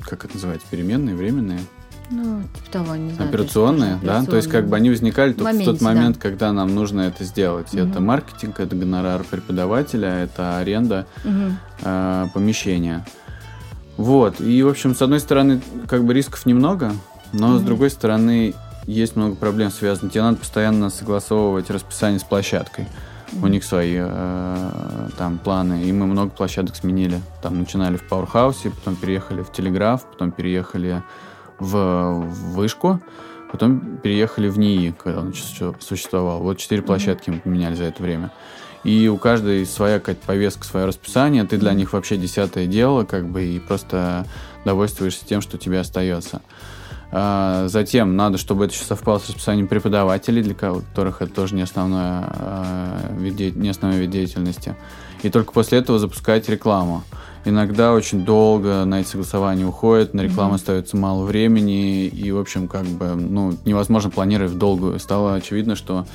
как 0.00 0.24
это 0.24 0.32
называется, 0.32 0.66
переменные, 0.70 1.14
временные. 1.14 1.60
Ну, 2.08 2.40
типа 2.54 2.70
того, 2.70 2.96
не 2.96 3.12
знаю. 3.12 3.28
Операционные, 3.28 3.90
да? 3.90 3.96
Операционные. 3.96 4.30
То 4.30 4.36
есть 4.36 4.48
как 4.48 4.68
бы 4.68 4.76
они 4.76 4.88
возникали 4.88 5.34
только 5.34 5.42
в, 5.42 5.52
моменте, 5.52 5.70
в 5.70 5.74
тот 5.74 5.82
момент, 5.82 6.16
да. 6.16 6.22
когда 6.22 6.52
нам 6.54 6.74
нужно 6.74 7.02
это 7.02 7.22
сделать. 7.24 7.74
Угу. 7.74 7.82
Это 7.82 8.00
маркетинг, 8.00 8.60
это 8.60 8.74
гонорар 8.74 9.24
преподавателя, 9.24 10.08
это 10.08 10.56
аренда 10.56 11.06
угу. 11.22 11.52
э, 11.82 12.26
помещения. 12.32 13.04
Вот. 13.96 14.40
И, 14.40 14.62
в 14.62 14.68
общем, 14.68 14.94
с 14.94 15.02
одной 15.02 15.20
стороны, 15.20 15.60
как 15.88 16.04
бы 16.04 16.12
рисков 16.14 16.46
немного, 16.46 16.92
но 17.32 17.48
Мгм. 17.48 17.58
с 17.58 17.62
другой 17.62 17.90
стороны, 17.90 18.54
есть 18.86 19.16
много 19.16 19.34
проблем 19.36 19.70
связанных. 19.70 20.12
Тебе 20.12 20.22
надо 20.22 20.36
постоянно 20.38 20.90
согласовывать 20.90 21.70
расписание 21.70 22.20
с 22.20 22.24
площадкой. 22.24 22.86
У 23.42 23.46
них 23.48 23.64
свои 23.64 23.96
э, 23.98 25.08
там 25.18 25.38
планы, 25.38 25.82
и 25.82 25.92
мы 25.92 26.06
много 26.06 26.30
площадок 26.30 26.76
сменили. 26.76 27.20
Там 27.42 27.58
начинали 27.58 27.96
в 27.96 28.08
Пауэрхаусе, 28.08 28.70
потом 28.70 28.94
переехали 28.94 29.42
в 29.42 29.50
Телеграф, 29.50 30.04
потом 30.06 30.30
переехали 30.30 31.02
в 31.58 32.24
Вышку, 32.54 33.00
потом 33.50 33.96
переехали 33.96 34.48
в 34.48 34.58
НИИ, 34.58 34.94
когда 35.02 35.20
он 35.20 35.34
су- 35.34 35.74
существовал. 35.80 36.40
Вот 36.40 36.58
четыре 36.58 36.82
площадки 36.82 37.30
мы 37.30 37.40
поменяли 37.40 37.74
за 37.74 37.84
это 37.84 38.00
время. 38.02 38.30
И 38.86 39.08
у 39.08 39.16
каждой 39.16 39.66
своя 39.66 39.98
какая-то 39.98 40.24
повестка, 40.24 40.64
свое 40.64 40.86
расписание. 40.86 41.42
Ты 41.42 41.56
для 41.56 41.72
них 41.72 41.92
вообще 41.92 42.16
десятое 42.16 42.66
дело, 42.66 43.02
как 43.02 43.26
бы, 43.26 43.44
и 43.44 43.58
просто 43.58 44.24
довольствуешься 44.64 45.26
тем, 45.26 45.40
что 45.40 45.58
тебе 45.58 45.80
остается. 45.80 46.40
А, 47.10 47.66
Затем 47.66 48.14
надо, 48.14 48.38
чтобы 48.38 48.64
это 48.64 48.74
еще 48.74 48.84
совпало 48.84 49.18
с 49.18 49.26
расписанием 49.26 49.66
преподавателей, 49.66 50.40
для 50.40 50.54
которых 50.54 51.20
это 51.20 51.32
тоже 51.32 51.56
не, 51.56 51.62
основное, 51.62 52.26
а, 52.28 53.12
не 53.18 53.68
основной 53.68 53.98
вид 54.00 54.10
деятельности. 54.10 54.76
И 55.24 55.30
только 55.30 55.52
после 55.52 55.78
этого 55.78 55.98
запускать 55.98 56.48
рекламу. 56.48 57.02
Иногда 57.44 57.92
очень 57.92 58.24
долго 58.24 58.84
на 58.84 59.00
эти 59.00 59.08
согласования 59.08 59.66
уходит, 59.66 60.14
на 60.14 60.20
рекламу 60.20 60.50
Мгм. 60.50 60.56
остается 60.56 60.96
мало 60.96 61.24
времени, 61.24 62.06
и, 62.06 62.30
в 62.30 62.38
общем, 62.38 62.68
как 62.68 62.84
бы, 62.84 63.16
ну, 63.16 63.52
невозможно 63.64 64.10
планировать 64.10 64.52
в 64.52 64.58
долгую. 64.58 65.00
Стало 65.00 65.34
очевидно, 65.34 65.74
что 65.74 66.06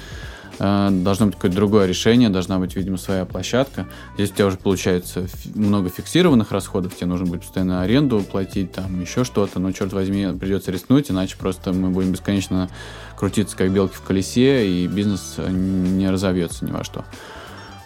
должно 0.62 1.26
быть 1.26 1.36
какое-то 1.36 1.56
другое 1.56 1.88
решение, 1.88 2.30
должна 2.30 2.60
быть, 2.60 2.76
видимо, 2.76 2.98
своя 2.98 3.26
площадка. 3.26 3.88
Здесь 4.16 4.30
у 4.30 4.34
тебя 4.36 4.46
уже 4.46 4.58
получается 4.58 5.26
много 5.56 5.90
фиксированных 5.90 6.52
расходов, 6.52 6.96
тебе 6.96 7.08
нужно 7.08 7.26
будет 7.26 7.42
постоянно 7.42 7.82
аренду 7.82 8.22
платить, 8.22 8.72
там 8.72 9.02
еще 9.02 9.24
что-то, 9.24 9.60
но, 9.60 9.72
черт 9.72 9.92
возьми, 9.92 10.28
придется 10.40 10.72
рискнуть, 10.72 11.10
иначе 11.10 11.36
просто 11.38 11.74
мы 11.74 11.90
будем 11.90 12.12
бесконечно 12.12 12.70
крутиться, 13.18 13.58
как 13.58 13.72
белки 13.72 13.96
в 13.96 14.02
колесе, 14.02 14.68
и 14.68 14.88
бизнес 14.88 15.36
э, 15.38 15.50
не 15.50 16.10
разовьется 16.10 16.64
ни 16.64 16.72
во 16.72 16.84
что. 16.84 17.06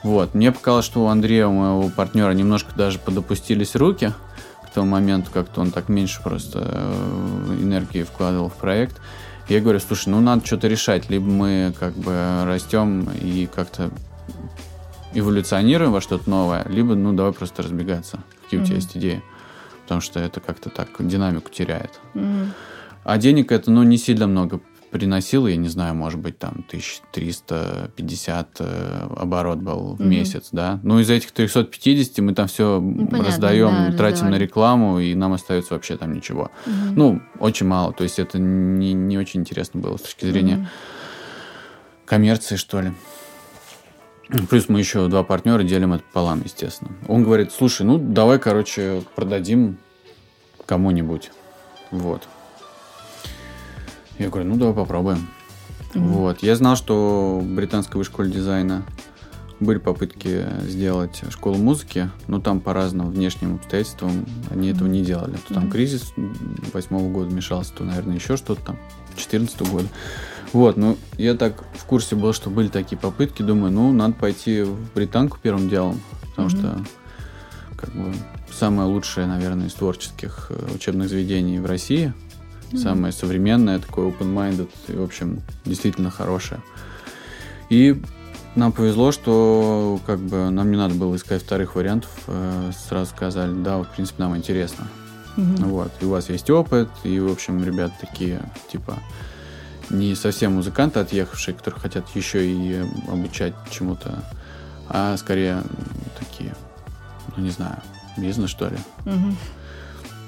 Вот. 0.03 0.33
Мне 0.33 0.51
показалось, 0.51 0.85
что 0.85 1.03
у 1.03 1.07
Андрея, 1.07 1.47
у 1.47 1.53
моего 1.53 1.89
партнера, 1.89 2.31
немножко 2.31 2.73
даже 2.75 2.99
подопустились 2.99 3.75
руки 3.75 4.11
к 4.65 4.69
тому 4.71 4.87
моменту, 4.87 5.31
как-то 5.33 5.61
он 5.61 5.71
так 5.71 5.87
меньше 5.87 6.21
просто 6.21 6.61
э, 6.63 7.57
энергии 7.61 8.03
вкладывал 8.03 8.49
в 8.49 8.55
проект. 8.55 8.99
Я 9.47 9.61
говорю, 9.61 9.79
слушай, 9.79 10.09
ну 10.09 10.21
надо 10.21 10.45
что-то 10.45 10.67
решать. 10.67 11.09
Либо 11.09 11.25
мы 11.25 11.73
как 11.79 11.93
бы 11.93 12.43
растем 12.45 13.09
и 13.21 13.47
как-то 13.53 13.91
эволюционируем 15.13 15.91
во 15.91 16.01
что-то 16.01 16.29
новое, 16.29 16.65
либо, 16.67 16.95
ну, 16.95 17.13
давай 17.13 17.31
просто 17.31 17.63
разбегаться. 17.63 18.19
Какие 18.43 18.59
у 18.59 18.63
тебя 18.63 18.75
есть 18.75 18.97
идеи? 18.97 19.23
Потому 19.83 20.01
что 20.01 20.19
это 20.19 20.39
как-то 20.39 20.69
так 20.69 20.89
динамику 20.99 21.49
теряет. 21.49 21.99
Мгм. 22.13 22.53
А 23.03 23.17
денег 23.17 23.51
это, 23.51 23.71
ну, 23.71 23.83
не 23.83 23.97
сильно 23.97 24.27
много 24.27 24.59
приносило, 24.95 25.47
я 25.47 25.57
не 25.57 25.67
знаю, 25.67 25.93
может 25.93 26.21
быть, 26.21 26.39
там 26.39 26.63
1350 26.69 28.55
э, 28.59 29.07
оборот 29.17 29.59
был 29.59 29.95
в 29.95 29.99
Мгм. 29.99 30.09
месяц, 30.09 30.47
да. 30.53 30.79
Ну, 30.83 30.99
из 30.99 31.09
этих 31.09 31.31
350 31.33 32.19
мы 32.19 32.33
там 32.33 32.47
все 32.47 32.79
Ну, 32.79 33.07
понятно, 33.07 33.27
раздаем, 33.27 33.91
да, 33.91 33.97
тратим 33.97 34.27
на 34.27 34.31
раздавали. 34.31 34.43
рекламу, 34.43 34.99
и 34.99 35.13
нам 35.13 35.33
остается 35.33 35.73
вообще 35.73 35.97
там 35.97 36.13
ничего. 36.13 36.49
Мгм. 36.65 36.93
Ну, 36.95 37.21
очень 37.39 37.65
мало, 37.67 37.91
то 37.91 38.03
есть 38.05 38.19
это 38.19 38.39
не, 38.39 38.93
не 38.93 39.17
очень 39.17 39.41
интересно 39.41 39.81
было 39.81 39.97
с 39.97 40.01
точки 40.01 40.23
зрения 40.25 40.55
Мгм. 40.55 40.67
коммерции, 42.05 42.55
что 42.55 42.79
ли. 42.79 42.93
Плюс 44.49 44.69
мы 44.69 44.79
еще 44.79 45.07
два 45.09 45.23
партнера 45.23 45.61
делим 45.63 45.91
это 45.93 46.03
пополам, 46.05 46.41
естественно. 46.43 46.91
Он 47.09 47.23
говорит, 47.23 47.51
слушай, 47.51 47.83
ну 47.85 47.97
давай, 47.97 48.39
короче, 48.39 49.03
продадим 49.15 49.77
кому-нибудь. 50.65 51.31
Вот. 51.91 52.27
Я 54.19 54.29
говорю, 54.29 54.49
ну 54.49 54.55
давай 54.57 54.73
попробуем. 54.73 55.27
Мгм. 55.93 56.07
Вот. 56.07 56.43
Я 56.43 56.55
знал, 56.55 56.75
что 56.75 57.39
в 57.41 57.45
британской 57.45 58.03
школе 58.03 58.31
дизайна 58.31 58.83
были 59.59 59.77
попытки 59.77 60.45
сделать 60.63 61.21
школу 61.29 61.57
музыки, 61.57 62.09
но 62.27 62.39
там 62.41 62.59
по 62.59 62.73
разным 62.73 63.09
внешним 63.09 63.55
обстоятельствам 63.55 64.25
они 64.49 64.69
этого 64.69 64.87
не 64.87 65.01
делали. 65.01 65.37
То 65.47 65.53
там 65.53 65.63
Мгм. 65.63 65.71
кризис 65.71 66.13
восьмого 66.73 67.09
года 67.09 67.33
мешался, 67.33 67.73
то, 67.73 67.83
наверное, 67.85 68.15
еще 68.15 68.35
что-то 68.35 68.61
там, 68.61 68.77
14 69.15 69.61
года. 69.69 69.87
Вот, 70.51 70.75
ну, 70.77 70.97
я 71.17 71.35
так 71.35 71.63
в 71.77 71.85
курсе 71.85 72.15
был, 72.15 72.33
что 72.33 72.49
были 72.49 72.67
такие 72.67 72.97
попытки, 72.97 73.41
думаю, 73.41 73.71
ну, 73.71 73.91
надо 73.93 74.13
пойти 74.13 74.61
в 74.63 74.93
британку 74.93 75.37
первым 75.41 75.69
делом, 75.69 76.01
потому 76.31 76.49
Мгм. 76.49 76.57
что, 76.57 76.79
как 77.77 77.93
бы, 77.93 78.13
самое 78.53 78.87
лучшее, 78.89 79.25
наверное, 79.27 79.67
из 79.67 79.73
творческих 79.73 80.47
э, 80.49 80.75
учебных 80.75 81.07
заведений 81.09 81.59
в 81.59 81.65
России, 81.65 82.13
Мгм. 82.71 82.77
самое 82.81 83.13
современное, 83.13 83.79
такое 83.79 84.07
open-minded, 84.07 84.69
и, 84.87 84.95
в 84.95 85.03
общем, 85.03 85.41
действительно 85.65 86.09
хорошее. 86.11 86.61
И 87.69 88.01
нам 88.55 88.71
повезло, 88.71 89.11
что 89.11 89.99
как 90.05 90.19
бы 90.19 90.49
нам 90.49 90.71
не 90.71 90.77
надо 90.77 90.95
было 90.95 91.15
искать 91.15 91.43
вторых 91.43 91.75
вариантов, 91.75 92.11
э, 92.27 92.71
сразу 92.87 93.11
сказали, 93.11 93.53
да, 93.53 93.77
вот, 93.77 93.87
в 93.87 93.91
принципе, 93.91 94.23
нам 94.23 94.35
интересно. 94.37 94.87
Мгм. 95.35 95.69
Вот, 95.69 95.91
и 96.01 96.05
у 96.05 96.09
вас 96.11 96.29
есть 96.29 96.49
опыт, 96.49 96.89
и, 97.03 97.19
в 97.19 97.31
общем, 97.31 97.63
ребята 97.63 97.93
такие, 97.99 98.41
типа, 98.71 98.97
не 99.89 100.15
совсем 100.15 100.53
музыканты 100.53 100.99
отъехавшие, 100.99 101.55
которые 101.55 101.79
хотят 101.79 102.07
еще 102.15 102.45
и 102.45 102.83
обучать 103.07 103.53
чему-то, 103.69 104.23
а 104.87 105.17
скорее 105.17 105.61
такие, 106.17 106.55
ну, 107.35 107.43
не 107.43 107.49
знаю, 107.51 107.77
бизнес, 108.17 108.49
что 108.49 108.67
ли. 108.69 108.77
Мгм. 109.03 109.37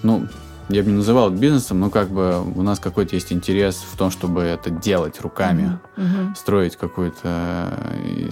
Ну, 0.04 0.28
я 0.70 0.84
бы 0.84 0.90
не 0.92 0.98
называл 0.98 1.30
это 1.32 1.38
бизнесом, 1.38 1.80
но 1.80 1.90
как 1.90 2.10
бы 2.10 2.42
у 2.56 2.62
нас 2.62 2.80
какой-то 2.80 3.16
есть 3.16 3.32
интерес 3.32 3.76
в 3.78 3.98
том, 3.98 4.12
чтобы 4.12 4.42
это 4.42 4.70
делать 4.70 5.22
руками, 5.22 5.80
Мгм. 5.96 6.36
строить 6.36 6.76
какую-то 6.76 7.24
э, 7.24 8.30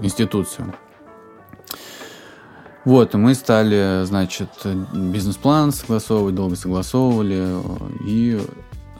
институцию. 0.00 0.72
Вот, 2.84 3.14
и 3.14 3.16
мы 3.16 3.34
стали, 3.34 4.04
значит, 4.04 4.48
бизнес-план 4.92 5.70
согласовывать, 5.72 6.34
долго 6.34 6.56
согласовывали, 6.56 7.60
и 8.04 8.40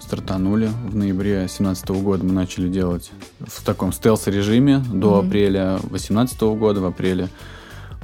стартанули 0.01 0.71
в 0.89 0.95
ноябре 0.95 1.39
2017 1.39 1.89
года. 2.03 2.25
Мы 2.25 2.33
начали 2.33 2.69
делать 2.69 3.11
в 3.41 3.65
таком 3.65 3.93
стелс-режиме 3.93 4.79
до 4.79 5.19
Мгм. 5.19 5.27
апреля 5.29 5.79
2018 5.83 6.55
года. 6.55 6.81
В 6.81 6.87
апреле 6.87 7.29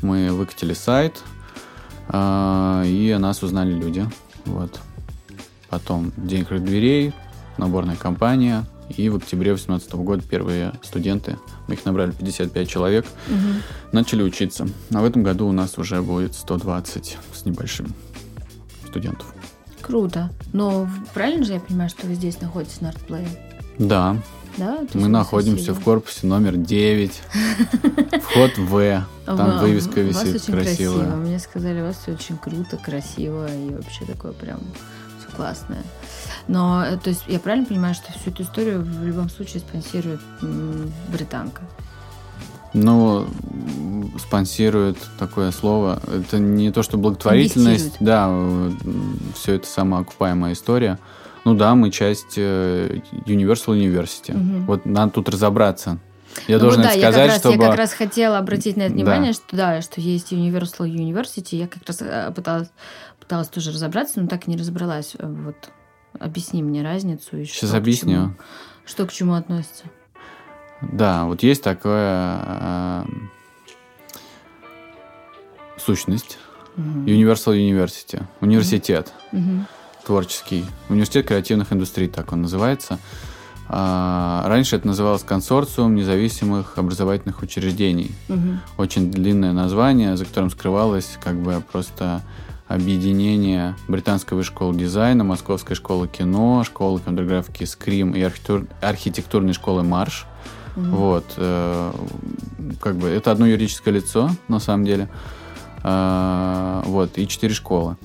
мы 0.03 0.31
выкатили 0.33 0.75
сайт, 0.75 1.23
а, 2.09 2.83
и 2.85 3.11
о 3.11 3.19
нас 3.21 3.43
узнали 3.43 3.73
люди. 3.73 4.05
Вот. 4.49 4.81
Потом 5.71 6.13
День 6.17 6.43
открытых 6.43 6.67
дверей, 6.67 7.13
наборная 7.59 7.97
кампания, 7.97 8.65
и 8.97 9.09
в 9.11 9.17
октябре 9.17 9.51
2018 9.51 9.93
года 9.97 10.23
первые 10.27 10.73
студенты, 10.83 11.37
мы 11.67 11.75
их 11.75 11.85
набрали 11.85 12.13
55 12.13 12.69
человек, 12.69 13.07
Мгм. 13.29 13.63
начали 13.93 14.23
учиться. 14.23 14.67
А 14.93 15.01
в 15.01 15.05
этом 15.05 15.23
году 15.23 15.47
у 15.47 15.53
нас 15.53 15.77
уже 15.77 16.01
будет 16.01 16.35
120 16.35 17.19
с 17.35 17.45
небольшим 17.45 17.93
студентов. 18.87 19.27
Круто. 19.83 20.31
Но 20.53 20.89
правильно 21.15 21.45
же 21.45 21.55
я 21.55 21.61
понимаю, 21.61 21.91
что 21.91 22.07
вы 22.07 22.15
здесь 22.15 22.41
находитесь 22.41 22.81
на 22.81 22.89
артплее? 22.91 23.29
Да, 23.79 24.17
Да? 24.59 24.79
То 24.93 24.99
мы 24.99 25.09
находимся 25.09 25.67
соседи? 25.67 25.81
в 25.81 25.85
корпусе 25.85 26.27
номер 26.27 26.57
9, 26.57 27.23
вход 28.23 28.59
В, 28.59 29.05
там 29.27 29.37
Ва- 29.37 29.59
вывеска 29.63 30.01
висит 30.01 30.45
красивая. 30.47 31.15
Мне 31.17 31.39
сказали, 31.39 31.81
у 31.81 31.85
вас 31.85 31.99
все 32.03 32.13
очень 32.13 32.37
круто, 32.37 32.77
красиво 32.77 33.47
и 33.53 33.71
вообще 33.71 34.05
такое 34.05 34.33
прям 34.33 34.59
все 35.21 35.37
классное. 35.37 35.83
Но, 36.49 36.85
э, 36.85 36.97
то 36.97 37.11
есть, 37.11 37.23
я 37.29 37.39
правильно 37.39 37.67
понимаю, 37.67 37.95
что 37.95 38.13
всю 38.13 38.31
эту 38.31 38.43
историю 38.43 38.83
в 38.83 39.05
любом 39.05 39.31
случае 39.31 39.61
спонсирует 39.61 40.21
британка? 41.13 41.63
Ну, 42.75 43.27
спонсирует 44.19 44.99
такое 45.19 45.51
слово. 45.53 46.01
Это 46.07 46.39
не 46.39 46.71
то, 46.71 46.83
что 46.83 46.99
благотворительность, 46.99 47.97
да, 48.01 48.31
все 49.35 49.55
это 49.55 49.67
самоокупаемая 49.67 50.53
история. 50.53 50.99
Ну 51.49 51.55
да, 51.55 51.75
мы 51.75 51.91
часть 51.91 52.35
э, 52.37 53.01
Universal 53.25 53.69
University. 53.79 54.37
Мгм. 54.37 54.67
Вот 54.67 54.85
надо 54.85 55.13
тут 55.13 55.31
разобраться. 55.31 55.99
Я 56.47 56.57
Ну 56.57 56.61
должен 56.65 56.83
вот 56.83 56.89
да, 56.89 56.93
я 56.93 57.11
сказать, 57.11 57.15
как, 57.15 57.29
раз, 57.31 57.39
чтобы... 57.39 57.65
я 57.65 57.71
как 57.71 57.79
раз 57.79 57.93
хотела 57.95 58.37
обратить 58.37 58.77
на 58.77 58.83
это 58.83 58.91
Да. 58.91 58.95
внимание, 58.97 59.33
что 59.33 59.57
да, 59.57 59.81
что 59.81 60.03
есть 60.03 60.31
Universal 60.31 60.81
University. 60.87 61.57
Я 61.57 61.67
как 61.69 61.85
раз 61.87 62.03
э, 62.03 62.31
пыталась, 62.37 62.69
пыталась 63.19 63.49
тоже 63.49 63.71
разобраться, 63.73 64.21
но 64.21 64.27
так 64.29 64.47
и 64.47 64.51
не 64.51 64.59
разобралась. 64.59 65.15
Э, 65.19 65.27
Вот 65.27 65.57
объясни 66.21 66.63
мне 66.63 66.83
разницу. 66.83 67.39
И 67.39 67.47
Сейчас 67.47 67.71
что 67.71 67.79
к 67.79 67.81
объясню. 67.81 68.13
чему. 68.13 68.35
Что 68.85 69.07
к 69.07 69.13
чему 69.13 69.33
относится? 69.33 69.85
Да, 70.83 71.25
вот 71.25 71.43
есть 71.43 71.63
такая 71.63 72.41
э, 72.45 73.05
сущность. 75.79 76.37
Мгм. 76.77 77.07
Universal 77.07 77.55
University. 77.57 78.23
Университет. 78.43 79.15
Мгм. 79.33 79.67
Творческий. 80.09 80.65
Университет 80.89 81.27
креативных 81.27 81.71
индустрий, 81.71 82.09
так 82.09 82.33
он 82.33 82.41
называется. 82.41 82.99
А, 83.69 84.43
раньше 84.47 84.77
это 84.77 84.87
называлось 84.87 85.23
консорциум 85.23 85.95
независимых 85.95 86.79
образовательных 86.79 87.43
учреждений. 87.43 88.13
Мгм. 88.29 88.61
Очень 88.79 89.11
длинное 89.11 89.53
название, 89.53 90.17
за 90.17 90.25
которым 90.25 90.49
скрывалось 90.49 91.19
как 91.23 91.37
бы 91.37 91.63
просто 91.71 92.23
объединение 92.69 93.77
Британской 93.87 94.43
школы 94.43 94.75
дизайна, 94.79 95.25
Московской 95.25 95.77
школы 95.77 96.09
кино, 96.09 96.65
школы 96.65 97.01
компьютер 97.01 97.45
Скрим 97.67 98.13
и 98.13 98.23
архитектур... 98.23 98.65
архитектурной 98.81 99.53
школы 99.53 99.83
Марш. 99.83 100.25
Mm-hmm. 100.77 100.89
Вот. 100.89 101.25
Э, 101.37 101.93
как 102.81 102.97
бы 102.97 103.09
это 103.09 103.31
одно 103.31 103.47
юридическое 103.47 103.93
лицо, 103.93 104.31
на 104.49 104.59
самом 104.59 104.87
деле. 104.87 105.11
Э, 105.83 106.81
вот. 106.87 107.19
И 107.19 107.29
четыре 107.29 107.53
школы. 107.53 107.99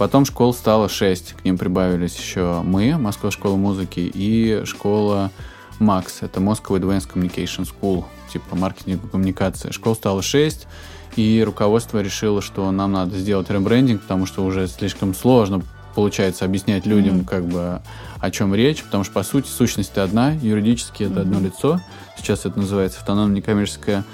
Потом 0.00 0.24
школ 0.24 0.54
стало 0.54 0.88
шесть. 0.88 1.34
К 1.34 1.44
ним 1.44 1.58
прибавились 1.58 2.16
еще 2.16 2.62
мы, 2.64 2.96
Москва 2.96 3.30
школа 3.30 3.56
музыки, 3.56 4.00
и 4.00 4.62
школа 4.64 5.30
МАКС. 5.78 6.22
Это 6.22 6.40
Moscow 6.40 6.80
Advanced 6.80 7.12
Communication 7.12 7.68
School, 7.68 8.06
типа 8.32 8.56
маркетинг 8.56 9.04
и 9.04 9.08
коммуникация. 9.08 9.72
Школ 9.72 9.94
стало 9.94 10.22
шесть. 10.22 10.66
И 11.16 11.42
руководство 11.44 12.00
решило, 12.00 12.40
что 12.40 12.70
нам 12.70 12.92
надо 12.92 13.18
сделать 13.18 13.50
ребрендинг, 13.50 14.00
потому 14.00 14.24
что 14.24 14.42
уже 14.42 14.68
слишком 14.68 15.14
сложно 15.14 15.60
получается 15.94 16.46
объяснять 16.46 16.86
людям, 16.86 17.16
mm-hmm. 17.16 17.26
как 17.26 17.44
бы 17.44 17.82
о 18.20 18.30
чем 18.30 18.54
речь, 18.54 18.82
потому 18.82 19.04
что 19.04 19.12
по 19.12 19.22
сути 19.22 19.48
сущность 19.48 19.98
одна, 19.98 20.30
юридически 20.30 21.02
это 21.02 21.16
mm-hmm. 21.16 21.20
одно 21.20 21.40
лицо. 21.40 21.80
Сейчас 22.16 22.46
это 22.46 22.58
называется 22.58 23.00
автономное 23.00 23.36
некоммерческое 23.36 24.04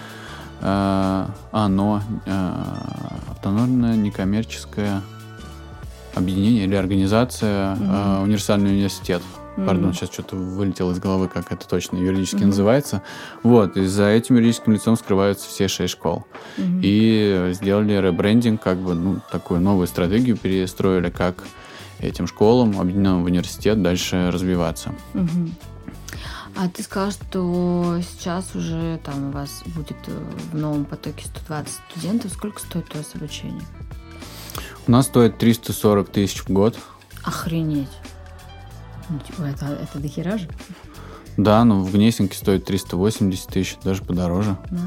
э, 0.63 1.27
оно 1.53 2.03
э, 2.25 2.65
автономное 3.31 3.95
некоммерческое 3.95 5.03
объединение 6.17 6.65
или 6.65 6.75
организация 6.75 7.77
э, 7.77 8.23
универсальный 8.23 8.71
университет. 8.71 9.23
Mm-hmm. 9.57 9.67
Пардон, 9.67 9.95
сейчас 9.95 10.13
что-то 10.13 10.37
вылетело 10.37 10.93
из 10.93 10.99
головы, 10.99 11.29
как 11.29 11.51
это 11.51 11.67
точно 11.67 11.97
юридически 11.97 12.37
mm-hmm. 12.43 12.47
называется. 12.47 13.03
Вот, 13.43 13.77
и 13.77 13.87
за 13.87 14.09
этим 14.09 14.37
юридическим 14.37 14.73
лицом 14.73 14.97
скрываются 14.97 15.49
все 15.49 15.69
шесть 15.69 15.95
школ. 15.95 16.27
Mm-hmm. 16.59 16.81
И 16.83 17.51
сделали 17.55 17.95
ребрендинг, 17.95 18.63
как 18.63 18.79
бы, 18.79 18.95
ну, 18.95 19.21
такую 19.31 19.61
новую 19.61 19.87
стратегию 19.87 20.37
перестроили, 20.37 21.11
как 21.11 21.45
этим 22.01 22.27
школам, 22.27 22.79
объединенным 22.79 23.23
в 23.23 23.27
университет, 23.27 23.83
дальше 23.83 24.31
развиваться. 24.31 24.95
Mm-hmm. 25.15 25.51
А 26.59 26.69
ты 26.71 26.83
сказал, 26.83 27.11
что 27.11 28.01
сейчас 28.01 28.55
уже 28.55 28.99
там 29.05 29.29
у 29.29 29.31
вас 29.31 29.63
будет 29.67 29.99
э, 30.07 30.25
в 30.53 30.57
новом 30.57 30.87
потоке 30.87 31.27
120 31.27 31.75
студентов. 31.91 32.33
Сколько 32.33 32.61
стоит 32.61 32.95
у 32.95 32.99
вас 32.99 33.15
обучение? 33.15 33.63
У 34.87 34.91
нас 34.93 35.07
стоит 35.07 35.39
340 35.39 36.09
тысяч 36.11 36.43
в 36.43 36.51
год. 36.51 36.77
Охренеть. 37.25 37.89
Ну, 39.09 39.19
типа, 39.19 39.43
это, 39.43 39.67
это 39.67 39.99
дохера 39.99 40.39
же? 40.39 40.49
Да, 41.37 41.65
но 41.65 41.81
в 41.81 41.93
Гнесинке 41.93 42.37
стоит 42.37 42.65
380 42.65 43.49
тысяч, 43.49 43.77
даже 43.83 44.03
подороже. 44.03 44.57
Да? 44.71 44.79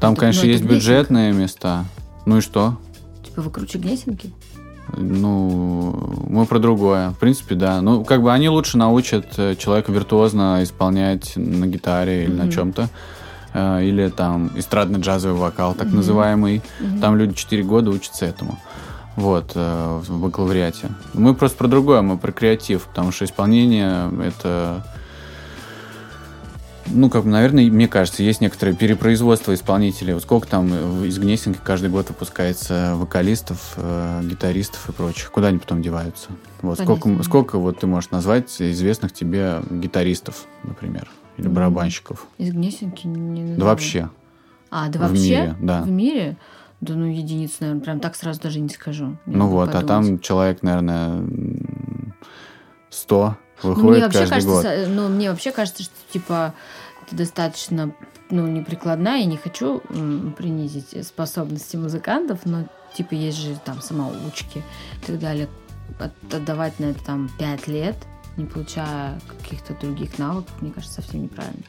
Там, 0.00 0.12
это, 0.12 0.20
конечно, 0.20 0.46
есть 0.46 0.64
бюджетные 0.64 1.32
места. 1.32 1.84
Ну 2.24 2.38
и 2.38 2.40
что? 2.40 2.78
Типа 3.22 3.42
вы 3.42 3.50
круче 3.50 3.78
Гнесинки? 3.78 4.32
Ну, 4.96 6.26
мы 6.28 6.46
про 6.46 6.58
другое. 6.58 7.10
В 7.10 7.18
принципе, 7.18 7.54
да. 7.54 7.82
Ну, 7.82 8.04
как 8.04 8.22
бы 8.22 8.32
они 8.32 8.48
лучше 8.48 8.78
научат 8.78 9.38
э, 9.38 9.54
человека 9.54 9.92
виртуозно 9.92 10.60
исполнять 10.62 11.36
на 11.36 11.66
гитаре 11.66 12.24
или 12.24 12.32
mm-hmm. 12.32 12.44
на 12.44 12.50
чем-то. 12.52 12.88
Э, 13.52 13.84
или 13.84 14.08
там 14.08 14.50
эстрадно-джазовый 14.56 15.38
вокал, 15.38 15.74
так 15.74 15.88
mm-hmm. 15.88 15.94
называемый. 15.94 16.62
Mm-hmm. 16.80 17.00
Там 17.00 17.16
люди 17.16 17.34
4 17.34 17.62
года 17.62 17.90
учатся 17.90 18.26
этому 18.26 18.58
вот, 19.20 19.52
э, 19.54 20.00
в 20.02 20.20
бакалавриате. 20.20 20.88
Мы 21.14 21.34
просто 21.34 21.58
про 21.58 21.68
другое, 21.68 22.02
мы 22.02 22.18
про 22.18 22.32
креатив, 22.32 22.86
потому 22.86 23.12
что 23.12 23.24
исполнение— 23.24 24.10
это... 24.24 24.84
Ну, 26.92 27.08
как 27.08 27.22
бы, 27.22 27.30
наверное, 27.30 27.70
мне 27.70 27.86
кажется, 27.86 28.24
есть 28.24 28.40
некоторое 28.40 28.74
перепроизводство 28.74 29.54
исполнителей. 29.54 30.12
Вот 30.12 30.24
сколько 30.24 30.48
там 30.48 31.04
из 31.04 31.18
Гнесинки 31.20 31.60
каждый 31.62 31.88
год 31.88 32.08
выпускается 32.08 32.94
вокалистов, 32.96 33.74
э, 33.76 34.22
гитаристов 34.24 34.88
и 34.88 34.92
прочих. 34.92 35.30
Куда 35.30 35.48
они 35.48 35.58
потом 35.58 35.82
деваются? 35.82 36.30
Вот 36.62 36.80
сколько, 36.80 37.22
сколько 37.22 37.58
вот 37.58 37.78
ты 37.78 37.86
можешь 37.86 38.10
назвать 38.10 38.60
известных 38.60 39.12
тебе 39.12 39.60
гитаристов, 39.70 40.46
например, 40.64 41.08
или 41.36 41.46
барабанщиков? 41.46 42.26
Из 42.38 42.52
Гнесинки 42.52 43.06
не 43.06 43.54
Да 43.56 43.66
вообще. 43.66 44.10
А, 44.70 44.88
да 44.88 44.98
вообще? 44.98 45.14
В 45.14 45.22
мире, 45.22 45.56
да. 45.60 45.82
В 45.82 45.90
мире? 45.90 46.36
Да 46.80 46.94
ну, 46.94 47.06
единиц, 47.06 47.56
наверное, 47.60 47.82
прям 47.82 48.00
так 48.00 48.16
сразу 48.16 48.40
даже 48.40 48.60
не 48.60 48.70
скажу. 48.70 49.18
Не 49.26 49.36
ну 49.36 49.48
вот, 49.48 49.66
подумать. 49.66 49.84
а 49.84 49.88
там 49.88 50.18
человек, 50.20 50.62
наверное, 50.62 51.22
100 52.88 53.36
выходит 53.62 53.84
ну, 53.84 53.90
мне 53.90 54.00
вообще 54.02 54.26
каждый 54.26 54.30
кажется, 54.30 54.86
год. 54.86 54.88
Ну, 54.88 55.08
мне 55.08 55.30
вообще 55.30 55.52
кажется, 55.52 55.82
что, 55.82 55.94
типа, 56.10 56.54
это 57.06 57.16
достаточно, 57.16 57.94
ну, 58.30 58.46
неприкладная, 58.46 59.20
и 59.20 59.26
не 59.26 59.36
хочу 59.36 59.80
принизить 60.36 61.06
способности 61.06 61.76
музыкантов, 61.76 62.40
но, 62.46 62.66
типа, 62.94 63.14
есть 63.14 63.38
же 63.38 63.58
там 63.64 63.82
самоучки 63.82 64.58
и 65.02 65.06
так 65.06 65.18
далее. 65.18 65.48
Отдавать 66.32 66.78
на 66.80 66.86
это 66.86 67.04
там 67.04 67.30
5 67.38 67.68
лет, 67.68 67.96
не 68.38 68.46
получая 68.46 69.20
каких-то 69.28 69.74
других 69.74 70.18
навыков, 70.18 70.54
мне 70.60 70.70
кажется, 70.70 71.02
совсем 71.02 71.24
неправильно. 71.24 71.64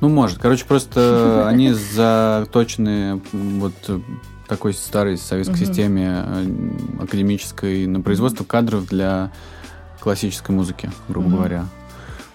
Ну, 0.00 0.08
может. 0.08 0.38
Короче, 0.38 0.64
просто 0.64 1.44
они 1.48 1.72
заточены 1.72 3.20
вот 3.32 3.74
такой 4.46 4.74
старой 4.74 5.16
советской 5.16 5.56
системе 5.56 6.24
э, 6.26 7.02
академической 7.02 7.86
на 7.86 8.00
производство 8.00 8.44
кадров 8.44 8.86
для 8.86 9.32
классической 10.00 10.54
музыки, 10.54 10.90
грубо 11.08 11.30
говоря. 11.30 11.66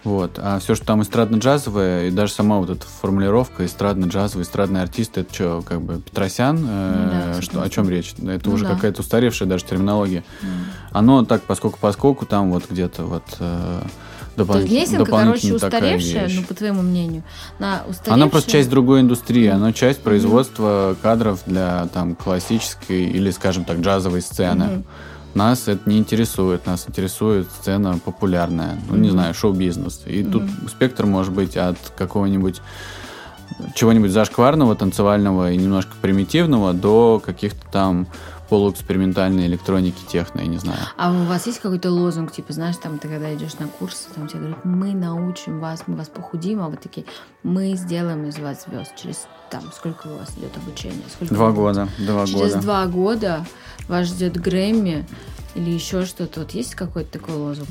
Вот. 0.10 0.40
А 0.40 0.58
все, 0.58 0.74
что 0.74 0.88
там 0.88 1.04
эстрадно-джазовое, 1.04 2.08
и 2.08 2.12
даже 2.12 2.34
сама 2.34 2.58
вот 2.58 2.72
эта 2.72 2.84
формулировка 2.88 3.64
эстрадно-джазовый, 3.64 4.42
эстрадный 4.42 4.82
артист, 4.82 5.20
это 5.20 5.32
что, 5.32 5.62
как 5.64 5.82
бы 5.84 6.00
Петросян? 6.02 6.58
Э, 6.68 7.34
да, 7.36 7.42
что, 7.44 7.62
о 7.62 7.70
чем 7.70 7.88
речь? 7.88 8.16
Это 8.18 8.50
ну, 8.50 8.56
уже 8.56 8.66
да. 8.66 8.74
какая-то 8.74 9.02
устаревшая 9.02 9.48
даже 9.48 9.66
терминология. 9.66 10.24
Mm. 10.42 10.48
Оно 10.94 11.26
так, 11.26 11.44
поскольку 11.44 11.78
поскольку 11.80 12.26
там 12.26 12.50
вот 12.50 12.64
где-то 12.68 13.04
вот... 13.04 13.24
Э, 13.40 13.84
Допол... 14.36 14.58
Лесенка, 14.62 15.06
короче, 15.06 15.54
устаревшая, 15.54 16.28
ну, 16.34 16.44
по 16.44 16.56
твоему 16.56 16.82
мнению. 16.82 17.22
На 17.60 17.84
устаревшая... 17.88 18.14
Она 18.16 18.28
просто 18.30 18.50
часть 18.52 18.70
другой 18.72 19.02
индустрии, 19.02 19.48
mm-hmm. 19.48 19.54
она 19.54 19.74
часть 19.74 20.02
производства 20.02 20.64
mm-hmm. 20.64 20.98
кадров 21.04 21.42
для 21.46 21.88
там 21.94 22.16
классической 22.16 23.04
или, 23.04 23.30
скажем 23.30 23.64
так, 23.64 23.78
джазовой 23.78 24.24
сцены. 24.24 24.64
Mm-hmm. 24.64 24.84
Нас 25.34 25.68
это 25.68 25.88
не 25.90 25.98
интересует, 25.98 26.66
нас 26.66 26.86
интересует 26.88 27.48
сцена 27.52 28.00
популярная, 28.04 28.80
ну, 28.90 28.98
не 28.98 29.10
знаю, 29.10 29.34
шоу-бизнес. 29.34 30.02
И 30.06 30.22
mm-hmm. 30.22 30.32
тут 30.32 30.44
спектр 30.70 31.06
может 31.06 31.34
быть 31.34 31.56
от 31.56 31.78
какого-нибудь 31.98 32.62
чего-нибудь 33.76 34.12
зашкварного, 34.12 34.76
танцевального 34.76 35.52
и 35.52 35.58
немножко 35.58 35.92
примитивного 36.02 36.74
до 36.74 37.22
каких-то 37.24 37.66
там 37.72 38.08
полуэкспериментальной 38.50 39.46
электроники, 39.46 40.02
техно, 40.08 40.42
я 40.42 40.48
не 40.48 40.58
знаю. 40.58 40.80
А 40.98 41.12
у 41.12 41.24
вас 41.26 41.48
есть 41.48 41.60
какой-то 41.60 41.92
лозунг, 41.92 42.32
типа, 42.32 42.54
знаешь, 42.54 42.78
там 42.78 43.00
ты 43.00 43.08
когда 43.08 43.34
идешь 43.34 43.54
на 43.60 43.68
курсы, 43.68 44.10
там 44.16 44.28
тебе 44.28 44.40
говорят, 44.40 44.66
мы 44.66 44.94
научим 44.94 45.60
вас, 45.60 45.84
мы 45.88 45.96
вас 45.96 46.10
похудим, 46.10 46.62
а 46.62 46.70
вот 46.70 46.82
такие, 46.82 47.06
мы 47.44 47.74
сделаем 47.76 48.26
из 48.26 48.38
вас 48.40 48.66
звезд 48.68 48.94
через 48.96 49.28
там, 49.50 49.64
сколько 49.74 50.08
у 50.08 50.18
вас 50.18 50.32
идет 50.38 50.56
обучение? 50.58 51.04
Сколько 51.14 51.34
два 51.34 51.52
года, 51.52 51.88
два 51.98 52.26
через 52.26 52.40
года. 52.40 52.50
Через 52.50 52.64
два 52.64 52.86
года 52.86 53.46
вас 53.88 54.08
ждет 54.08 54.40
Грэмми 54.40 55.06
или 55.56 55.72
еще 55.72 56.06
что-то. 56.06 56.42
Вот 56.42 56.52
есть 56.52 56.76
какой-то 56.76 57.12
такой 57.20 57.36
лозунг? 57.36 57.70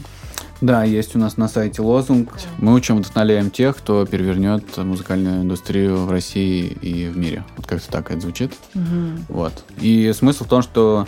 Да, 0.61 0.83
есть 0.83 1.15
у 1.15 1.19
нас 1.19 1.37
на 1.37 1.49
сайте 1.49 1.83
лозунг. 1.83 2.33
Мы 2.59 2.75
учим, 2.75 2.99
вдохновляем 2.99 3.51
тех, 3.51 3.77
кто 3.77 4.05
перевернет 4.07 4.77
музыкальную 4.77 5.43
индустрию 5.43 6.05
в 6.05 6.11
России 6.11 6.67
и 6.67 7.07
в 7.07 7.17
мире. 7.17 7.45
Вот 7.57 7.67
как-то 7.67 7.89
так 7.91 8.11
это 8.11 8.21
звучит. 8.21 8.53
Угу. 8.75 8.85
Вот. 9.29 9.65
И 9.81 10.13
смысл 10.17 10.45
в 10.45 10.49
том, 10.49 10.63
что 10.63 11.07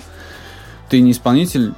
ты 0.88 1.00
не 1.00 1.10
исполнитель, 1.10 1.74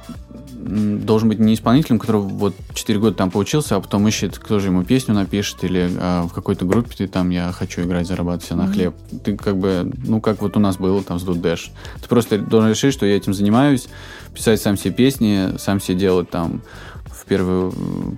должен 0.63 1.29
быть 1.29 1.39
не 1.39 1.55
исполнителем, 1.55 1.99
который 1.99 2.21
вот 2.21 2.55
4 2.73 2.99
года 2.99 3.15
там 3.15 3.31
поучился, 3.31 3.75
а 3.75 3.81
потом 3.81 4.07
ищет, 4.07 4.37
кто 4.37 4.59
же 4.59 4.67
ему 4.67 4.83
песню 4.83 5.13
напишет, 5.13 5.63
или 5.63 5.89
а, 5.97 6.23
в 6.23 6.33
какой-то 6.33 6.65
группе 6.65 6.95
ты 6.95 7.07
там, 7.07 7.29
я 7.31 7.51
хочу 7.51 7.81
играть, 7.81 8.07
зарабатывать 8.07 8.45
себе 8.45 8.55
на 8.57 8.67
хлеб. 8.67 8.93
Mm-hmm. 8.93 9.19
Ты 9.19 9.37
как 9.37 9.57
бы, 9.57 9.91
ну, 10.05 10.21
как 10.21 10.41
вот 10.41 10.55
у 10.55 10.59
нас 10.59 10.77
было 10.77 11.03
там 11.03 11.19
с 11.19 11.23
Дудеш. 11.23 11.71
Ты 12.01 12.07
просто 12.07 12.37
должен 12.37 12.69
решить, 12.69 12.93
что 12.93 13.05
я 13.05 13.17
этим 13.17 13.33
занимаюсь, 13.33 13.87
писать 14.33 14.61
сам 14.61 14.77
себе 14.77 14.93
песни, 14.93 15.57
сам 15.57 15.81
себе 15.81 15.97
делать 15.97 16.29
там 16.29 16.61
в, 17.23 17.25
первую, 17.25 17.71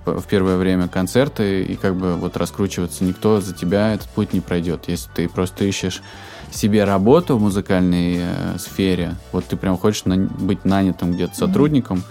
в 0.04 0.24
первое 0.28 0.56
время 0.56 0.88
концерты 0.88 1.62
и 1.62 1.76
как 1.76 1.94
бы 1.94 2.16
вот 2.16 2.36
раскручиваться. 2.36 3.04
Никто 3.04 3.40
за 3.40 3.54
тебя 3.54 3.94
этот 3.94 4.08
путь 4.08 4.32
не 4.32 4.40
пройдет. 4.40 4.84
Если 4.88 5.08
ты 5.14 5.28
просто 5.28 5.64
ищешь 5.64 6.02
себе 6.50 6.84
работу 6.84 7.36
в 7.36 7.40
музыкальной 7.40 8.16
э, 8.18 8.58
сфере, 8.58 9.14
вот 9.30 9.44
ты 9.44 9.56
прям 9.56 9.78
хочешь 9.78 10.04
на, 10.06 10.16
быть 10.16 10.64
нанятым 10.64 11.12
где-то 11.12 11.32
mm-hmm. 11.32 11.38
сотрудником, 11.38 12.02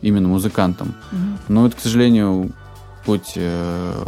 именно 0.00 0.28
музыкантом, 0.28 0.94
mm-hmm. 1.10 1.38
но 1.48 1.66
это, 1.66 1.76
к 1.76 1.80
сожалению, 1.80 2.52
путь 3.04 3.32
э, 3.36 4.04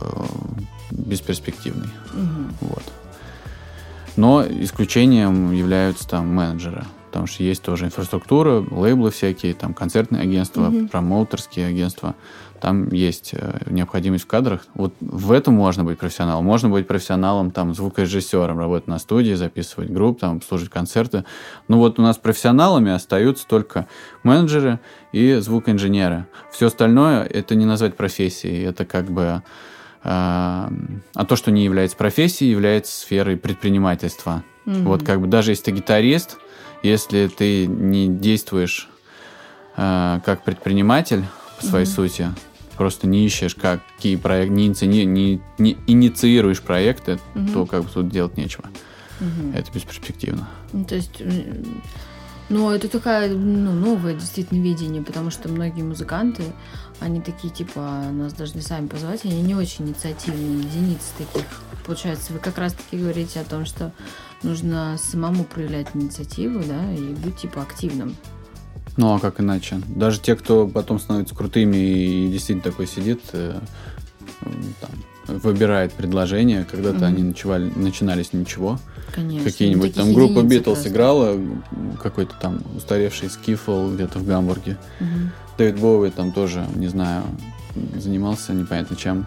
бесперспективный. 0.91 1.89
Mm-hmm. 2.15 2.53
Вот. 2.61 2.83
Но 4.17 4.47
исключением 4.47 5.53
являются 5.53 6.09
там 6.09 6.29
менеджеры. 6.29 6.85
Потому 7.15 7.29
что 7.29 7.45
есть 7.45 7.63
тоже 7.63 7.85
инфраструктура, 7.85 8.67
лейблы 8.73 9.13
всякие, 9.13 9.55
там 9.55 9.73
концертные 9.73 10.21
агентства, 10.21 10.63
mm-hmm. 10.63 10.89
промоутерские 10.89 11.69
агентства. 11.69 12.17
Там 12.61 12.91
есть 12.91 13.35
э, 13.35 13.61
необходимость 13.71 14.25
в 14.25 14.27
кадрах. 14.27 14.67
Вот 14.75 14.95
в 14.99 15.31
этом 15.31 15.55
можно 15.55 15.85
быть 15.85 15.97
профессионалом. 15.97 16.45
Можно 16.45 16.71
быть 16.71 16.89
профессионалом, 16.89 17.53
там, 17.53 17.73
звукорежиссером, 17.73 18.59
работать 18.59 18.89
на 18.89 18.99
студии, 18.99 19.35
записывать 19.35 19.91
групп, 19.91 20.19
там, 20.19 20.43
служить 20.43 20.71
концерты. 20.71 21.25
Ну 21.69 21.79
вот 21.79 22.01
у 22.01 22.03
нас 22.03 22.19
профессионалами 22.19 22.91
остаются 22.91 23.47
только 23.47 23.87
менеджеры 24.25 24.81
и 25.13 25.35
звукоинженеры. 25.35 26.27
Все 26.51 26.67
остальное 26.67 27.23
это 27.23 27.55
не 27.55 27.65
назвать 27.65 27.97
профессией, 27.97 28.65
это 28.65 28.85
как 28.85 29.05
бы 29.05 29.45
а, 30.03 30.69
а 31.15 31.25
то, 31.25 31.37
что 31.37 31.53
не 31.53 31.63
является 31.63 31.97
профессией, 31.97 32.51
является 32.51 32.99
сферой 32.99 33.37
предпринимательства. 33.37 34.43
Mm-hmm. 34.67 34.83
Вот 34.85 35.03
как 35.03 35.21
бы 35.21 35.27
даже 35.27 35.53
если 35.53 35.65
ты 35.65 35.71
гитарист, 35.73 36.39
если 36.83 37.29
ты 37.29 37.67
не 37.67 38.09
действуешь 38.09 38.89
э, 39.77 40.21
как 40.25 40.45
предприниматель 40.45 41.25
по 41.59 41.67
своей 41.67 41.87
mm-hmm. 41.87 41.95
сути, 41.95 42.29
просто 42.77 43.07
не 43.07 43.25
ищешь 43.27 43.55
какие 43.55 44.17
проекты, 44.17 44.55
не, 44.55 44.69
не, 44.87 45.05
не, 45.05 45.41
не 45.59 45.77
инициируешь 45.87 46.61
проекты, 46.61 47.19
mm-hmm. 47.35 47.53
то 47.53 47.67
как 47.67 47.85
бы 47.85 47.91
тут 47.91 48.09
делать 48.09 48.37
нечего. 48.37 48.65
Mm-hmm. 49.21 49.57
Это 49.57 49.73
бесперспективно. 49.73 50.49
Ну, 50.73 50.85
то 50.85 50.95
есть 50.97 51.23
ну, 52.51 52.71
это 52.71 52.89
такая 52.89 53.31
ну, 53.31 53.73
новое 53.73 54.15
действительно 54.15 54.63
видение, 54.63 55.03
потому 55.03 55.31
что 55.31 55.49
многие 55.49 55.83
музыканты, 55.83 56.45
они 57.01 57.21
такие, 57.21 57.53
типа, 57.53 58.05
нас 58.13 58.35
должны 58.35 58.61
сами 58.61 58.87
позвать, 58.87 59.25
они 59.25 59.41
не 59.41 59.55
очень 59.55 59.87
инициативные, 59.87 60.59
единицы 60.59 61.13
таких. 61.17 61.47
Получается, 61.87 62.33
вы 62.33 62.39
как 62.39 62.59
раз-таки 62.59 62.99
говорите 62.99 63.41
о 63.41 63.45
том, 63.45 63.65
что 63.65 63.93
нужно 64.45 64.97
самому 64.99 65.45
проявлять 65.45 65.89
инициативу, 65.95 66.63
да, 66.67 66.93
и 66.93 67.15
быть, 67.15 67.37
типа, 67.37 67.63
активным. 67.63 68.15
Ну, 68.97 69.15
а 69.15 69.19
как 69.19 69.41
иначе? 69.41 69.81
Даже 69.89 70.21
те, 70.21 70.37
кто 70.37 70.69
потом 70.69 71.01
становится 71.01 71.35
крутыми 71.35 71.77
и 71.77 72.29
действительно 72.31 72.63
такой 72.63 72.87
сидит, 72.87 73.21
э, 73.33 73.59
там, 74.81 74.91
выбирает 75.27 75.93
предложение, 75.93 76.65
когда-то 76.65 76.99
mm-hmm. 76.99 77.07
они 77.07 77.23
начинали, 77.23 77.73
начинали 77.75 78.23
с 78.23 78.33
ничего. 78.33 78.79
Конечно. 79.13 79.51
Какие-нибудь 79.51 79.95
там 79.95 80.13
группа 80.13 80.43
Битлз 80.43 80.87
играла, 80.87 81.39
какой-то 82.03 82.35
там 82.41 82.63
устаревший 82.77 83.31
скифл 83.31 83.91
где-то 83.91 84.19
в 84.19 84.27
Гамбурге. 84.27 84.77
Mm-hmm. 85.01 85.29
Дэвид 85.59 85.81
Боуи 85.81 86.11
там 86.11 86.33
тоже, 86.33 86.67
не 86.75 86.89
знаю, 86.89 87.25
занимался 87.97 88.53
непонятно 88.53 88.97
чем. 88.97 89.27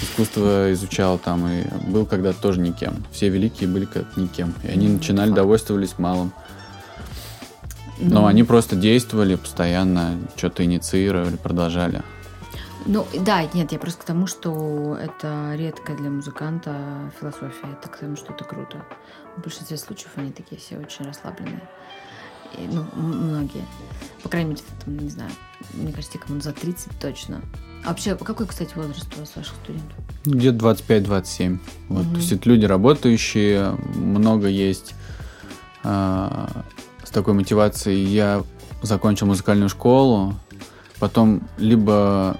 Искусство 0.00 0.72
изучал 0.72 1.18
там 1.18 1.46
и 1.46 1.64
был 1.88 2.06
когда-то 2.06 2.40
тоже 2.40 2.60
никем. 2.60 3.04
Все 3.12 3.28
великие 3.28 3.68
были 3.68 3.84
как 3.84 4.16
никем. 4.16 4.54
И 4.62 4.68
они 4.68 4.88
начинали, 4.88 5.30
довольствовались 5.30 5.98
малым. 5.98 6.32
Но 7.98 8.22
mm-hmm. 8.22 8.28
они 8.28 8.44
просто 8.44 8.76
действовали 8.76 9.34
постоянно, 9.34 10.18
что-то 10.36 10.64
инициировали, 10.64 11.36
продолжали. 11.36 12.02
Ну, 12.86 13.06
да, 13.20 13.44
нет, 13.52 13.72
я 13.72 13.78
просто 13.78 14.02
к 14.02 14.04
тому, 14.04 14.26
что 14.26 14.96
это 14.98 15.54
редко 15.54 15.94
для 15.94 16.08
музыканта 16.08 17.12
философия. 17.20 17.68
Это 17.78 17.88
к 17.90 17.98
тому, 17.98 18.16
что 18.16 18.32
это 18.32 18.44
круто. 18.44 18.82
В 19.36 19.42
большинстве 19.42 19.76
случаев 19.76 20.12
они 20.16 20.32
такие 20.32 20.58
все 20.58 20.78
очень 20.78 21.04
расслабленные. 21.04 21.68
И, 22.56 22.66
ну, 22.72 22.84
многие. 22.94 23.64
По 24.22 24.28
крайней 24.28 24.50
мере, 24.50 24.62
там, 24.84 24.96
не 24.96 25.10
знаю, 25.10 25.30
мне 25.74 25.92
кажется, 25.92 26.18
кому 26.18 26.40
за 26.40 26.52
30 26.52 26.98
точно. 26.98 27.42
А 27.84 27.88
вообще, 27.88 28.14
какой, 28.14 28.46
кстати, 28.46 28.72
возраст 28.74 29.08
у 29.16 29.20
вас 29.20 29.36
ваших 29.36 29.54
студентов? 29.62 29.96
Где-то 30.24 30.58
25-27. 30.58 31.58
Вот. 31.88 32.06
Угу. 32.06 32.10
То 32.12 32.16
есть 32.16 32.32
это 32.32 32.48
люди 32.48 32.64
работающие, 32.66 33.72
много 33.94 34.48
есть 34.48 34.94
э, 35.82 36.46
с 37.04 37.10
такой 37.10 37.34
мотивацией. 37.34 38.04
Я 38.04 38.42
закончил 38.82 39.26
музыкальную 39.26 39.68
школу, 39.68 40.34
потом 40.98 41.42
либо 41.58 42.36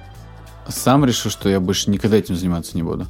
сам 0.69 1.05
решил, 1.05 1.31
что 1.31 1.49
я 1.49 1.61
больше 1.61 1.91
никогда 1.91 2.17
этим 2.17 2.37
заниматься 2.37 2.77
не 2.77 2.83
буду. 2.83 3.07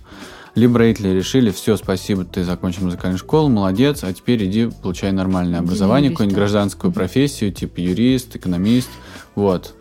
Либо 0.57 0.79
родители 0.79 1.11
решили, 1.11 1.51
все, 1.51 1.77
спасибо, 1.77 2.25
ты 2.25 2.45
закончил 2.45 2.85
музыкальную 2.85 3.19
школу, 3.19 3.49
молодец, 3.49 4.03
а 4.03 4.13
теперь 4.13 4.45
иди 4.47 4.69
получай 4.83 5.13
нормальное 5.13 5.61
образование, 5.61 6.11
какую-нибудь 6.11 6.37
гражданскую 6.37 6.93
профессию, 6.93 7.53
типа 7.53 7.79
юрист, 7.79 8.35
экономист, 8.35 8.91
вот. 9.37 9.75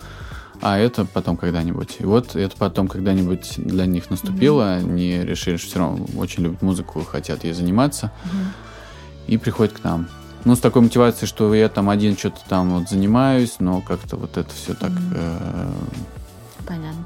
А 0.61 0.77
это 0.77 1.05
потом 1.05 1.37
когда-нибудь. 1.37 1.97
И 1.99 2.05
вот 2.05 2.35
это 2.35 2.55
потом 2.57 2.87
когда-нибудь 2.87 3.53
для 3.57 3.85
них 3.85 4.09
наступило, 4.09 4.63
mm-hmm. 4.63 4.89
они 4.89 5.19
решили, 5.21 5.57
что 5.57 5.67
все 5.67 5.79
равно 5.79 6.05
очень 6.17 6.43
любят 6.43 6.61
музыку, 6.61 7.01
хотят 7.01 7.43
ей 7.43 7.53
заниматься, 7.53 8.11
mm-hmm. 8.23 9.27
и 9.27 9.37
приходят 9.37 9.73
к 9.73 9.83
нам. 9.83 10.09
Ну, 10.45 10.55
с 10.55 10.59
такой 10.59 10.81
мотивацией, 10.81 11.27
что 11.27 11.53
я 11.53 11.69
там 11.69 11.89
один 11.89 12.17
что-то 12.17 12.39
там 12.47 12.73
вот 12.73 12.89
занимаюсь, 12.89 13.55
но 13.59 13.81
как-то 13.81 14.17
вот 14.17 14.37
это 14.37 14.49
все 14.53 14.73
так... 14.73 14.91
Mm-hmm. 14.91 15.13
Э- 15.15 16.65
Понятно. 16.65 17.05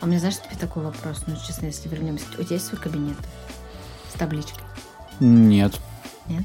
А 0.00 0.04
у 0.04 0.08
меня, 0.08 0.18
знаешь, 0.18 0.36
тебе 0.36 0.56
такой 0.58 0.82
вопрос, 0.82 1.22
ну, 1.26 1.34
честно, 1.46 1.66
если 1.66 1.88
вернемся. 1.88 2.24
У 2.38 2.42
тебя 2.42 2.56
есть 2.56 2.66
свой 2.66 2.80
кабинет 2.80 3.16
с 4.12 4.18
табличкой? 4.18 4.64
Нет. 5.20 5.78
Нет? 6.26 6.42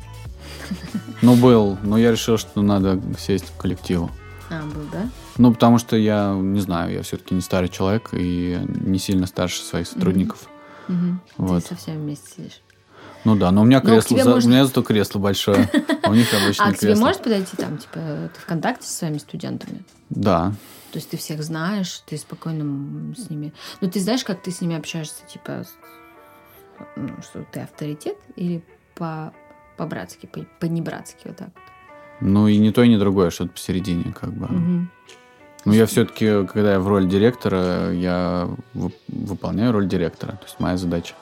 Ну, 1.21 1.35
был, 1.35 1.77
но 1.83 1.97
я 1.97 2.11
решил, 2.11 2.37
что 2.37 2.61
надо 2.61 3.01
сесть 3.17 3.45
к 3.45 3.61
коллективу. 3.61 4.11
А, 4.49 4.63
был, 4.63 4.83
да? 4.91 5.09
Ну, 5.37 5.53
потому 5.53 5.77
что 5.77 5.95
я, 5.95 6.33
не 6.33 6.59
знаю, 6.59 6.93
я 6.93 7.03
все-таки 7.03 7.35
не 7.35 7.41
старый 7.41 7.69
человек 7.69 8.09
и 8.13 8.59
не 8.67 8.97
сильно 8.97 9.27
старше 9.27 9.61
своих 9.61 9.87
сотрудников. 9.87 10.49
Угу. 10.87 11.19
Вот. 11.37 11.63
Ты 11.63 11.69
со 11.69 11.75
всеми 11.75 11.97
вместе 11.97 12.31
сидишь. 12.35 12.61
Ну 13.25 13.35
да, 13.35 13.51
но 13.51 13.61
у 13.61 13.65
меня 13.65 13.81
кресло, 13.81 14.17
за... 14.17 14.29
можно... 14.29 14.49
у 14.49 14.53
меня 14.53 14.65
зато 14.65 14.81
кресло 14.81 15.19
большое, 15.19 15.69
а 16.03 16.09
у 16.09 16.15
них 16.15 16.33
обычно 16.33 16.65
А 16.67 16.73
к 16.73 16.77
тебе 16.77 16.95
может 16.95 17.21
подойти 17.21 17.57
там, 17.57 17.77
типа, 17.77 17.99
ты 18.33 18.39
ВКонтакте 18.41 18.87
со 18.87 18.93
своими 18.93 19.17
студентами? 19.17 19.83
Да. 20.09 20.53
То 20.91 20.97
есть 20.97 21.09
ты 21.09 21.17
всех 21.17 21.43
знаешь, 21.43 22.01
ты 22.05 22.17
спокойно 22.17 23.13
с 23.15 23.29
ними... 23.29 23.53
Ну, 23.81 23.89
ты 23.89 23.99
знаешь, 23.99 24.23
как 24.23 24.41
ты 24.41 24.51
с 24.51 24.61
ними 24.61 24.77
общаешься, 24.77 25.21
типа, 25.31 25.65
ну, 26.95 27.21
что 27.21 27.45
ты 27.51 27.59
авторитет 27.59 28.17
или 28.35 28.63
по 28.95 29.33
по-братски, 29.77 30.25
по, 30.25 30.41
по-небратски, 30.59 31.27
вот 31.27 31.37
так 31.37 31.49
Ну, 32.21 32.47
и 32.47 32.57
не 32.57 32.71
то, 32.71 32.83
и 32.83 32.89
не 32.89 32.97
другое, 32.97 33.29
что-то 33.29 33.51
посередине, 33.51 34.13
как 34.19 34.33
бы. 34.33 34.45
Угу. 34.45 34.87
Ну, 35.65 35.73
я 35.73 35.85
все-таки, 35.85 36.47
когда 36.47 36.73
я 36.73 36.79
в 36.79 36.87
роли 36.87 37.07
директора, 37.07 37.91
я 37.91 38.49
выполняю 39.07 39.71
роль 39.71 39.87
директора. 39.87 40.33
То 40.33 40.45
есть 40.45 40.59
моя 40.59 40.77
задача 40.77 41.15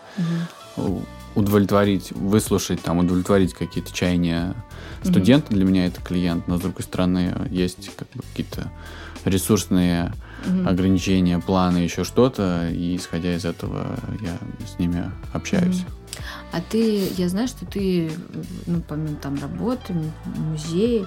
угу. 0.78 1.04
удовлетворить, 1.36 2.12
выслушать, 2.12 2.82
там, 2.82 3.00
удовлетворить 3.00 3.54
какие-то 3.54 3.94
чаяния 3.94 4.56
студента. 5.02 5.48
Угу. 5.48 5.56
Для 5.56 5.66
меня 5.66 5.86
это 5.88 6.02
клиент, 6.02 6.48
но 6.48 6.58
с 6.58 6.62
другой 6.62 6.84
стороны 6.84 7.48
есть 7.50 7.96
как 7.96 8.08
бы, 8.14 8.22
какие-то 8.22 8.72
ресурсные 9.26 10.14
угу. 10.46 10.70
ограничения, 10.70 11.40
планы, 11.40 11.80
еще 11.80 12.04
что-то, 12.04 12.70
и 12.70 12.96
исходя 12.96 13.36
из 13.36 13.44
этого 13.44 13.98
я 14.22 14.38
с 14.68 14.78
ними 14.78 15.12
общаюсь. 15.34 15.82
Угу. 15.82 15.97
А 16.52 16.62
ты, 16.62 17.08
я 17.18 17.30
знаю, 17.30 17.48
что 17.48 17.66
ты, 17.66 18.12
ну, 18.66 18.82
помимо 18.88 19.18
там 19.18 19.36
работы, 19.40 19.94
музеи, 20.26 21.06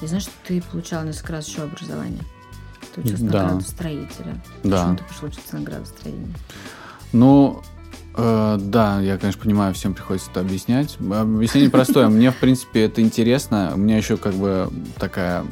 я 0.00 0.08
знаю, 0.08 0.20
что 0.20 0.32
ты 0.46 0.60
получал 0.60 1.04
несколько 1.04 1.32
раз 1.32 1.48
еще 1.48 1.62
образование. 1.62 2.22
Ты 2.94 3.00
учился 3.00 3.24
да. 3.24 3.42
на 3.42 3.48
градостроителя. 3.50 4.42
Да. 4.64 4.82
Почему 4.82 4.96
ты 4.96 5.04
пошел 5.04 5.28
учиться 5.28 5.56
на 5.56 5.62
градостроение? 5.62 6.34
Ну, 7.12 7.62
э, 8.16 8.58
да, 8.60 9.00
я, 9.00 9.18
конечно, 9.18 9.40
понимаю, 9.40 9.72
всем 9.74 9.94
приходится 9.94 10.30
это 10.30 10.40
объяснять. 10.40 10.96
Объяснение 10.98 11.70
простое. 11.70 12.08
Мне, 12.08 12.30
в 12.32 12.36
принципе, 12.36 12.84
это 12.84 13.00
интересно. 13.00 13.72
У 13.74 13.78
меня 13.78 13.96
еще 13.96 14.16
как 14.16 14.34
бы 14.34 14.70
такая 14.98 15.44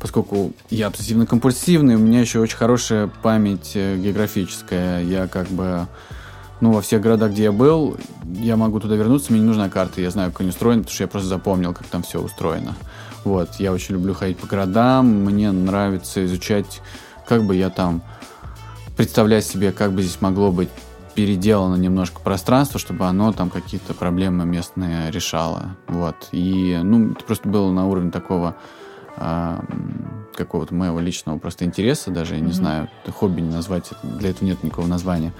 поскольку 0.00 0.54
я 0.70 0.86
обсессивно-компульсивный, 0.88 1.94
у 1.96 1.98
меня 1.98 2.20
еще 2.20 2.40
очень 2.40 2.56
хорошая 2.56 3.08
память 3.22 3.72
э, 3.74 3.98
географическая. 3.98 5.02
Я 5.02 5.28
как 5.28 5.48
бы, 5.48 5.86
ну, 6.60 6.72
во 6.72 6.80
всех 6.80 7.00
городах, 7.00 7.32
где 7.32 7.44
я 7.44 7.52
был, 7.52 7.96
я 8.24 8.56
могу 8.56 8.80
туда 8.80 8.96
вернуться, 8.96 9.32
мне 9.32 9.40
не 9.40 9.46
нужна 9.46 9.68
карта, 9.68 10.00
я 10.00 10.10
знаю, 10.10 10.30
как 10.30 10.42
они 10.42 10.50
устроены, 10.50 10.82
потому 10.82 10.94
что 10.94 11.04
я 11.04 11.08
просто 11.08 11.28
запомнил, 11.28 11.72
как 11.72 11.86
там 11.86 12.02
все 12.02 12.20
устроено. 12.20 12.74
Вот, 13.24 13.56
я 13.58 13.72
очень 13.72 13.94
люблю 13.94 14.14
ходить 14.14 14.38
по 14.38 14.46
городам, 14.46 15.06
мне 15.06 15.52
нравится 15.52 16.24
изучать, 16.24 16.80
как 17.26 17.44
бы 17.44 17.56
я 17.56 17.70
там 17.70 18.02
представлять 18.96 19.46
себе, 19.46 19.72
как 19.72 19.92
бы 19.92 20.02
здесь 20.02 20.20
могло 20.20 20.52
быть 20.52 20.68
переделано 21.14 21.76
немножко 21.76 22.20
пространство, 22.20 22.78
чтобы 22.78 23.06
оно 23.06 23.32
там 23.32 23.50
какие-то 23.50 23.94
проблемы 23.94 24.44
местные 24.44 25.10
решало. 25.10 25.76
Вот. 25.88 26.28
И, 26.32 26.78
ну, 26.82 27.12
это 27.12 27.24
просто 27.24 27.48
было 27.48 27.70
на 27.72 27.86
уровне 27.86 28.10
такого 28.10 28.56
а, 29.16 29.64
какого-то 30.34 30.74
моего 30.74 31.00
личного 31.00 31.38
просто 31.38 31.64
интереса, 31.64 32.10
даже, 32.10 32.34
я 32.34 32.40
не 32.40 32.48
mm-hmm. 32.48 32.52
знаю, 32.52 32.88
хобби 33.14 33.40
не 33.40 33.52
назвать, 33.52 33.90
для 34.02 34.30
этого 34.30 34.46
нет 34.46 34.62
никакого 34.62 34.86
названия. 34.86 35.32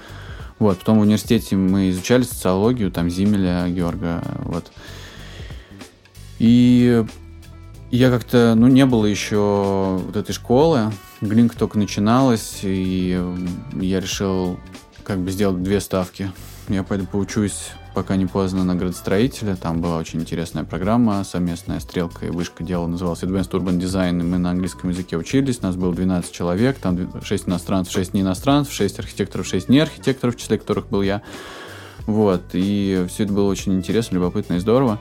Вот, 0.61 0.77
потом 0.77 0.99
в 0.99 1.01
университете 1.01 1.55
мы 1.55 1.89
изучали 1.89 2.21
социологию, 2.21 2.91
там 2.91 3.09
Зимеля, 3.09 3.67
Георга, 3.67 4.21
вот. 4.45 4.71
И 6.37 7.03
я 7.89 8.11
как-то, 8.11 8.53
ну, 8.55 8.67
не 8.67 8.85
было 8.85 9.07
еще 9.07 9.99
вот 10.05 10.15
этой 10.15 10.33
школы, 10.33 10.91
Глинка 11.19 11.57
только 11.57 11.79
начиналась, 11.79 12.59
и 12.61 13.19
я 13.73 13.99
решил 13.99 14.59
как 15.03 15.17
бы 15.17 15.31
сделать 15.31 15.63
две 15.63 15.81
ставки 15.81 16.31
я 16.67 16.83
пойду 16.83 17.07
поучусь, 17.07 17.71
пока 17.93 18.15
не 18.15 18.25
поздно, 18.25 18.63
на 18.63 18.75
градостроителя. 18.75 19.55
Там 19.55 19.81
была 19.81 19.97
очень 19.97 20.21
интересная 20.21 20.63
программа, 20.63 21.23
совместная 21.23 21.79
стрелка 21.79 22.25
и 22.25 22.29
вышка 22.29 22.63
дела, 22.63 22.87
называлась 22.87 23.23
Advanced 23.23 23.51
Urban 23.51 23.79
Design, 23.79 24.19
и 24.19 24.23
мы 24.23 24.37
на 24.37 24.51
английском 24.51 24.89
языке 24.89 25.17
учились. 25.17 25.61
Нас 25.61 25.75
было 25.75 25.93
12 25.93 26.31
человек, 26.31 26.77
там 26.77 26.97
6 27.23 27.47
иностранцев, 27.47 27.93
6 27.93 28.13
не 28.13 28.21
иностранцев, 28.21 28.73
6 28.73 28.99
архитекторов, 28.99 29.47
6 29.47 29.69
не 29.69 29.79
архитекторов, 29.79 30.35
в 30.35 30.39
числе 30.39 30.57
которых 30.57 30.87
был 30.87 31.01
я. 31.01 31.21
Вот, 32.07 32.41
и 32.53 33.05
все 33.09 33.23
это 33.25 33.33
было 33.33 33.49
очень 33.49 33.73
интересно, 33.73 34.15
любопытно 34.15 34.55
и 34.55 34.59
здорово. 34.59 34.99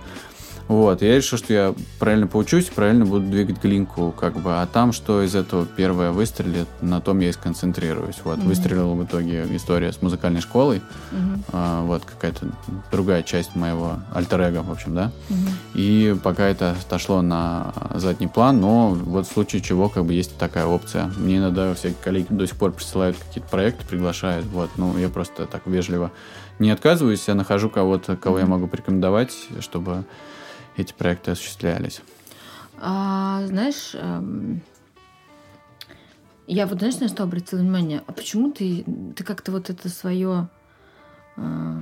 Вот, 0.71 1.03
я 1.03 1.17
решил, 1.17 1.37
что 1.37 1.53
я 1.53 1.75
правильно 1.99 2.29
поучусь, 2.29 2.67
правильно 2.67 3.05
буду 3.05 3.27
двигать 3.27 3.61
глинку, 3.61 4.13
как 4.13 4.35
бы, 4.35 4.61
а 4.61 4.67
там, 4.67 4.93
что 4.93 5.21
из 5.21 5.35
этого 5.35 5.67
первое 5.67 6.13
выстрелит, 6.13 6.69
на 6.81 7.01
том 7.01 7.19
я 7.19 7.31
и 7.31 7.33
сконцентрируюсь. 7.33 8.21
Вот, 8.23 8.39
mm-hmm. 8.39 8.47
выстрелила 8.47 8.95
в 8.95 9.05
итоге 9.05 9.49
история 9.57 9.93
с 9.93 10.01
музыкальной 10.01 10.41
школой, 10.41 10.77
mm-hmm. 10.77 11.41
а, 11.53 11.83
вот 11.83 12.05
какая-то 12.05 12.47
другая 12.93 13.25
часть 13.25 13.57
моего 13.57 13.99
альтер 14.15 14.41
в 14.63 14.71
общем, 14.71 14.95
да, 14.95 15.11
mm-hmm. 15.29 15.51
и 15.75 16.17
пока 16.23 16.47
это 16.47 16.77
отошло 16.81 17.21
на 17.21 17.75
задний 17.97 18.29
план, 18.29 18.61
но 18.61 18.91
вот 18.91 19.27
в 19.27 19.33
случае 19.33 19.63
чего, 19.63 19.89
как 19.89 20.05
бы, 20.05 20.13
есть 20.13 20.39
такая 20.39 20.67
опция. 20.67 21.11
Мне 21.17 21.39
иногда 21.39 21.75
всякие 21.75 21.99
коллеги 22.01 22.29
до 22.31 22.47
сих 22.47 22.55
пор 22.57 22.71
присылают 22.71 23.17
какие-то 23.17 23.51
проекты, 23.51 23.85
приглашают, 23.85 24.47
вот, 24.47 24.71
ну, 24.77 24.97
я 24.99 25.09
просто 25.09 25.47
так 25.47 25.67
вежливо 25.67 26.13
не 26.61 26.71
отказываюсь, 26.71 27.27
я 27.27 27.35
нахожу 27.35 27.71
кого-то, 27.71 28.17
кого 28.17 28.37
mm-hmm. 28.37 28.43
я 28.43 28.47
могу 28.47 28.67
порекомендовать, 28.69 29.33
чтобы 29.59 30.05
эти 30.81 30.93
проекты 30.93 31.31
осуществлялись? 31.33 32.03
А, 32.79 33.45
знаешь, 33.47 33.91
эм, 33.95 34.63
я 36.47 36.67
вот, 36.67 36.79
знаешь, 36.79 36.99
на 36.99 37.09
что 37.09 37.23
обратила 37.23 37.61
внимание? 37.61 38.03
А 38.07 38.13
почему 38.13 38.51
ты, 38.51 38.85
ты 39.15 39.23
как-то 39.23 39.53
вот 39.53 39.71
это 39.71 39.89
свое, 39.89 40.49
э, 41.37 41.81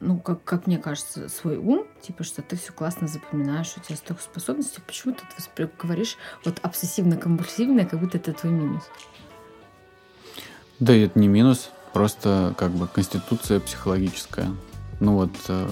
ну, 0.00 0.18
как, 0.18 0.44
как 0.44 0.66
мне 0.66 0.78
кажется, 0.78 1.28
свой 1.28 1.56
ум, 1.56 1.86
типа, 2.02 2.24
что 2.24 2.42
ты 2.42 2.56
все 2.56 2.72
классно 2.72 3.08
запоминаешь, 3.08 3.72
у 3.76 3.80
тебя 3.80 3.96
столько 3.96 4.22
способностей, 4.22 4.82
почему 4.86 5.14
ты 5.14 5.70
говоришь 5.82 6.16
вот 6.44 6.58
обсессивно-компульсивно, 6.62 7.86
как 7.86 8.00
будто 8.00 8.18
это 8.18 8.32
твой 8.32 8.52
минус? 8.52 8.82
Да, 10.80 10.92
это 10.92 11.18
не 11.18 11.28
минус, 11.28 11.70
просто 11.92 12.54
как 12.58 12.72
бы 12.72 12.88
конституция 12.88 13.60
психологическая. 13.60 14.50
Ну 15.00 15.14
вот 15.14 15.30
э, 15.48 15.68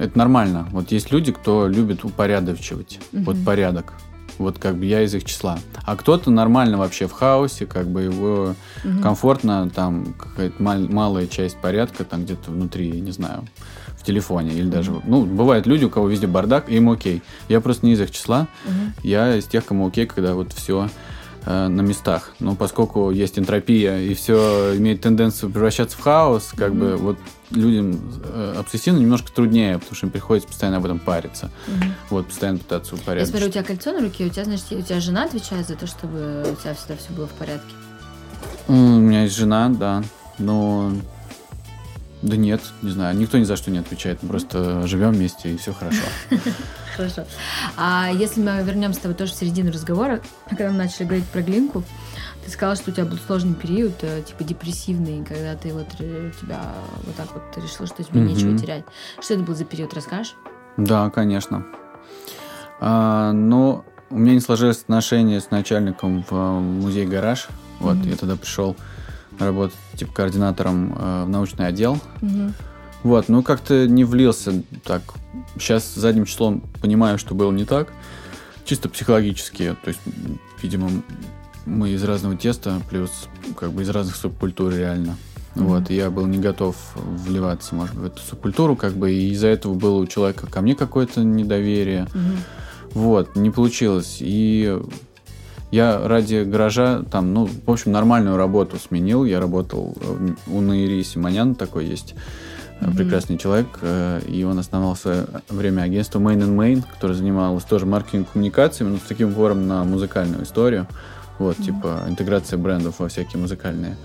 это 0.00 0.16
нормально. 0.18 0.66
Вот 0.70 0.90
есть 0.92 1.12
люди, 1.12 1.30
кто 1.30 1.68
любит 1.68 2.04
упорядочивать. 2.04 2.98
Угу. 3.12 3.22
Вот 3.22 3.44
порядок. 3.44 3.92
Вот 4.38 4.58
как 4.58 4.76
бы 4.76 4.86
я 4.86 5.02
из 5.02 5.14
их 5.14 5.24
числа. 5.24 5.58
А 5.84 5.96
кто-то 5.96 6.30
нормально 6.30 6.78
вообще 6.78 7.06
в 7.06 7.12
хаосе, 7.12 7.66
как 7.66 7.86
бы 7.86 8.02
его 8.02 8.54
угу. 8.82 9.02
комфортно, 9.02 9.68
там 9.68 10.14
какая-то 10.14 10.62
мал- 10.62 10.88
малая 10.88 11.26
часть 11.26 11.58
порядка, 11.58 12.04
там 12.04 12.24
где-то 12.24 12.50
внутри, 12.50 12.90
не 12.90 13.12
знаю, 13.12 13.44
в 13.98 14.02
телефоне 14.02 14.54
или 14.54 14.68
даже... 14.68 14.92
Ну, 15.04 15.26
бывают 15.26 15.66
люди, 15.66 15.84
у 15.84 15.90
кого 15.90 16.08
везде 16.08 16.26
бардак, 16.26 16.70
и 16.70 16.76
им 16.76 16.88
окей. 16.88 17.22
Я 17.50 17.60
просто 17.60 17.84
не 17.84 17.92
из 17.92 18.00
их 18.00 18.10
числа. 18.10 18.48
Угу. 18.64 19.06
Я 19.06 19.36
из 19.36 19.44
тех, 19.44 19.66
кому 19.66 19.86
окей, 19.88 20.06
когда 20.06 20.34
вот 20.34 20.54
все 20.54 20.88
э, 21.44 21.68
на 21.68 21.80
местах. 21.80 22.32
Но 22.40 22.54
поскольку 22.54 23.10
есть 23.10 23.38
энтропия 23.38 23.98
и 23.98 24.14
все 24.14 24.76
имеет 24.76 25.00
тенденцию 25.00 25.50
превращаться 25.50 25.96
в 25.96 26.00
хаос, 26.00 26.52
как 26.56 26.72
mm-hmm. 26.72 26.78
бы 26.78 26.96
вот 26.96 27.18
людям 27.50 28.00
э, 28.24 28.54
обсессивно 28.58 28.98
немножко 28.98 29.32
труднее, 29.32 29.78
потому 29.78 29.94
что 29.94 30.06
им 30.06 30.12
приходится 30.12 30.48
постоянно 30.48 30.78
об 30.78 30.84
этом 30.84 30.98
париться. 30.98 31.50
Угу. 31.66 31.84
Вот, 32.10 32.26
постоянно 32.28 32.58
пытаться 32.58 32.94
упорядочить. 32.94 33.28
Я 33.28 33.30
смотрю, 33.30 33.48
у 33.48 33.52
тебя 33.52 33.62
кольцо 33.64 33.92
на 33.92 34.00
руке, 34.00 34.26
у 34.26 34.28
тебя, 34.28 34.44
значит, 34.44 34.72
у 34.72 34.82
тебя 34.82 35.00
жена 35.00 35.24
отвечает 35.24 35.66
за 35.66 35.74
то, 35.74 35.86
чтобы 35.86 36.46
у 36.50 36.54
тебя 36.56 36.74
всегда 36.74 36.96
все 36.96 37.12
было 37.12 37.26
в 37.26 37.32
порядке? 37.32 37.74
У 38.68 38.72
меня 38.72 39.24
есть 39.24 39.36
жена, 39.36 39.68
да, 39.68 40.02
но... 40.38 40.92
Да 42.22 42.36
нет, 42.36 42.60
не 42.82 42.90
знаю, 42.90 43.16
никто 43.16 43.38
ни 43.38 43.44
за 43.44 43.56
что 43.56 43.70
не 43.70 43.78
отвечает, 43.78 44.22
мы 44.22 44.28
просто 44.28 44.86
живем 44.86 45.12
вместе 45.12 45.54
и 45.54 45.56
все 45.56 45.72
хорошо. 45.72 46.02
Хорошо. 47.00 47.24
А 47.78 48.10
если 48.12 48.42
мы 48.42 48.62
вернемся 48.62 48.98
с 48.98 49.02
тобой 49.02 49.16
тоже 49.16 49.32
в 49.32 49.36
середину 49.36 49.72
разговора, 49.72 50.20
когда 50.50 50.68
мы 50.68 50.76
начали 50.76 51.04
говорить 51.06 51.24
про 51.28 51.40
глинку, 51.40 51.82
ты 52.44 52.50
сказала, 52.50 52.76
что 52.76 52.90
у 52.90 52.94
тебя 52.94 53.06
был 53.06 53.16
сложный 53.16 53.54
период, 53.54 53.94
э, 54.02 54.22
типа 54.22 54.44
депрессивный, 54.44 55.24
когда 55.24 55.54
ты 55.56 55.72
вот 55.72 55.86
э, 55.98 56.30
тебя 56.38 56.60
вот 57.04 57.16
так 57.16 57.28
вот 57.32 57.42
решила, 57.56 57.86
что 57.86 58.04
тебе 58.04 58.20
mm-hmm. 58.20 58.24
нечего 58.24 58.58
терять. 58.58 58.84
Что 59.18 59.34
это 59.34 59.42
был 59.44 59.54
за 59.54 59.64
период, 59.64 59.94
расскажешь? 59.94 60.34
Да, 60.76 61.08
конечно. 61.08 61.64
А, 62.80 63.32
но 63.32 63.84
у 64.10 64.18
меня 64.18 64.34
не 64.34 64.40
сложилось 64.40 64.82
отношения 64.82 65.40
с 65.40 65.50
начальником 65.50 66.22
в 66.28 66.34
э, 66.34 66.58
музей 66.60 67.06
гараж. 67.06 67.48
Вот 67.78 67.96
mm-hmm. 67.96 68.10
я 68.10 68.16
тогда 68.16 68.36
пришел 68.36 68.76
работать 69.38 69.76
типа 69.94 70.12
координатором 70.12 70.94
э, 70.98 71.24
в 71.24 71.28
научный 71.30 71.66
отдел. 71.66 71.98
Mm-hmm. 72.20 72.52
Вот, 73.02 73.28
ну 73.28 73.42
как-то 73.42 73.88
не 73.88 74.04
влился 74.04 74.62
так. 74.84 75.02
Сейчас 75.58 75.94
задним 75.94 76.26
числом 76.26 76.62
понимаю, 76.80 77.18
что 77.18 77.34
было 77.34 77.50
не 77.52 77.64
так. 77.64 77.92
Чисто 78.64 78.88
психологически. 78.88 79.76
То 79.82 79.88
есть, 79.88 80.00
видимо, 80.62 80.90
мы 81.66 81.90
из 81.90 82.04
разного 82.04 82.36
теста, 82.36 82.80
плюс 82.90 83.10
как 83.58 83.72
бы 83.72 83.82
из 83.82 83.88
разных 83.88 84.16
субкультур 84.16 84.72
реально. 84.74 85.16
Mm-hmm. 85.54 85.64
Вот, 85.64 85.90
и 85.90 85.96
я 85.96 86.10
был 86.10 86.26
не 86.26 86.38
готов 86.38 86.76
вливаться, 86.94 87.74
может 87.74 87.96
быть, 87.96 88.04
в 88.04 88.06
эту 88.06 88.22
субкультуру, 88.22 88.76
как 88.76 88.92
бы, 88.92 89.10
и 89.12 89.30
из-за 89.30 89.48
этого 89.48 89.74
было 89.74 89.98
у 89.98 90.06
человека 90.06 90.46
ко 90.46 90.60
мне 90.60 90.76
какое-то 90.76 91.24
недоверие. 91.24 92.06
Mm-hmm. 92.12 92.36
Вот, 92.94 93.36
не 93.36 93.50
получилось. 93.50 94.18
И 94.20 94.78
я 95.70 96.06
ради 96.06 96.44
гаража 96.44 97.02
там, 97.10 97.34
ну, 97.34 97.46
в 97.46 97.70
общем, 97.70 97.92
нормальную 97.92 98.36
работу 98.36 98.78
сменил. 98.78 99.24
Я 99.24 99.40
работал 99.40 99.96
у 100.46 100.60
Наири 100.60 101.02
Симонян, 101.02 101.54
такой 101.54 101.86
есть 101.86 102.14
mm-hmm. 102.80 102.96
прекрасный 102.96 103.38
человек, 103.38 103.68
э, 103.82 104.20
и 104.26 104.44
он 104.44 104.58
основал 104.58 104.94
в 104.94 104.98
свое 104.98 105.26
время 105.48 105.82
агентство 105.82 106.18
Main 106.18 106.38
and 106.38 106.56
Main, 106.56 106.84
которое 106.90 107.14
занималось 107.14 107.64
тоже 107.64 107.86
маркетинг 107.86 108.28
коммуникациями, 108.32 108.92
но 108.92 108.98
с 108.98 109.02
таким 109.02 109.32
вором 109.32 109.66
на 109.66 109.84
музыкальную 109.84 110.44
историю. 110.44 110.86
Вот, 111.38 111.58
mm-hmm. 111.58 111.64
типа 111.64 112.02
интеграция 112.08 112.58
брендов 112.58 112.98
во 112.98 113.08
всякие 113.08 113.40
музыкальные 113.40 113.96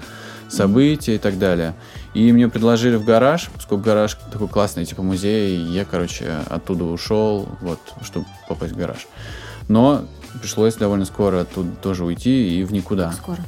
события 0.49 1.13
mm-hmm. 1.13 1.15
и 1.15 1.19
так 1.19 1.37
далее. 1.37 1.73
И 2.13 2.31
мне 2.31 2.47
предложили 2.47 2.95
в 2.95 3.05
гараж, 3.05 3.49
поскольку 3.53 3.83
гараж 3.83 4.17
такой 4.31 4.47
классный, 4.47 4.85
типа 4.85 5.03
музей, 5.03 5.57
и 5.57 5.71
я, 5.71 5.85
короче, 5.85 6.31
оттуда 6.49 6.85
ушел, 6.85 7.47
вот, 7.61 7.79
чтобы 8.03 8.25
попасть 8.47 8.73
в 8.73 8.77
гараж. 8.77 9.07
Но 9.67 10.05
пришлось 10.39 10.75
довольно 10.75 11.05
скоро 11.05 11.41
оттуда 11.41 11.71
тоже 11.81 12.05
уйти 12.05 12.59
и 12.59 12.63
в 12.63 12.71
никуда. 12.71 13.09
Как 13.09 13.15
скоро? 13.15 13.39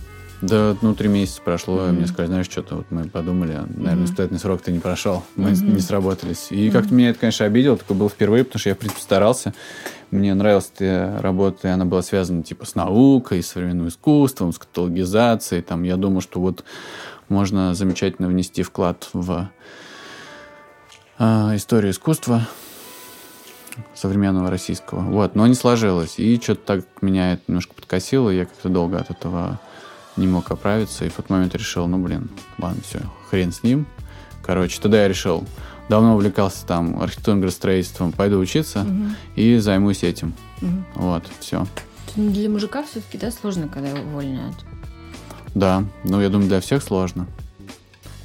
Да, 0.41 0.77
ну, 0.81 0.93
три 0.93 1.07
месяца 1.09 1.41
прошло, 1.41 1.79
mm-hmm. 1.79 1.91
мне 1.93 2.07
сказали, 2.07 2.27
знаешь, 2.27 2.45
что-то 2.45 2.75
вот 2.75 2.85
мы 2.91 3.05
подумали, 3.05 3.53
наверное, 3.53 3.95
mm-hmm. 3.95 4.05
испытательный 4.05 4.39
срок 4.39 4.61
ты 4.61 4.71
не 4.71 4.79
прошел, 4.79 5.23
мы 5.35 5.49
mm-hmm. 5.49 5.73
не 5.73 5.79
сработались. 5.79 6.47
И 6.51 6.67
mm-hmm. 6.67 6.71
как-то 6.71 6.93
меня 6.93 7.09
это, 7.09 7.19
конечно, 7.19 7.45
обидело, 7.45 7.75
такое 7.75 7.97
было 7.97 8.09
впервые, 8.09 8.43
потому 8.43 8.59
что 8.59 8.69
я, 8.69 8.75
в 8.75 8.77
принципе, 8.77 9.01
старался. 9.01 9.55
Мне 10.11 10.35
нравилась 10.35 10.71
эта 10.75 11.17
работа, 11.21 11.67
и 11.67 11.71
она 11.71 11.85
была 11.85 12.03
связана, 12.03 12.43
типа, 12.43 12.65
с 12.65 12.75
наукой, 12.75 13.41
с 13.41 13.47
современным 13.47 13.87
искусством, 13.87 14.53
с 14.53 14.59
каталогизацией, 14.59 15.63
там, 15.63 15.81
я 15.81 15.97
думаю, 15.97 16.21
что 16.21 16.39
вот 16.39 16.63
можно 17.29 17.73
замечательно 17.73 18.27
внести 18.27 18.61
вклад 18.61 19.09
в 19.13 19.49
э, 21.17 21.55
историю 21.55 21.91
искусства 21.91 22.47
современного 23.95 24.49
российского. 24.49 25.01
Вот, 25.01 25.35
но 25.35 25.47
не 25.47 25.55
сложилось. 25.55 26.19
И 26.19 26.39
что-то 26.39 26.61
так 26.61 26.85
меня 27.01 27.33
это 27.33 27.43
немножко 27.47 27.73
подкосило, 27.73 28.29
и 28.29 28.37
я 28.37 28.45
как-то 28.45 28.69
долго 28.69 28.99
от 28.99 29.09
этого 29.09 29.59
не 30.17 30.27
мог 30.27 30.51
оправиться, 30.51 31.05
и 31.05 31.09
в 31.09 31.13
тот 31.13 31.29
момент 31.29 31.55
решил, 31.55 31.87
ну, 31.87 31.97
блин, 31.97 32.29
ладно, 32.57 32.81
все, 32.83 32.99
хрен 33.29 33.51
с 33.51 33.63
ним. 33.63 33.85
Короче, 34.43 34.79
тогда 34.81 35.01
я 35.01 35.07
решил, 35.07 35.45
давно 35.89 36.15
увлекался 36.15 36.65
там 36.65 37.01
архитектурным 37.01 37.41
градостроительством, 37.41 38.11
пойду 38.11 38.39
учиться 38.39 38.81
угу. 38.81 39.15
и 39.35 39.57
займусь 39.57 40.03
этим. 40.03 40.33
Угу. 40.61 40.83
Вот, 40.95 41.23
все. 41.39 41.65
Для 42.15 42.49
мужика 42.49 42.83
все-таки, 42.83 43.17
да, 43.17 43.31
сложно, 43.31 43.67
когда 43.67 43.89
его 43.89 43.99
увольняют? 43.99 44.55
Да, 45.53 45.83
ну, 46.03 46.21
я 46.21 46.29
думаю, 46.29 46.47
для 46.47 46.61
всех 46.61 46.81
сложно. 46.81 47.27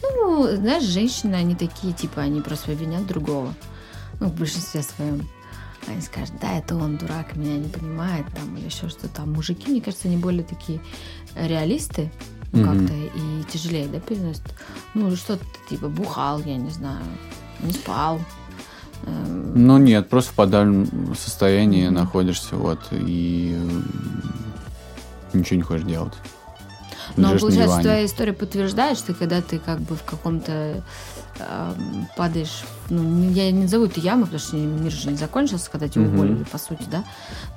Ну, 0.03 0.47
знаешь, 0.57 0.85
женщины, 0.85 1.35
они 1.35 1.55
такие, 1.55 1.93
типа, 1.93 2.23
они 2.23 2.41
просто 2.41 2.73
обвинят 2.73 3.07
другого. 3.07 3.55
Ну, 4.21 4.29
в 4.29 4.35
большинстве 4.35 4.83
своем. 4.83 5.29
Они 5.89 6.01
скажут, 6.01 6.35
да, 6.41 6.59
это 6.59 6.77
он 6.77 6.97
дурак, 6.97 7.35
меня 7.35 7.57
не 7.57 7.69
понимает, 7.69 8.25
там, 8.35 8.57
или 8.57 8.67
еще 8.67 8.89
что-то. 8.89 9.09
Там 9.09 9.33
мужики, 9.33 9.71
мне 9.71 9.81
кажется, 9.81 10.09
они 10.09 10.17
более 10.17 10.45
такие 10.45 10.81
реалисты, 11.37 12.11
mm-hmm. 12.53 12.65
как-то 12.65 12.95
и 12.95 13.45
тяжелее, 13.53 13.87
да, 13.89 14.01
переносят. 14.01 14.43
Ну, 14.95 15.15
что-то 15.17 15.45
типа 15.69 15.89
бухал, 15.89 16.41
я 16.45 16.57
не 16.57 16.71
знаю, 16.71 17.03
не 17.61 17.73
спал. 17.73 18.21
Эм. 19.05 19.67
Ну 19.67 19.79
нет, 19.79 20.09
просто 20.09 20.33
в 20.33 20.35
подавленном 20.35 21.15
состоянии 21.17 21.87
mm-hmm. 21.87 21.91
находишься, 21.91 22.57
вот, 22.57 22.81
и 22.93 23.59
ничего 25.33 25.57
не 25.57 25.63
хочешь 25.63 25.87
делать. 25.87 26.15
Но 27.17 27.37
получается, 27.39 27.81
твоя 27.81 28.05
история 28.07 28.33
подтверждает, 28.33 28.99
что 28.99 29.13
когда 29.13 29.43
ты 29.43 29.59
как 29.59 29.81
бы 29.81 29.97
в 29.97 30.03
каком-то 30.03 30.83
э, 31.47 31.75
падаешь, 32.17 32.65
ну, 32.91 33.31
я 33.31 33.51
не 33.51 33.63
назову 33.63 33.87
это 33.87 34.01
яму, 34.01 34.25
потому 34.25 34.41
что 34.41 34.57
мир 34.57 34.93
же 34.93 35.11
не 35.11 35.17
закончился, 35.17 35.71
когда 35.71 35.89
тебя 35.89 36.05
угу. 36.05 36.15
уволили, 36.15 36.45
по 36.45 36.59
сути, 36.59 36.85
да, 36.91 37.05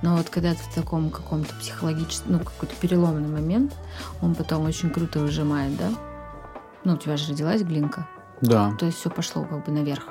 но 0.01 0.17
вот 0.17 0.29
когда 0.29 0.53
ты 0.53 0.59
в 0.59 0.73
таком 0.73 1.09
каком-то 1.09 1.53
психологическом, 1.55 2.33
ну, 2.33 2.39
какой-то 2.39 2.75
переломный 2.79 3.29
момент, 3.29 3.73
он 4.21 4.36
потом 4.36 4.65
очень 4.65 4.89
круто 4.89 5.19
выжимает, 5.19 5.75
да? 5.77 5.89
Ну, 6.83 6.93
у 6.93 6.97
тебя 6.97 7.17
же 7.17 7.31
родилась 7.31 7.61
Глинка. 7.63 8.07
Да. 8.41 8.73
То 8.79 8.86
есть 8.86 8.99
все 8.99 9.09
пошло 9.09 9.43
как 9.43 9.65
бы 9.65 9.71
наверх. 9.71 10.03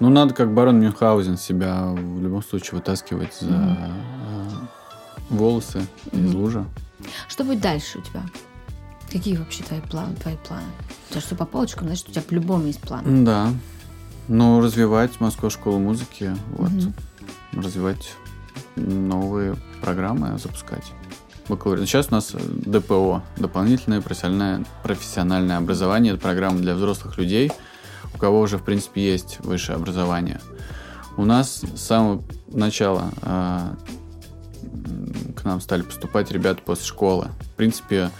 Ну, 0.00 0.10
надо 0.10 0.34
как 0.34 0.52
барон 0.52 0.80
Мюнхгаузен 0.80 1.38
себя 1.38 1.86
в 1.86 2.22
любом 2.22 2.42
случае 2.42 2.78
вытаскивать 2.78 3.36
за 3.40 3.54
э, 3.54 3.90
волосы 5.30 5.86
из 6.12 6.32
Мгм. 6.32 6.40
лужи. 6.40 6.64
Что 7.28 7.44
будет 7.44 7.60
дальше 7.60 7.98
у 7.98 8.02
тебя? 8.02 8.22
Какие 9.10 9.36
вообще 9.36 9.62
твои 9.64 9.80
планы? 9.80 10.14
Твои 10.16 10.36
планы? 10.36 10.66
Тебя 11.10 11.20
что 11.20 11.34
по 11.34 11.46
полочкам, 11.46 11.86
значит, 11.86 12.08
у 12.08 12.12
тебя 12.12 12.22
по-любому 12.22 12.66
есть 12.66 12.80
план. 12.80 13.24
Да. 13.24 13.50
Ну, 14.28 14.60
развивать 14.60 15.18
Московскую 15.20 15.50
школу 15.50 15.78
музыки, 15.78 16.36
вот, 16.56 16.70
Мгм. 16.70 16.92
развивать 17.52 18.12
новые 18.76 19.56
программы, 19.80 20.38
запускать. 20.38 20.92
Бакалавриат. 21.48 21.88
Сейчас 21.88 22.08
у 22.10 22.14
нас 22.14 22.34
э, 22.34 22.38
ДПО, 22.38 23.22
дополнительное 23.38 24.02
профессиональное, 24.02 24.66
профессиональное 24.82 25.56
образование, 25.56 26.12
это 26.12 26.20
программа 26.20 26.58
для 26.58 26.74
взрослых 26.74 27.16
людей, 27.16 27.50
у 28.14 28.18
кого 28.18 28.40
уже, 28.40 28.58
в 28.58 28.62
принципе, 28.64 29.00
есть 29.12 29.38
высшее 29.40 29.76
образование. 29.76 30.40
У 31.16 31.24
нас 31.24 31.62
с 31.62 31.80
самого 31.80 32.22
начала 32.48 33.10
а, 33.22 33.74
м, 34.62 35.32
к 35.32 35.44
нам 35.44 35.62
стали 35.62 35.80
поступать 35.82 36.30
ребята 36.30 36.60
после 36.62 36.84
школы. 36.84 37.28
В 37.40 37.56
принципе, 37.56 38.10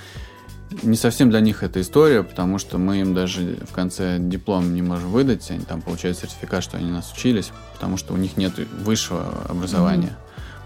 не 0.83 0.97
совсем 0.97 1.31
для 1.31 1.41
них 1.41 1.63
эта 1.63 1.81
история, 1.81 2.23
потому 2.23 2.59
что 2.59 2.79
мы 2.79 3.01
им 3.01 3.15
даже 3.15 3.59
в 3.69 3.73
конце 3.73 4.19
диплом 4.19 4.75
не 4.75 4.83
можем 4.83 5.11
выдать, 5.11 5.51
они 5.51 5.65
там 5.65 5.83
получают 5.83 6.19
сертификат, 6.19 6.63
что 6.63 6.77
они 6.77 6.91
нас 6.91 7.13
учились, 7.13 7.51
потому 7.75 7.97
что 7.97 8.15
у 8.15 8.17
них 8.17 8.37
нет 8.37 8.53
высшего 8.83 9.25
образования. 9.49 10.17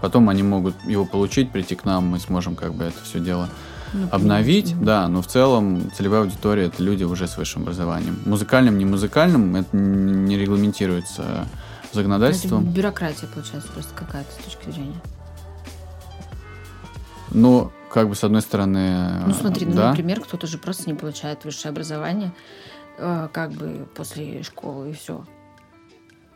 Потом 0.01 0.27
они 0.27 0.43
могут 0.43 0.75
его 0.83 1.05
получить, 1.05 1.51
прийти 1.51 1.75
к 1.75 1.85
нам, 1.85 2.07
мы 2.07 2.19
сможем 2.19 2.55
как 2.55 2.73
бы 2.73 2.83
это 2.83 2.97
все 3.03 3.19
дело 3.19 3.47
Ну, 3.93 4.07
обновить, 4.11 4.71
понимаешь, 4.71 4.85
да, 4.85 5.07
но 5.07 5.21
в 5.21 5.27
целом 5.27 5.89
целевая 5.95 6.21
аудитория 6.21 6.65
это 6.65 6.83
люди 6.83 7.05
уже 7.05 7.25
с 7.25 7.37
высшим 7.37 7.61
образованием. 7.61 8.19
Музыкальным, 8.25 8.77
не 8.77 8.83
музыкальным, 8.83 9.55
это 9.55 9.75
не 9.77 10.37
регламентируется 10.37 11.21
Это 11.21 11.95
законодательством. 11.95 12.65
бюрократия, 12.65 13.27
получается, 13.27 13.71
просто 13.71 13.93
какая-то 13.95 14.29
с 14.33 14.43
точки 14.43 14.69
зрения. 14.71 15.01
Но 17.31 17.71
как 17.93 18.09
бы 18.09 18.15
с 18.15 18.23
одной 18.23 18.41
стороны, 18.41 19.21
Ну, 19.27 19.33
смотри, 19.33 19.67
ну, 19.67 19.75
да, 19.75 19.89
например, 19.89 20.19
кто-то 20.19 20.47
же 20.47 20.57
просто 20.57 20.89
не 20.89 20.95
получает 20.95 21.45
высшее 21.45 21.71
образование, 21.71 22.33
э, 22.97 23.27
как 23.31 23.51
бы 23.51 23.87
после 23.93 24.41
школы 24.41 24.89
и 24.89 24.93
все. 24.93 25.23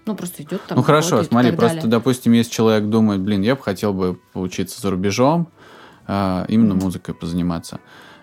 Ну, 0.06 0.16
просто 0.16 0.44
идет 0.44 0.62
там. 0.68 0.78
ну 0.78 0.84
хорошо, 0.84 1.24
смотри, 1.24 1.52
просто, 1.52 1.78
далее. 1.78 1.92
допустим, 1.92 2.34
если 2.34 2.52
человек 2.52 2.86
думает, 2.86 3.22
блин, 3.22 3.42
я 3.42 3.56
бы 3.56 3.64
хотел 3.64 3.92
бы 3.92 4.20
поучиться 4.34 4.80
за 4.80 4.92
рубежом, 4.92 5.50
а, 6.06 6.46
именно 6.48 6.76
музыкой 6.76 7.16
позаниматься, 7.16 7.80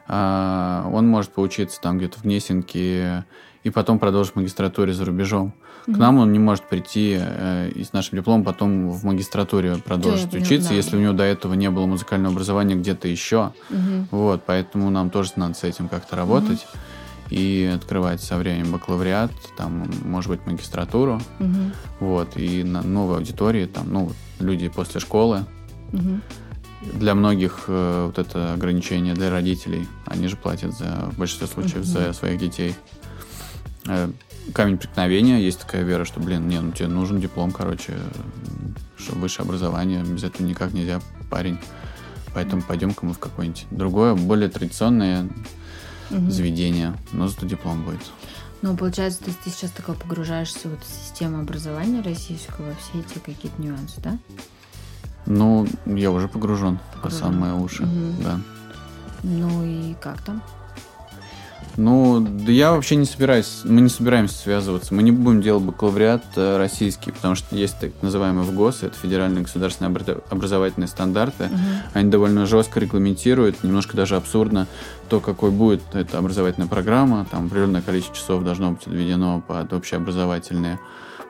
а, 0.07 0.89
он 0.93 1.09
может 1.09 1.33
поучиться 1.33 1.81
там 1.81 1.99
где-то 1.99 2.21
в 2.21 2.23
Гнесинке 2.23 3.27
и 3.65 3.71
потом 3.71 3.99
продолжить 3.99 4.37
магистратуре 4.37 4.95
за 4.95 5.05
рубежом. 5.05 5.55
К 5.85 5.89
нам 5.89 6.19
он 6.19 6.33
не 6.33 6.39
может 6.39 6.67
прийти 6.69 7.19
э, 7.21 7.71
и 7.75 7.85
с 7.85 7.93
нашим 7.93 8.19
дипломом 8.19 8.43
потом 8.43 8.91
в 8.91 9.05
магистратуре 9.05 9.77
продолжить 9.77 10.31
поняла, 10.31 10.47
учиться, 10.47 10.69
да. 10.71 10.75
если 10.77 10.97
у 10.97 11.01
него 11.01 11.13
до 11.13 11.25
этого 11.25 11.53
не 11.55 11.69
было 11.69 11.85
музыкального 11.85 12.33
образования 12.33 12.75
где-то 12.75 13.07
еще. 13.07 13.53
Мгм. 13.69 14.09
Вот, 14.11 14.43
поэтому 14.47 14.89
нам 14.91 15.11
тоже 15.11 15.33
надо 15.37 15.55
с 15.55 15.63
этим 15.63 15.89
как-то 15.89 16.17
работать 16.17 16.67
и 17.31 17.71
открывать 17.75 18.23
со 18.23 18.37
временем 18.39 18.73
бакалавриат, 18.73 19.31
там, 19.57 19.91
может 20.05 20.31
быть, 20.31 20.47
магистратуру, 20.47 21.21
Мгм. 21.39 21.73
вот, 22.01 22.37
и 22.37 22.63
на 22.63 22.83
новой 22.83 23.17
аудитории, 23.17 23.67
там, 23.67 23.93
ну, 23.93 24.13
люди 24.41 24.69
после 24.69 25.01
школы. 25.01 25.45
Мгм. 25.93 26.23
Для 26.95 27.15
многих 27.15 27.65
э, 27.67 28.07
вот 28.07 28.19
это 28.19 28.53
ограничение 28.53 29.15
для 29.15 29.31
родителей, 29.31 29.87
они 30.07 30.29
же 30.29 30.37
платят 30.37 30.77
за, 30.77 31.09
в 31.13 31.19
большинстве 31.19 31.47
случаев 31.47 31.77
Мгм. 31.77 31.85
за 31.85 32.13
своих 32.13 32.39
детей. 32.39 32.75
Э, 33.87 34.09
камень 34.53 34.79
преткновения, 34.79 35.41
есть 35.41 35.61
такая 35.61 35.83
вера, 35.83 36.05
что, 36.05 36.21
блин, 36.21 36.49
не, 36.49 36.61
ну 36.61 36.73
тебе 36.73 36.89
нужен 36.89 37.21
диплом, 37.21 37.51
короче, 37.53 37.95
что 38.97 39.15
высшее 39.17 39.47
образование, 39.47 40.03
без 40.03 40.25
этого 40.25 40.47
никак 40.47 40.73
нельзя, 40.73 41.01
парень. 41.31 41.59
Поэтому 42.35 42.63
пойдем-ка 42.63 43.07
мы 43.07 43.15
в 43.15 43.19
какое-нибудь 43.19 43.67
другое, 43.71 44.15
более 44.15 44.49
традиционное 44.49 45.29
Мгм. 46.11 46.31
заведение, 46.31 46.95
но 47.13 47.29
зато 47.29 47.47
диплом 47.47 47.83
будет. 47.85 48.01
Ну, 48.63 48.77
получается, 48.77 49.23
ты, 49.25 49.31
ты 49.45 49.51
сейчас 49.51 49.71
такой 49.71 49.95
погружаешься 49.95 50.69
вот 50.69 50.81
в 50.83 50.87
систему 50.87 51.41
образования 51.41 52.01
российского, 52.03 52.75
все 52.77 53.01
эти 53.01 53.19
какие-то 53.19 53.61
нюансы, 53.61 54.01
да? 54.01 54.19
Ну, 55.27 55.67
я 55.87 56.11
уже 56.11 56.29
погружен 56.29 56.79
по 56.95 57.09
Погружен. 57.09 57.19
самые 57.19 57.55
уши, 57.55 57.85
Мгм. 57.85 58.23
да. 58.23 58.41
Ну 59.23 59.65
и 59.65 59.95
как 59.95 60.21
там? 60.23 60.43
Ну, 61.77 62.21
да 62.21 62.53
я 62.53 62.73
вообще 62.73 62.95
не 62.95 63.05
собираюсь, 63.05 63.63
мы 63.65 63.81
не 63.81 63.89
собираемся 63.89 64.37
связываться. 64.37 64.95
Мы 64.95 65.03
не 65.03 65.11
будем 65.11 65.43
делать 65.43 65.65
бакалавриат 65.65 66.23
э, 66.37 66.57
российский, 66.57 67.11
потому 67.11 67.35
что 67.35 67.57
есть 67.57 67.81
так 67.81 67.91
называемые 68.01 68.45
ВГОС, 68.45 68.85
это 68.85 68.97
федеральные 68.97 69.43
государственные 69.43 69.93
обра- 69.93 70.23
образовательные 70.31 70.87
стандарты. 70.87 71.47
Мгм. 71.47 71.59
Они 71.95 72.11
довольно 72.11 72.47
жестко 72.47 72.79
регламентируют, 72.79 73.65
немножко 73.65 73.97
даже 73.97 74.15
абсурдно, 74.15 74.69
то, 75.09 75.19
какой 75.19 75.51
будет 75.51 75.83
эта 75.95 76.19
образовательная 76.19 76.69
программа. 76.69 77.27
Там 77.31 77.47
определенное 77.47 77.83
количество 77.83 78.15
часов 78.15 78.45
должно 78.45 78.73
быть 78.73 78.87
отведено 78.87 79.41
под 79.41 79.73
общеобразовательные 79.73 80.79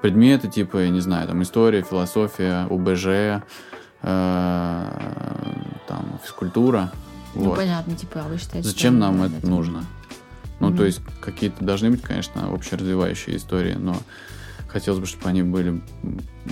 предметы, 0.02 0.48
типа, 0.48 0.78
я 0.78 0.90
не 0.90 1.00
знаю, 1.00 1.26
там 1.26 1.42
история, 1.42 1.82
философия, 1.82 2.66
УБЖ, 2.68 3.06
э, 3.06 3.40
там, 4.02 6.04
физкультура. 6.22 6.92
Ну, 7.34 7.44
Вот. 7.44 7.56
понятно, 7.56 7.96
типа, 7.96 8.20
а 8.24 8.28
вы 8.28 8.36
считаете... 8.36 8.68
Зачем 8.68 8.98
нам 8.98 9.18
надо 9.18 9.38
это 9.38 9.48
нужно? 9.48 9.84
Ну, 10.60 10.74
то 10.74 10.84
есть 10.84 11.00
какие-то 11.20 11.64
должны 11.64 11.90
быть, 11.90 12.02
конечно, 12.02 12.52
общеразвивающие 12.52 13.36
истории, 13.36 13.74
но 13.74 13.96
хотелось 14.68 15.00
бы, 15.00 15.06
чтобы 15.06 15.28
они 15.28 15.42
были, 15.42 15.82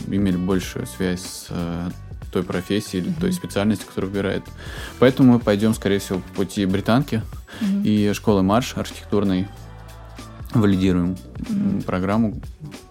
имели 0.08 0.36
большую 0.36 0.86
связь 0.86 1.20
с 1.20 1.46
э, 1.50 1.90
той 2.32 2.42
профессией 2.42 3.04
или 3.04 3.12
той 3.12 3.32
специальностью, 3.32 3.86
которую 3.88 4.10
выбирает. 4.10 4.42
Поэтому 4.98 5.32
мы 5.34 5.38
пойдем, 5.38 5.74
скорее 5.74 5.98
всего, 5.98 6.18
по 6.20 6.34
пути 6.44 6.66
британки 6.66 7.22
и 7.84 8.12
школы 8.14 8.42
марш 8.42 8.76
архитектурной. 8.76 9.46
Валидируем 10.54 11.16
Мгм. 11.48 11.82
программу 11.82 12.40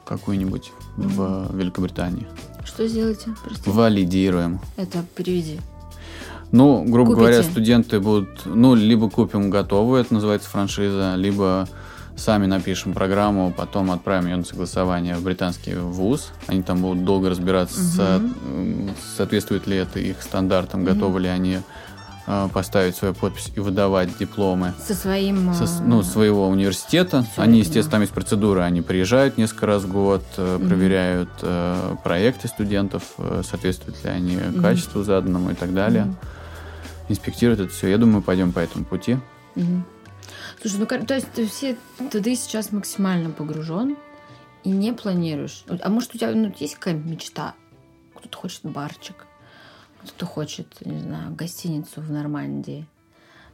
какую-нибудь 0.06 0.72
в 0.98 1.56
Великобритании. 1.56 2.28
Что 2.66 2.88
сделаете? 2.88 3.36
Прости. 3.44 3.70
Валидируем. 3.70 4.60
Это 4.78 5.04
переведи. 5.16 5.60
Ну, 6.52 6.84
грубо 6.84 7.12
Купите. 7.14 7.32
говоря, 7.32 7.44
студенты 7.44 8.00
будут, 8.00 8.42
ну, 8.46 8.76
либо 8.76 9.10
купим 9.10 9.50
готовую, 9.50 10.02
это 10.02 10.14
называется 10.14 10.50
франшиза, 10.50 11.16
либо 11.16 11.68
сами 12.18 12.46
напишем 12.46 12.94
программу, 12.94 13.54
потом 13.56 13.90
отправим 13.90 14.28
ее 14.28 14.36
на 14.36 14.44
согласование 14.44 15.16
в 15.16 15.24
британский 15.24 15.76
вуз. 15.76 16.32
Они 16.48 16.62
там 16.62 16.82
будут 16.82 17.06
долго 17.06 17.30
разбираться, 17.30 17.80
со- 17.80 18.20
Мгм. 18.20 18.34
м, 18.90 18.90
соответствует 19.16 19.66
ли 19.66 19.78
это 19.78 20.00
их 20.00 20.22
стандартам, 20.22 20.82
Мгм. 20.82 20.94
готовы 20.94 21.22
ли 21.22 21.28
они 21.30 21.60
э, 22.28 22.48
поставить 22.54 22.96
свою 22.96 23.16
подпись 23.16 23.52
и 23.56 23.60
выдавать 23.60 24.16
дипломы 24.20 24.74
Со 24.86 24.94
своим... 24.94 25.52
со, 25.56 25.64
а, 25.64 25.68
ну, 25.84 26.04
своего 26.04 26.48
университета. 26.50 27.26
Всё, 27.34 27.42
они, 27.42 27.60
естественно, 27.60 27.90
там 27.94 28.02
есть 28.02 28.14
процедура, 28.14 28.62
они 28.62 28.82
приезжают 28.84 29.38
несколько 29.40 29.66
раз 29.66 29.84
в 29.84 29.92
год, 29.92 30.24
Мгм. 30.38 30.68
проверяют 30.68 31.30
э, 31.42 31.96
проекты 32.04 32.48
студентов, 32.48 33.02
э, 33.18 33.42
соответствуют 33.44 34.04
ли 34.04 34.12
они 34.12 34.36
Мгм. 34.36 34.62
качеству 34.62 35.02
заданному 35.04 35.50
и 35.52 35.56
так 35.56 35.74
далее 35.74 36.04
мгм. 36.06 36.18
Инспектирует 37.12 37.60
это 37.60 37.70
все. 37.70 37.88
Я 37.88 37.98
думаю, 37.98 38.18
мы 38.18 38.22
пойдем 38.22 38.52
по 38.52 38.60
этому 38.60 38.86
пути. 38.86 39.18
Мгм. 39.56 39.86
Слушай, 40.62 40.80
ну 40.80 40.86
то 40.86 41.16
есть 41.16 41.32
ты 41.32 41.48
все, 41.48 41.76
ты, 42.12 42.36
сейчас 42.36 42.72
максимально 42.72 43.32
погружен 43.32 43.98
и 44.64 44.70
не 44.70 44.94
планируешь. 44.94 45.64
А 45.82 45.90
может 45.90 46.14
у 46.14 46.18
тебя 46.18 46.32
ну, 46.32 46.54
есть 46.58 46.76
какая-нибудь 46.76 47.12
мечта? 47.12 47.56
Кто-то 48.16 48.38
хочет 48.38 48.64
барчик, 48.64 49.26
кто-то 50.04 50.26
хочет, 50.26 50.86
не 50.86 51.00
знаю, 51.00 51.34
гостиницу 51.34 52.02
в 52.02 52.12
Нормандии, 52.12 52.86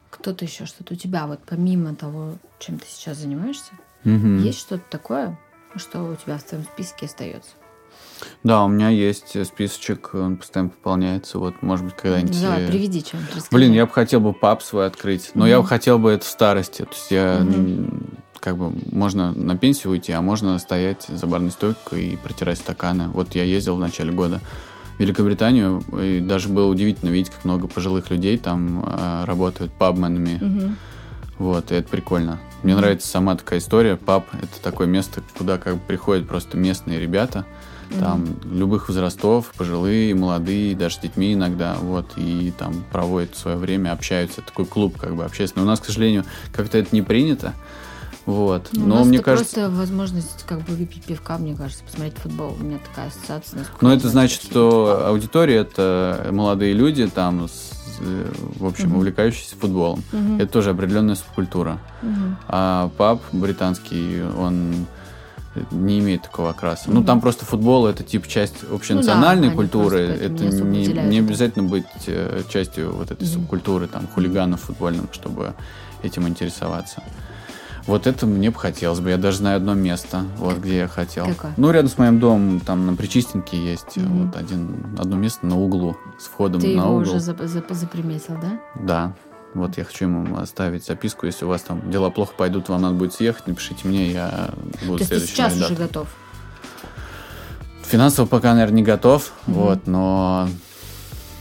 кто-то 0.10 0.46
еще 0.46 0.66
что-то. 0.66 0.94
У 0.94 0.98
тебя 0.98 1.28
вот 1.28 1.40
помимо 1.46 1.96
того, 1.96 2.38
чем 2.60 2.80
ты 2.80 2.86
сейчас 2.88 3.18
занимаешься, 3.18 3.72
Мгм. 4.04 4.44
есть 4.44 4.60
что-то 4.60 4.84
такое, 4.90 5.40
что 5.76 6.04
у 6.04 6.16
тебя 6.16 6.38
в 6.38 6.44
твоем 6.44 6.66
списке 6.66 7.06
остается? 7.06 7.52
Да, 8.44 8.64
у 8.64 8.68
меня 8.68 8.90
есть 8.90 9.46
списочек, 9.46 10.12
он 10.14 10.38
постоянно 10.38 10.70
пополняется. 10.70 11.40
Вот, 11.40 11.62
может 11.62 11.86
быть, 11.86 11.96
когда-нибудь... 11.96 12.42
Давай, 12.42 12.64
э, 12.64 12.68
приведи 12.68 13.02
что-нибудь. 13.02 13.44
Блин, 13.52 13.74
я 13.74 13.86
бы 13.86 13.92
хотел 13.92 14.20
бы 14.20 14.34
паб 14.34 14.62
свой 14.64 14.88
открыть, 14.88 15.32
но 15.34 15.48
я 15.48 15.62
бы 15.62 15.68
хотел 15.68 16.00
бы 16.00 16.12
это 16.12 16.26
в 16.26 16.30
старости. 16.30 16.84
То 16.84 16.92
есть 16.92 17.12
я 17.12 17.38
м, 17.40 18.18
как 18.40 18.58
бы 18.58 18.72
можно 18.92 19.34
на 19.34 19.58
пенсию 19.58 19.92
уйти, 19.92 20.12
а 20.12 20.22
можно 20.22 20.58
стоять 20.60 21.08
за 21.08 21.28
барной 21.28 21.52
стойкой 21.52 22.08
и 22.10 22.16
протирать 22.16 22.58
стаканы. 22.58 23.10
Вот 23.10 23.36
я 23.36 23.44
ездил 23.44 23.76
в 23.76 23.80
начале 23.80 24.12
года 24.12 24.40
в 24.98 25.00
Великобританию, 25.00 25.84
и 26.02 26.20
даже 26.20 26.50
было 26.50 26.68
удивительно 26.68 27.10
видеть, 27.10 27.32
как 27.32 27.46
много 27.46 27.68
пожилых 27.68 28.10
людей 28.10 28.38
там 28.38 28.84
э, 28.86 29.26
работают 29.26 29.72
пабменами. 29.74 30.40
Мгм. 30.42 30.78
Вот, 31.38 31.72
и 31.72 31.76
это 31.76 31.88
прикольно. 31.88 32.40
Мне 32.64 32.76
нравится 32.76 33.08
сама 33.08 33.36
такая 33.36 33.60
история. 33.60 33.96
Паб— 33.96 34.26
это 34.34 34.62
такое 34.64 34.88
место, 34.88 35.22
куда 35.38 35.58
как 35.60 35.76
бы 35.76 35.82
приходят 35.86 36.28
просто 36.28 36.58
местные 36.58 37.00
ребята, 37.00 37.46
там 38.00 38.26
любых 38.52 38.90
возрастов, 38.90 39.52
пожилые, 39.58 40.14
молодые, 40.16 40.76
даже 40.76 40.96
с 40.96 41.00
детьми 41.00 41.34
иногда, 41.34 41.76
вот, 41.76 42.14
и 42.18 42.54
там 42.58 42.84
проводят 42.92 43.36
свое 43.36 43.58
время, 43.58 43.92
общаются. 43.92 44.42
Такой 44.42 44.66
клуб 44.66 44.98
как 44.98 45.16
бы 45.16 45.24
общественный. 45.26 45.64
У 45.64 45.68
нас, 45.68 45.80
к 45.80 45.86
сожалению, 45.86 46.26
как-то 46.52 46.78
это 46.78 46.90
не 46.96 47.02
принято. 47.02 47.54
Вот. 48.26 48.68
Ну, 48.74 48.84
у 48.84 48.88
Но 48.88 48.96
нас 48.96 49.08
мне 49.08 49.18
это 49.20 49.26
кажется... 49.26 49.56
просто 49.56 49.70
возможность 49.78 50.44
как 50.46 50.60
бы 50.60 50.74
выпить 50.74 51.04
пивка, 51.06 51.38
мне 51.38 51.56
кажется, 51.56 51.82
посмотреть 51.86 52.18
футбол. 52.18 52.58
У 52.60 52.64
меня 52.64 52.80
такая 52.80 53.08
ассоциация. 53.08 53.66
я 53.82 53.94
это 53.94 54.10
значит, 54.10 54.42
что 54.42 54.88
футбол. 54.92 55.08
аудитория 55.08 55.56
это 55.56 56.28
молодые 56.32 56.74
люди, 56.74 57.08
там, 57.08 57.48
с, 57.48 57.72
э, 58.02 58.32
в 58.60 58.66
общем, 58.66 58.90
Мгм. 58.90 58.98
увлекающиеся 58.98 59.56
футболом. 59.56 60.04
Мгм. 60.12 60.42
Это 60.42 60.52
тоже 60.52 60.72
определенная 60.72 61.16
субкультура. 61.16 61.80
Мгм. 62.02 62.38
А 62.50 62.92
паб 62.98 63.22
британский, 63.32 64.22
он 64.38 64.88
не 65.72 66.00
имеет 66.00 66.24
такого 66.24 66.50
окраса. 66.52 66.86
Ну, 66.88 66.98
Мгм. 67.00 67.06
там 67.06 67.22
просто 67.22 67.46
футбол 67.46 67.88
это 67.88 68.04
типа 68.04 68.28
часть 68.28 68.56
общенациональной 68.72 69.48
они 69.48 69.56
культуры. 69.56 70.08
просто 70.08 70.20
поэтому 70.30 70.50
это 70.50 70.64
не 70.66 70.88
не, 70.88 71.20
обязательно 71.20 71.68
быть 71.68 71.86
э, 72.08 72.42
частью 72.50 72.94
вот 72.94 73.12
этой 73.12 73.24
Мгм. 73.24 73.34
субкультуры, 73.34 73.88
там, 73.88 74.08
хулиганов 74.14 74.62
футбольных, 74.62 75.14
чтобы 75.14 75.54
этим 76.04 76.28
интересоваться. 76.28 77.02
Вот 77.86 78.06
это 78.06 78.26
мне 78.26 78.52
бы 78.52 78.60
хотелось 78.60 79.00
бы. 79.00 79.12
Я 79.12 79.18
даже 79.18 79.38
знаю 79.38 79.58
одно 79.58 79.74
место, 79.74 80.26
вот 80.40 80.58
где 80.58 80.80
я 80.80 80.88
хотел. 80.90 81.26
Какое? 81.26 81.54
Ну, 81.56 81.72
рядом 81.72 81.90
с 81.90 81.98
моим 81.98 82.20
домом, 82.20 82.60
там 82.60 82.86
на 82.86 82.96
Причистенке 82.96 83.58
есть 83.58 83.96
Мгм. 83.96 84.26
вот 84.28 84.36
один, 84.36 84.98
одно 85.00 85.16
место 85.16 85.46
на 85.48 85.58
углу, 85.58 85.96
с 86.20 86.26
входом 86.26 86.60
Ты 86.60 86.68
на 86.76 86.82
его 86.82 86.90
угол. 86.98 87.02
уже 87.04 87.16
зап- 87.18 87.42
зап- 87.46 87.74
заприметил, 87.74 88.36
да? 88.42 88.60
Да. 88.76 89.14
Вот 89.58 89.78
я 89.78 89.84
хочу 89.84 90.06
ему 90.06 90.38
оставить 90.38 90.86
записку, 90.86 91.26
если 91.26 91.46
у 91.46 91.48
вас 91.48 91.62
там 91.64 91.90
дела 91.90 92.10
плохо 92.10 92.34
пойдут, 92.38 92.70
вам 92.70 92.82
надо 92.82 92.96
будет 92.96 93.14
съехать, 93.14 93.48
напишите 93.48 93.88
мне, 93.88 94.12
я 94.12 94.52
буду 94.86 95.04
То 95.06 95.14
есть 95.14 95.26
ты 95.26 95.32
сейчас 95.32 95.56
уже 95.56 95.76
готов? 95.76 96.08
Финансово 97.84 98.26
пока, 98.26 98.54
наверное, 98.54 98.78
не 98.78 98.84
готов, 98.84 99.32
Мгм. 99.48 99.56
вот, 99.58 99.88
но 99.88 100.50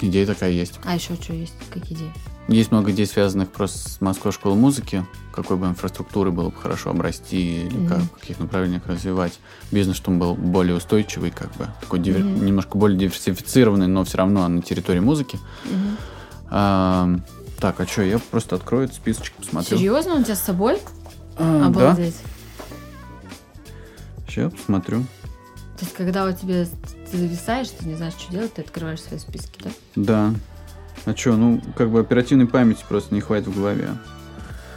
идея 0.01 0.27
такая 0.27 0.51
есть. 0.53 0.79
А 0.85 0.95
еще 0.95 1.15
что 1.17 1.33
есть? 1.33 1.55
Какие 1.73 1.99
идеи? 1.99 2.13
Есть 2.49 2.71
много 2.71 2.93
идей, 2.93 3.07
связанных 3.07 3.51
просто 3.51 3.89
с 3.91 4.01
Москвой 4.01 4.33
школой 4.33 4.55
музыки, 4.57 5.05
какой 5.35 5.57
бы 5.57 5.67
инфраструктуры 5.67 6.31
было 6.31 6.51
бы 6.51 6.57
хорошо 6.57 6.91
обрасти, 6.91 7.67
или 7.67 7.77
Мгм. 7.77 7.89
как, 7.89 7.99
в 8.03 8.21
каких 8.21 8.39
направлениях 8.39 8.87
развивать 8.87 9.41
бизнес, 9.73 9.97
чтобы 9.97 10.15
он 10.15 10.19
был 10.21 10.35
более 10.37 10.77
устойчивый, 10.77 11.33
как 11.33 11.51
бы, 11.57 11.67
такой 11.81 11.99
дивер- 11.99 12.23
Мгм. 12.23 12.47
немножко 12.47 12.79
более 12.79 12.97
диверсифицированный, 12.99 13.89
но 13.89 14.05
все 14.05 14.19
равно 14.19 14.47
на 14.47 14.63
территории 14.63 15.01
музыки. 15.01 15.39
Мгм. 15.65 15.97
А, 16.49 17.17
так, 17.59 17.81
а 17.81 17.87
что, 17.87 18.03
я 18.03 18.19
просто 18.19 18.57
открою 18.57 18.85
этот 18.85 18.97
списочек, 18.97 19.35
посмотрю. 19.35 19.77
Серьезно? 19.77 20.15
Он 20.15 20.21
у 20.21 20.25
тебя 20.25 20.37
с 20.37 20.43
собой? 20.43 20.79
А, 21.39 21.61
да, 21.61 21.67
Обалдеть. 21.67 22.17
сейчас 24.29 24.53
посмотрю. 24.53 25.03
То 25.79 25.85
есть, 25.85 25.95
когда 25.95 26.25
у 26.25 26.33
тебя 26.33 26.65
ты 27.11 27.19
зависаешь, 27.19 27.69
ты 27.69 27.87
не 27.87 27.95
знаешь, 27.95 28.15
что 28.15 28.33
делать, 28.33 28.55
ты 28.55 28.63
открываешь 28.63 29.03
свои 29.03 29.19
списки, 29.19 29.61
да? 29.63 29.71
Да. 29.95 30.35
А 31.05 31.15
что, 31.15 31.37
ну, 31.37 31.61
как 31.77 31.91
бы 31.91 32.01
оперативной 32.01 32.47
памяти 32.47 32.85
просто 32.89 33.15
не 33.15 33.21
хватит 33.21 33.49
в 33.49 33.55
голове. 33.57 33.91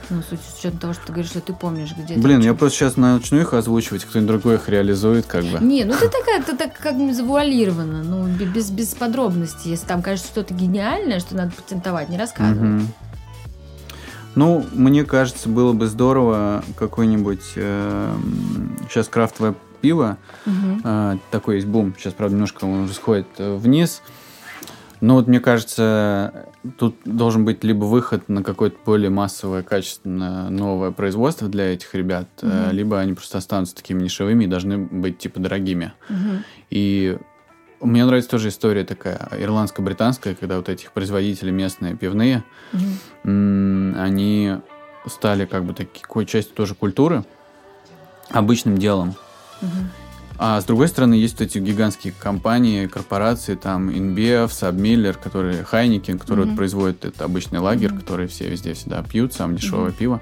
Ну, 0.10 0.22
с, 0.22 0.32
уч- 0.34 0.40
с 0.56 0.60
учетом 0.60 0.80
того, 0.80 0.94
что 0.94 1.06
ты 1.06 1.12
говоришь, 1.14 1.32
что 1.32 1.42
ты 1.42 1.54
помнишь, 1.54 1.90
где 1.98 2.16
Блин, 2.16 2.40
я 2.42 2.54
просто 2.54 2.78
сейчас 2.80 2.98
начну 2.98 3.40
их 3.40 3.54
озвучивать, 3.54 4.04
кто-нибудь 4.06 4.28
другой 4.28 4.56
их 4.56 4.68
реализует, 4.70 5.26
как 5.28 5.44
бы. 5.46 5.60
Не, 5.60 5.84
ну 5.86 5.94
ты 5.94 6.10
такая, 6.10 6.42
ты 6.44 6.56
так 6.58 6.78
как 6.78 6.98
бы 6.98 7.14
завуалирована, 7.14 8.04
ну, 8.04 8.26
бе- 8.28 8.46
без, 8.46 8.72
без 8.72 8.96
подробностей. 8.96 9.70
Если 9.72 9.86
там, 9.86 10.02
конечно, 10.02 10.26
что-то 10.28 10.54
гениальное, 10.54 11.20
что 11.20 11.36
надо 11.36 11.52
патентовать, 11.52 12.10
не 12.10 12.18
рассказывай. 12.18 12.68
Мгм. 12.68 12.88
Ну, 14.36 14.66
мне 14.74 15.04
кажется, 15.04 15.50
было 15.50 15.74
бы 15.74 15.88
здорово 15.88 16.64
какой-нибудь 16.78 17.42
сейчас 17.54 19.08
крафтовое 19.10 19.56
пиво. 19.82 20.18
Мгм. 20.46 20.82
а, 20.84 21.18
такой 21.32 21.56
есть 21.56 21.68
бум. 21.68 21.94
Сейчас, 21.98 22.14
правда, 22.14 22.34
немножко 22.36 22.66
он 22.66 22.84
уже 22.84 22.94
сходит 22.94 23.28
э, 23.38 23.56
Но 25.02 25.16
вот 25.16 25.28
мне 25.28 25.40
кажется, 25.40 26.46
тут 26.78 26.98
должен 27.06 27.46
быть 27.46 27.64
либо 27.64 27.86
выход 27.86 28.28
на 28.28 28.44
какое-то 28.44 28.78
более 28.86 29.10
массовое, 29.10 29.64
качественное 29.64 30.50
новое 30.50 30.92
производство 30.92 31.48
для 31.48 31.74
этих 31.74 31.96
ребят, 31.96 32.28
Мгм. 32.42 32.72
либо 32.72 33.00
они 33.00 33.14
просто 33.14 33.38
останутся 33.38 33.76
такими 33.76 34.02
нишевыми 34.02 34.44
и 34.44 34.48
должны 34.48 34.78
быть 34.78 35.18
типа 35.18 35.40
дорогими. 35.40 35.94
Мгм. 36.10 36.44
И 36.70 37.18
мне 37.80 38.04
нравится 38.06 38.30
тоже 38.30 38.50
история 38.50 38.84
такая 38.84 39.30
ирландско-британская, 39.40 40.36
когда 40.36 40.58
вот 40.58 40.68
этих 40.68 40.92
производители 40.92 41.50
местные 41.50 41.96
пивные, 41.96 42.44
м, 43.24 43.96
они 43.98 44.58
стали 45.08 45.46
как 45.46 45.64
бы 45.64 45.74
такой 45.74 46.26
частью 46.26 46.56
тоже 46.56 46.76
культуры, 46.76 47.24
обычным 48.32 48.78
делом. 48.78 49.16
Мгм. 49.62 49.90
А 50.42 50.62
с 50.62 50.64
другой 50.64 50.88
стороны, 50.88 51.16
есть 51.16 51.38
вот 51.38 51.42
эти 51.48 51.58
гигантские 51.58 52.14
компании, 52.18 52.88
корпорации, 52.88 53.56
там 53.56 53.90
InBev, 53.90 54.48
Submiller, 54.48 55.18
которые 55.22 55.66
Heineken, 55.70 56.18
которые 56.18 56.46
Мгм. 56.46 56.52
вот 56.52 56.58
производят 56.58 57.04
это 57.04 57.26
обычный 57.26 57.60
лагерь, 57.60 57.90
Мгм. 57.92 58.00
который 58.00 58.28
все 58.28 58.48
везде 58.50 58.74
всегда 58.74 59.04
пьют, 59.04 59.34
самое 59.34 59.60
дешевое 59.60 59.90
Мгм. 59.90 59.98
пиво. 59.98 60.22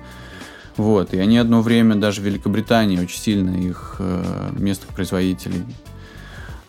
Вот, 0.75 1.13
и 1.13 1.19
они 1.19 1.37
одно 1.37 1.61
время 1.61 1.95
даже 1.95 2.21
в 2.21 2.23
Великобритании 2.25 2.99
очень 2.99 3.19
сильно 3.19 3.51
их 3.51 3.97
э, 3.99 4.49
местных 4.57 4.89
производителей 4.89 5.63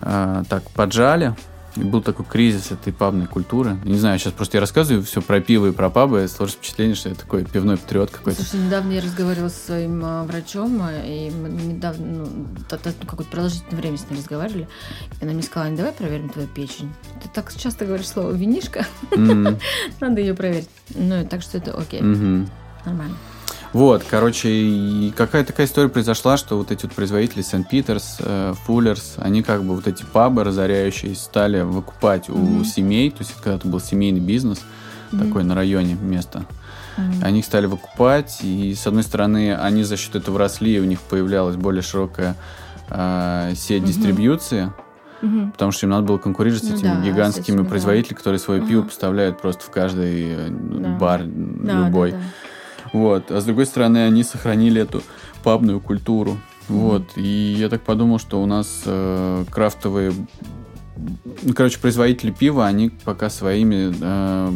э, 0.01 0.45
так 0.49 0.63
поджали. 0.73 1.35
Был 1.85 2.03
такой 2.03 2.25
кризис 2.25 2.71
этой 2.71 2.93
пабной 2.93 3.27
культуры. 3.27 3.79
Не 3.85 3.99
знаю, 3.99 4.19
сейчас 4.19 4.33
просто 4.33 4.57
я 4.57 4.61
рассказываю 4.61 5.05
все 5.05 5.23
про 5.23 5.41
пиво 5.41 5.69
и 5.69 5.73
про 5.73 5.91
пабы, 5.91 6.25
и 6.25 6.29
сложится 6.29 6.59
впечатление, 6.59 6.95
что 6.95 7.09
я 7.09 7.15
такой 7.15 7.45
пивной 7.45 7.77
патриот 7.77 8.11
какой-то. 8.11 8.43
Слушай, 8.43 8.67
недавно 8.67 8.93
я 8.93 9.01
разговаривала 9.01 9.49
со 9.49 9.67
своим 9.67 10.03
а, 10.05 10.25
врачом, 10.25 10.81
а, 10.83 10.93
и 10.93 11.31
мы 11.31 11.49
недавно, 11.49 12.07
ну, 12.07 12.27
ну, 12.27 13.07
какое-то 13.07 13.31
продолжительное 13.31 13.81
время 13.81 13.99
с 13.99 14.11
ней 14.11 14.19
разговаривали, 14.19 14.69
и 15.21 15.25
она 15.25 15.33
мне 15.33 15.43
сказала, 15.43 15.71
«Ань, 15.71 15.77
давай 15.77 15.93
проверим 15.93 16.29
твою 16.29 16.49
печень. 16.49 16.93
Ты 17.23 17.29
так 17.33 17.55
часто 17.55 17.87
говоришь 17.87 18.09
слово 18.09 18.33
винишка, 18.33 18.87
надо 20.01 20.21
ее 20.21 20.35
проверить. 20.35 20.69
Ну, 20.95 21.27
так 21.27 21.43
что 21.43 21.59
это 21.59 21.77
окей, 21.77 22.01
нормально. 22.01 23.17
Вот, 23.73 24.03
короче, 24.09 24.49
и 24.49 25.13
какая 25.15 25.45
такая 25.45 25.67
история 25.67 25.89
произошла, 25.91 26.37
что 26.39 26.57
вот 26.57 26.71
эти 26.71 26.87
вот 26.87 26.95
производители 26.95 27.43
Сент-Питерс, 27.43 28.19
Фуллерс, 28.65 29.17
они 29.19 29.43
как 29.43 29.63
бы 29.63 29.75
вот 29.75 29.87
эти 29.87 30.05
пабы 30.11 30.43
разоряющиеся 30.43 31.23
стали 31.23 31.61
выкупать 31.61 32.31
у 32.31 32.37
Мгм. 32.39 32.65
семей, 32.65 33.11
то 33.11 33.19
есть 33.21 33.33
это 33.33 33.43
когда-то 33.43 33.69
был 33.69 33.81
семейный 33.81 34.21
бизнес, 34.21 34.63
Мгм. 35.13 35.27
такой 35.27 35.45
на 35.45 35.55
районе 35.55 35.95
место. 36.01 36.47
Мгм. 36.97 37.21
Они 37.23 37.39
их 37.41 37.45
стали 37.45 37.67
выкупать, 37.67 38.39
и 38.43 38.75
с 38.75 38.87
одной 38.87 39.03
стороны, 39.03 39.55
они 39.55 39.83
за 39.85 39.97
счет 39.99 40.17
этого 40.17 40.39
росли, 40.39 40.77
и 40.77 40.81
у 40.81 40.85
них 40.85 41.01
появлялась 41.03 41.57
более 41.57 41.83
широкая 41.83 42.37
э, 42.91 43.53
сеть 43.55 43.83
Мгм. 43.83 43.91
дистрибьюции, 43.91 44.73
Мгм. 45.21 45.53
потому 45.53 45.73
что 45.73 45.85
им 45.85 45.91
надо 45.91 46.07
было 46.07 46.17
конкурировать 46.17 46.65
с 46.65 46.71
Ну 46.71 46.75
этими 46.77 46.89
да, 46.89 47.03
с 47.03 47.05
гигантскими 47.05 47.45
этими, 47.57 47.63
да. 47.65 47.69
производителями, 47.69 48.17
которые 48.17 48.39
свое 48.39 48.63
пиво 48.63 48.81
Ага. 48.81 48.89
поставляют 48.89 49.43
просто 49.43 49.65
в 49.65 49.71
каждый 49.71 50.25
э, 50.27 50.49
Да. 50.49 50.89
бар 50.99 51.23
Да, 51.27 51.85
любой. 51.87 52.13
да, 52.13 52.17
да. 52.17 52.23
Вот. 52.93 53.31
А 53.31 53.41
с 53.41 53.45
другой 53.45 53.67
стороны, 53.67 53.99
они 54.07 54.23
сохранили 54.23 54.81
эту 54.83 55.03
пабную 55.43 55.81
культуру. 55.81 56.39
Вот. 56.69 57.05
И 57.17 57.57
я 57.59 57.69
так 57.69 57.83
подумал, 57.83 58.19
что 58.19 58.43
у 58.43 58.47
нас 58.47 58.83
э, 58.85 59.45
крафтовые... 59.51 60.13
Ну, 61.43 61.55
короче, 61.55 61.79
производители 61.79 62.31
пива, 62.31 62.67
они 62.67 62.91
пока 62.91 63.31
своими 63.31 63.95
э, 64.01 64.53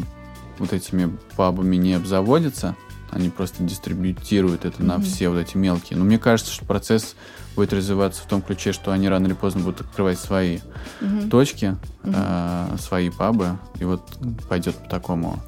вот 0.58 0.72
этими 0.72 1.16
пабами 1.36 1.76
не 1.76 1.94
обзаводятся. 1.94 2.76
Они 3.10 3.28
просто 3.28 3.62
дистрибьютируют 3.62 4.64
это 4.64 4.82
на 4.82 4.94
Мгм. 4.94 5.02
все 5.04 5.28
вот 5.28 5.38
эти 5.38 5.56
мелкие. 5.56 5.98
Но 5.98 6.04
мне 6.04 6.18
кажется, 6.18 6.52
что 6.52 6.64
процесс 6.64 7.14
будет 7.54 7.72
развиваться 7.74 8.22
в 8.22 8.26
том 8.26 8.40
ключе, 8.42 8.72
что 8.72 8.90
они 8.90 9.08
рано 9.08 9.26
или 9.26 9.34
поздно 9.34 9.60
будут 9.62 9.82
открывать 9.82 10.18
свои 10.18 10.58
Мгм. 11.00 11.28
точки, 11.30 11.76
Мгм. 12.02 12.14
э, 12.16 12.76
свои 12.78 13.10
пабы, 13.10 13.58
и 13.78 13.84
вот 13.84 14.02
пойдет 14.48 14.76
по 14.76 14.88
такому 14.88 15.40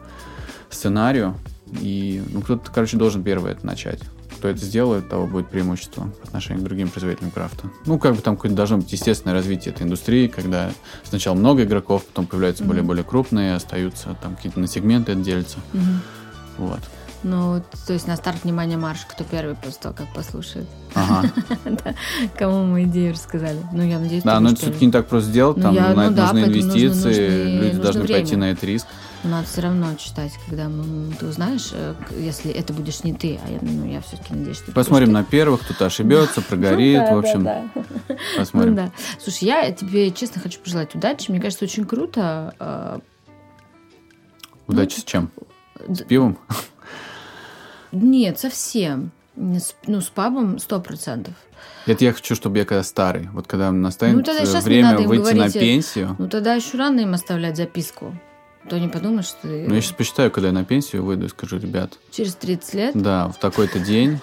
сценарию. 0.70 1.34
И 1.80 2.22
ну, 2.30 2.40
кто-то, 2.40 2.70
короче, 2.72 2.96
должен 2.96 3.22
первый 3.22 3.52
это 3.52 3.66
начать. 3.66 4.00
Кто 4.38 4.48
это 4.48 4.60
сделает, 4.60 5.08
того 5.08 5.26
будет 5.26 5.48
преимущество 5.48 6.02
по 6.20 6.26
отношению 6.28 6.62
к 6.62 6.64
другим 6.64 6.88
производителям 6.88 7.30
крафта. 7.30 7.70
Ну, 7.86 7.98
как 7.98 8.14
бы 8.14 8.20
там 8.22 8.36
какое-то 8.36 8.56
должно 8.56 8.78
быть 8.78 8.92
естественное 8.92 9.34
развитие 9.34 9.72
этой 9.74 9.84
индустрии, 9.84 10.28
когда 10.28 10.70
сначала 11.04 11.34
много 11.34 11.64
игроков, 11.64 12.04
потом 12.04 12.26
появляются 12.26 12.64
более-более 12.64 13.04
крупные, 13.04 13.54
остаются 13.54 14.16
там 14.22 14.36
какие-то 14.36 14.60
на 14.60 14.66
сегменты 14.66 15.12
это 15.12 15.20
делятся. 15.22 15.58
Мгм. 15.72 16.00
Вот. 16.58 16.80
Ну, 17.22 17.62
то 17.86 17.94
есть 17.94 18.06
на 18.06 18.16
старт 18.16 18.44
внимания 18.44 18.76
марш, 18.76 19.06
кто 19.10 19.24
первый 19.24 19.54
после 19.54 19.78
того, 19.80 19.94
как 19.94 20.12
послушает. 20.14 20.66
Ага. 20.94 21.30
Да, 21.64 21.94
Кому 22.38 22.64
мы 22.66 22.84
идею 22.84 23.14
рассказали. 23.14 23.58
Ну, 23.72 23.82
я 23.82 23.98
надеюсь, 23.98 24.22
Да, 24.24 24.34
но 24.40 24.48
будешь 24.50 24.58
это 24.58 24.66
все-таки 24.66 24.86
не 24.86 24.92
так 24.92 25.06
просто 25.08 25.30
сделать, 25.30 25.56
Ну, 25.56 25.62
там 25.62 25.74
я- 25.74 25.88
на 25.88 25.94
ну 25.94 26.02
это 26.02 26.10
да, 26.12 26.32
нужны 26.34 26.38
инвестиции, 26.44 27.44
нужны- 27.44 27.60
люди 27.62 27.76
должны 27.78 28.06
пойти 28.06 28.36
на 28.36 28.50
этот 28.50 28.64
риск. 28.64 28.86
Надо 29.24 29.46
все 29.46 29.62
равно 29.62 29.94
читать, 29.94 30.32
когда 30.46 30.68
мы- 30.68 31.12
ты 31.14 31.26
узнаешь, 31.26 31.70
э, 31.72 31.94
если 32.18 32.52
это 32.52 32.74
будешь 32.74 33.04
не 33.04 33.14
ты, 33.14 33.40
а 33.42 33.50
я, 33.50 33.58
ну, 33.62 33.86
я 33.90 34.02
все-таки 34.02 34.34
надеюсь, 34.34 34.58
что 34.58 34.70
Посмотрим 34.72 35.12
на 35.12 35.24
первых, 35.24 35.62
кто-то 35.62 35.86
ошибется, 35.86 36.42
прогорит, 36.48 37.00
Ну 37.00 37.06
да, 37.06 37.14
в 37.14 37.18
общем, 37.18 37.44
да, 37.44 37.64
да. 37.74 37.82
ты. 38.08 38.18
посмотрим. 38.36 38.70
Ну 38.72 38.76
да. 38.76 38.92
Слушай, 39.18 39.44
я 39.44 39.72
тебе 39.72 40.10
честно 40.10 40.42
хочу 40.42 40.60
пожелать 40.60 40.94
удачи. 40.94 41.30
Мне 41.30 41.40
кажется, 41.40 41.64
очень 41.64 41.86
круто. 41.86 42.54
э, 42.60 42.98
Удачи 44.66 45.00
с 45.00 45.04
чем? 45.04 45.30
С 45.88 46.02
пивом? 46.02 46.38
Нет, 47.92 48.38
совсем. 48.38 49.10
С- 49.36 49.74
Ну, 49.86 50.00
с 50.00 50.08
пабом 50.08 50.58
сто 50.58 50.80
процентов. 50.80 51.34
Это 51.86 52.04
я 52.04 52.12
хочу, 52.12 52.34
чтобы 52.34 52.58
я 52.58 52.64
когда 52.64 52.82
старый, 52.82 53.28
вот 53.32 53.46
когда 53.46 53.70
настанет 53.72 54.16
Ну, 54.16 54.22
тогда 54.22 54.42
э, 54.42 54.60
время 54.60 54.98
выйти 55.00 55.20
говорить, 55.22 55.54
на 55.54 55.60
пенсию. 55.60 56.16
Ну, 56.18 56.28
тогда 56.28 56.54
еще 56.54 56.76
рано 56.78 57.00
им 57.00 57.14
оставлять 57.14 57.56
записку. 57.56 58.14
То 58.68 58.78
не 58.78 58.88
подумают, 58.88 59.26
что 59.26 59.42
ты 59.42 59.66
Ну, 59.68 59.74
я 59.74 59.80
сейчас 59.80 59.92
посчитаю, 59.92 60.30
когда 60.30 60.48
я 60.48 60.54
на 60.54 60.64
пенсию 60.64 61.04
выйду 61.04 61.26
и 61.26 61.28
скажу, 61.28 61.58
ребят, 61.58 61.98
через 62.10 62.34
30 62.34 62.74
лет. 62.74 62.90
да, 62.94 63.28
в 63.28 63.38
такой-то 63.38 63.78
день 63.78 64.20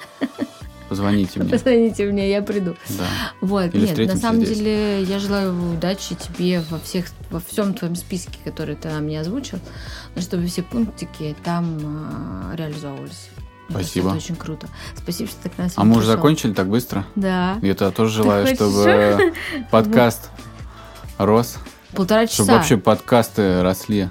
Позвоните 0.92 1.40
мне. 1.40 1.50
Позвоните 1.50 2.06
мне, 2.12 2.30
я 2.30 2.42
приду. 2.42 2.76
Да. 2.90 3.06
Вот, 3.40 3.74
Или 3.74 3.88
нет, 3.88 4.14
на 4.14 4.18
самом 4.18 4.44
здесь. 4.44 4.58
деле 4.58 5.04
я 5.04 5.20
желаю 5.20 5.72
удачи 5.72 6.16
тебе 6.16 6.62
во 6.70 6.80
всех, 6.80 7.06
во 7.30 7.40
всем 7.40 7.74
твоем 7.74 7.96
списке, 7.96 8.38
который 8.44 8.76
ты 8.76 8.90
нам 8.90 9.08
не 9.08 9.16
озвучил, 9.16 9.60
но 10.16 10.22
чтобы 10.22 10.48
все 10.48 10.64
пунктики 10.64 11.34
там 11.46 11.80
а, 11.82 12.56
реализовывались. 12.58 13.30
Спасибо. 13.70 14.10
Это 14.10 14.18
очень 14.18 14.36
круто. 14.36 14.68
Спасибо, 14.98 15.30
что 15.30 15.44
ты 15.44 15.50
к 15.50 15.58
нам 15.58 15.70
А 15.74 15.84
мы 15.86 15.96
уже 15.96 16.08
закончили 16.08 16.52
так 16.52 16.68
быстро? 16.68 17.06
Да. 17.16 17.58
Я 17.62 17.74
тогда 17.74 17.92
тоже 17.92 18.14
желаю, 18.14 18.44
хочешь 18.44 18.58
чтобы 18.58 19.34
подкаст 19.72 20.30
рос, 21.18 21.58
Полтора 21.94 22.28
чтобы 22.28 22.48
часа. 22.48 22.58
вообще 22.58 22.76
подкасты 22.76 23.62
росли. 23.62 24.10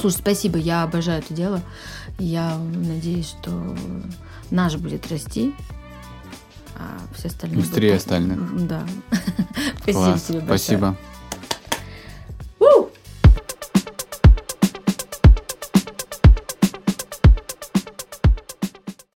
Слушай, 0.00 0.16
спасибо, 0.16 0.58
я 0.58 0.82
обожаю 0.82 1.20
это 1.22 1.32
дело. 1.34 1.62
Я 2.18 2.56
надеюсь, 2.56 3.28
что 3.28 3.76
наш 4.50 4.76
будет 4.76 5.10
расти, 5.10 5.54
а 6.76 6.98
все 7.14 7.28
остальные... 7.28 7.60
Быстрее 7.60 7.90
будут- 7.90 8.02
остальных. 8.02 8.38
Да. 8.68 8.86
Спасибо 9.82 10.04
Класс. 10.04 10.22
тебе 10.22 10.38
большое. 10.40 10.58
Спасибо. 10.58 10.96